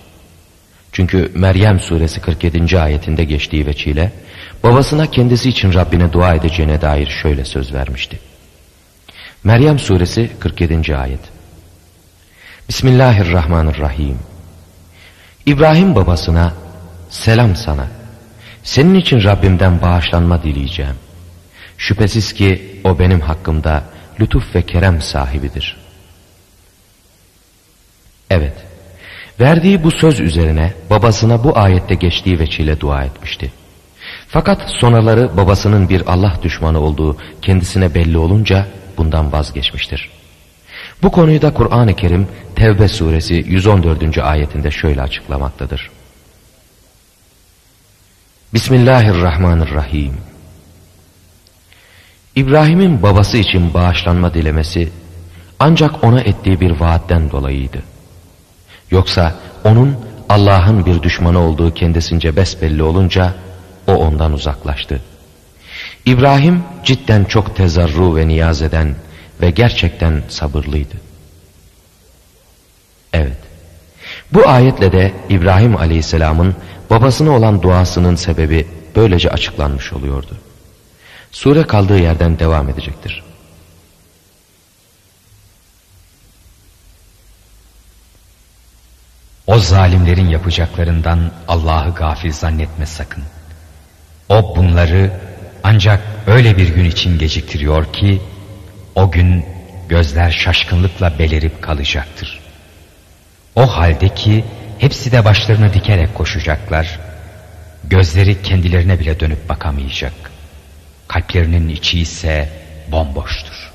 Çünkü 0.91 1.31
Meryem 1.35 1.79
suresi 1.79 2.21
47. 2.21 2.79
ayetinde 2.79 3.23
geçtiği 3.23 3.65
veçile 3.65 4.11
babasına 4.63 5.11
kendisi 5.11 5.49
için 5.49 5.73
Rabbine 5.73 6.13
dua 6.13 6.33
edeceğine 6.33 6.81
dair 6.81 7.07
şöyle 7.23 7.45
söz 7.45 7.73
vermişti. 7.73 8.19
Meryem 9.43 9.79
suresi 9.79 10.29
47. 10.39 10.97
ayet 10.97 11.21
Bismillahirrahmanirrahim 12.69 14.19
İbrahim 15.45 15.95
babasına 15.95 16.53
selam 17.09 17.55
sana 17.55 17.87
senin 18.63 18.95
için 18.95 19.23
Rabbimden 19.23 19.81
bağışlanma 19.81 20.43
dileyeceğim. 20.43 20.95
Şüphesiz 21.79 22.33
ki 22.33 22.81
o 22.83 22.99
benim 22.99 23.21
hakkımda 23.21 23.83
lütuf 24.19 24.55
ve 24.55 24.61
kerem 24.61 25.01
sahibidir. 25.01 25.77
Evet, 28.29 28.53
verdiği 29.39 29.83
bu 29.83 29.91
söz 29.91 30.19
üzerine 30.19 30.73
babasına 30.89 31.43
bu 31.43 31.57
ayette 31.57 31.95
geçtiği 31.95 32.39
veçile 32.39 32.79
dua 32.79 33.03
etmişti. 33.03 33.51
Fakat 34.27 34.69
sonraları 34.81 35.37
babasının 35.37 35.89
bir 35.89 36.13
Allah 36.13 36.39
düşmanı 36.43 36.79
olduğu 36.79 37.17
kendisine 37.41 37.95
belli 37.95 38.17
olunca 38.17 38.67
bundan 38.97 39.31
vazgeçmiştir. 39.31 40.09
Bu 41.03 41.11
konuyu 41.11 41.41
da 41.41 41.53
Kur'an-ı 41.53 41.95
Kerim 41.95 42.27
Tevbe 42.55 42.87
suresi 42.87 43.33
114. 43.33 44.17
ayetinde 44.17 44.71
şöyle 44.71 45.01
açıklamaktadır. 45.01 45.89
Bismillahirrahmanirrahim. 48.53 50.28
İbrahim'in 52.39 53.03
babası 53.03 53.37
için 53.37 53.73
bağışlanma 53.73 54.33
dilemesi 54.33 54.89
ancak 55.59 56.03
ona 56.03 56.21
ettiği 56.21 56.59
bir 56.59 56.71
vaatten 56.71 57.31
dolayıydı. 57.31 57.83
Yoksa 58.91 59.35
onun 59.63 59.97
Allah'ın 60.29 60.85
bir 60.85 61.01
düşmanı 61.01 61.39
olduğu 61.39 61.73
kendisince 61.73 62.35
besbelli 62.35 62.83
olunca 62.83 63.33
o 63.87 63.93
ondan 63.93 64.33
uzaklaştı. 64.33 65.01
İbrahim 66.05 66.63
cidden 66.83 67.23
çok 67.23 67.55
tezarru 67.55 68.15
ve 68.15 68.27
niyaz 68.27 68.61
eden 68.61 68.95
ve 69.41 69.51
gerçekten 69.51 70.23
sabırlıydı. 70.29 70.95
Evet. 73.13 73.37
Bu 74.33 74.49
ayetle 74.49 74.91
de 74.91 75.13
İbrahim 75.29 75.77
Aleyhisselam'ın 75.77 76.55
babasına 76.89 77.31
olan 77.31 77.61
duasının 77.61 78.15
sebebi 78.15 78.67
böylece 78.95 79.29
açıklanmış 79.29 79.93
oluyordu. 79.93 80.37
Sure 81.31 81.67
kaldığı 81.67 81.99
yerden 81.99 82.39
devam 82.39 82.69
edecektir. 82.69 83.23
O 89.47 89.59
zalimlerin 89.59 90.29
yapacaklarından 90.29 91.31
Allah'ı 91.47 91.95
gafil 91.95 92.31
zannetme 92.31 92.85
sakın. 92.85 93.23
O 94.29 94.55
bunları 94.55 95.11
ancak 95.63 96.01
öyle 96.27 96.57
bir 96.57 96.69
gün 96.69 96.85
için 96.85 97.19
geciktiriyor 97.19 97.93
ki 97.93 98.21
o 98.95 99.11
gün 99.11 99.45
gözler 99.89 100.31
şaşkınlıkla 100.31 101.19
belerip 101.19 101.61
kalacaktır. 101.61 102.39
O 103.55 103.67
halde 103.67 104.09
ki 104.09 104.45
hepsi 104.79 105.11
de 105.11 105.25
başlarını 105.25 105.73
dikerek 105.73 106.15
koşacaklar. 106.15 106.99
Gözleri 107.83 108.41
kendilerine 108.41 108.99
bile 108.99 109.19
dönüp 109.19 109.49
bakamayacak. 109.49 110.28
Kalplerinin 111.09 111.69
içi 111.69 111.99
ise 111.99 112.49
bomboştur. 112.91 113.71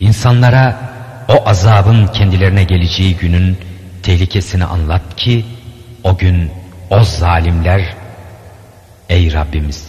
İnsanlara 0.00 0.80
o 1.28 1.48
azabın 1.48 2.06
kendilerine 2.06 2.64
geleceği 2.64 3.16
günün 3.16 3.58
tehlikesini 4.02 4.64
anlat 4.64 5.16
ki 5.16 5.44
o 6.02 6.16
gün 6.16 6.50
o 6.90 7.04
zalimler 7.04 7.94
ey 9.08 9.32
Rabbimiz 9.32 9.88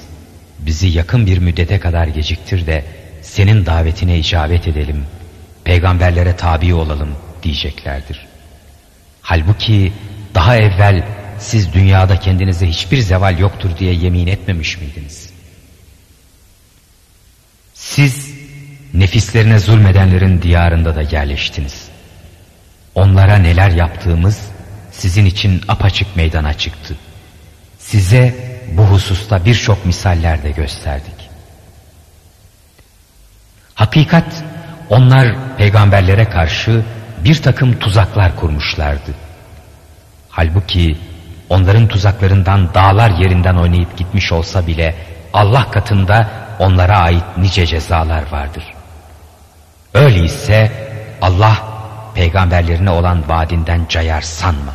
bizi 0.60 0.88
yakın 0.88 1.26
bir 1.26 1.38
müddete 1.38 1.80
kadar 1.80 2.07
geciktir 2.07 2.68
de 2.68 2.85
senin 3.22 3.65
davetine 3.65 4.18
icabet 4.18 4.68
edelim, 4.68 5.06
peygamberlere 5.64 6.35
tabi 6.35 6.73
olalım 6.73 7.15
diyeceklerdir. 7.43 8.27
Halbuki 9.22 9.93
daha 10.35 10.57
evvel 10.57 11.03
siz 11.46 11.74
dünyada 11.74 12.20
kendinize 12.20 12.68
hiçbir 12.68 12.98
zeval 12.98 13.40
yoktur 13.40 13.78
diye 13.78 13.94
yemin 13.94 14.28
etmemiş 14.28 14.78
miydiniz? 14.78 15.30
Siz 17.74 18.34
nefislerine 18.94 19.60
zulmedenlerin 19.60 20.42
diyarında 20.42 20.96
da 20.96 21.02
yerleştiniz. 21.02 21.88
Onlara 22.96 23.38
neler 23.38 23.70
yaptığımız 23.70 24.42
sizin 24.92 25.26
için 25.26 25.62
apaçık 25.68 26.16
meydana 26.16 26.54
çıktı. 26.54 26.96
Size 27.80 28.36
bu 28.72 28.84
hususta 28.84 29.46
birçok 29.46 29.86
misaller 29.86 30.44
de 30.44 30.52
gösterdik. 30.52 31.30
Hakikat 33.76 34.44
onlar 34.90 35.36
peygamberlere 35.58 36.30
karşı 36.30 36.84
bir 37.24 37.42
takım 37.42 37.80
tuzaklar 37.80 38.36
kurmuşlardı. 38.36 39.14
Halbuki 40.30 40.98
onların 41.50 41.88
tuzaklarından 41.88 42.74
dağlar 42.74 43.10
yerinden 43.10 43.56
oynayıp 43.56 43.98
gitmiş 43.98 44.32
olsa 44.32 44.68
bile 44.68 44.96
Allah 45.34 45.72
katında 45.72 46.30
onlara 46.60 46.98
ait 46.98 47.24
nice 47.38 47.66
cezalar 47.66 48.32
vardır. 48.32 48.64
Öyleyse 49.94 50.72
Allah 51.22 51.58
peygamberlerine 52.16 52.90
olan 52.90 53.30
vaadinden 53.30 53.86
cayar 53.90 54.22
sanma. 54.22 54.74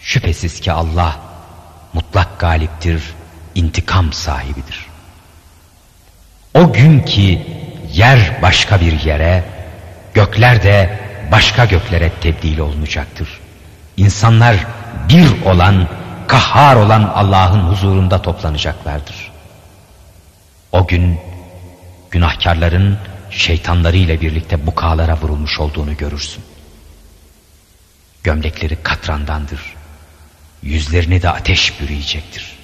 Şüphesiz 0.00 0.60
ki 0.60 0.72
Allah 0.72 1.16
mutlak 1.92 2.38
galiptir, 2.38 3.02
intikam 3.54 4.12
sahibidir. 4.12 4.86
O 6.54 6.72
gün 6.72 7.00
ki 7.00 7.46
yer 7.92 8.42
başka 8.42 8.80
bir 8.80 9.00
yere, 9.00 9.44
gökler 10.14 10.62
de 10.62 10.98
başka 11.32 11.64
göklere 11.64 12.10
tebdil 12.10 12.58
olunacaktır. 12.58 13.40
insanlar 13.96 14.56
bir 15.08 15.42
olan, 15.44 15.88
kahhar 16.26 16.76
olan 16.76 17.02
Allah'ın 17.02 17.60
huzurunda 17.60 18.22
toplanacaklardır. 18.22 19.32
O 20.72 20.86
gün 20.86 21.20
günahkarların 22.10 22.98
şeytanlarıyla 23.30 24.20
birlikte 24.20 24.66
bukalara 24.66 25.16
vurulmuş 25.16 25.60
olduğunu 25.60 25.96
görürsün. 25.96 26.44
Gömlekleri 28.22 28.82
katrandandır. 28.82 29.60
Yüzlerini 30.62 31.22
de 31.22 31.30
ateş 31.30 31.80
bürüyecektir. 31.80 32.58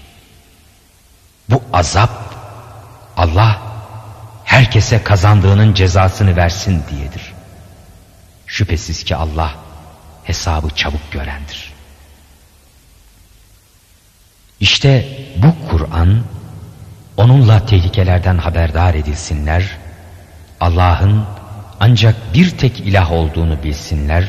Bu 1.51 1.63
azap 1.73 2.35
Allah 3.17 3.63
herkese 4.45 5.03
kazandığının 5.03 5.75
cezasını 5.75 6.37
versin 6.37 6.83
diyedir. 6.91 7.33
Şüphesiz 8.47 9.05
ki 9.05 9.17
Allah 9.17 9.55
hesabı 10.25 10.71
çabuk 10.71 11.13
görendir. 11.13 11.74
İşte 14.65 15.09
bu 15.37 15.69
Kur'an 15.69 16.25
onunla 17.17 17.67
tehlikelerden 17.67 18.39
haberdar 18.39 18.95
edilsinler, 18.95 19.79
Allah'ın 20.61 21.25
ancak 21.81 22.35
bir 22.35 22.51
tek 22.51 22.81
ilah 22.81 23.13
olduğunu 23.13 23.63
bilsinler, 23.63 24.29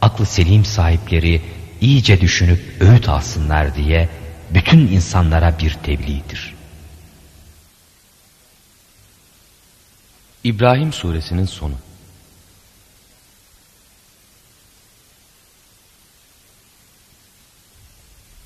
aklı 0.00 0.26
selim 0.26 0.64
sahipleri 0.64 1.42
iyice 1.80 2.20
düşünüp 2.20 2.60
öğüt 2.80 3.08
alsınlar 3.08 3.74
diye 3.74 4.08
bütün 4.50 4.78
insanlara 4.78 5.58
bir 5.58 5.70
tebliğdir. 5.70 6.54
İbrahim 10.44 10.92
suresinin 10.92 11.46
sonu 11.46 11.74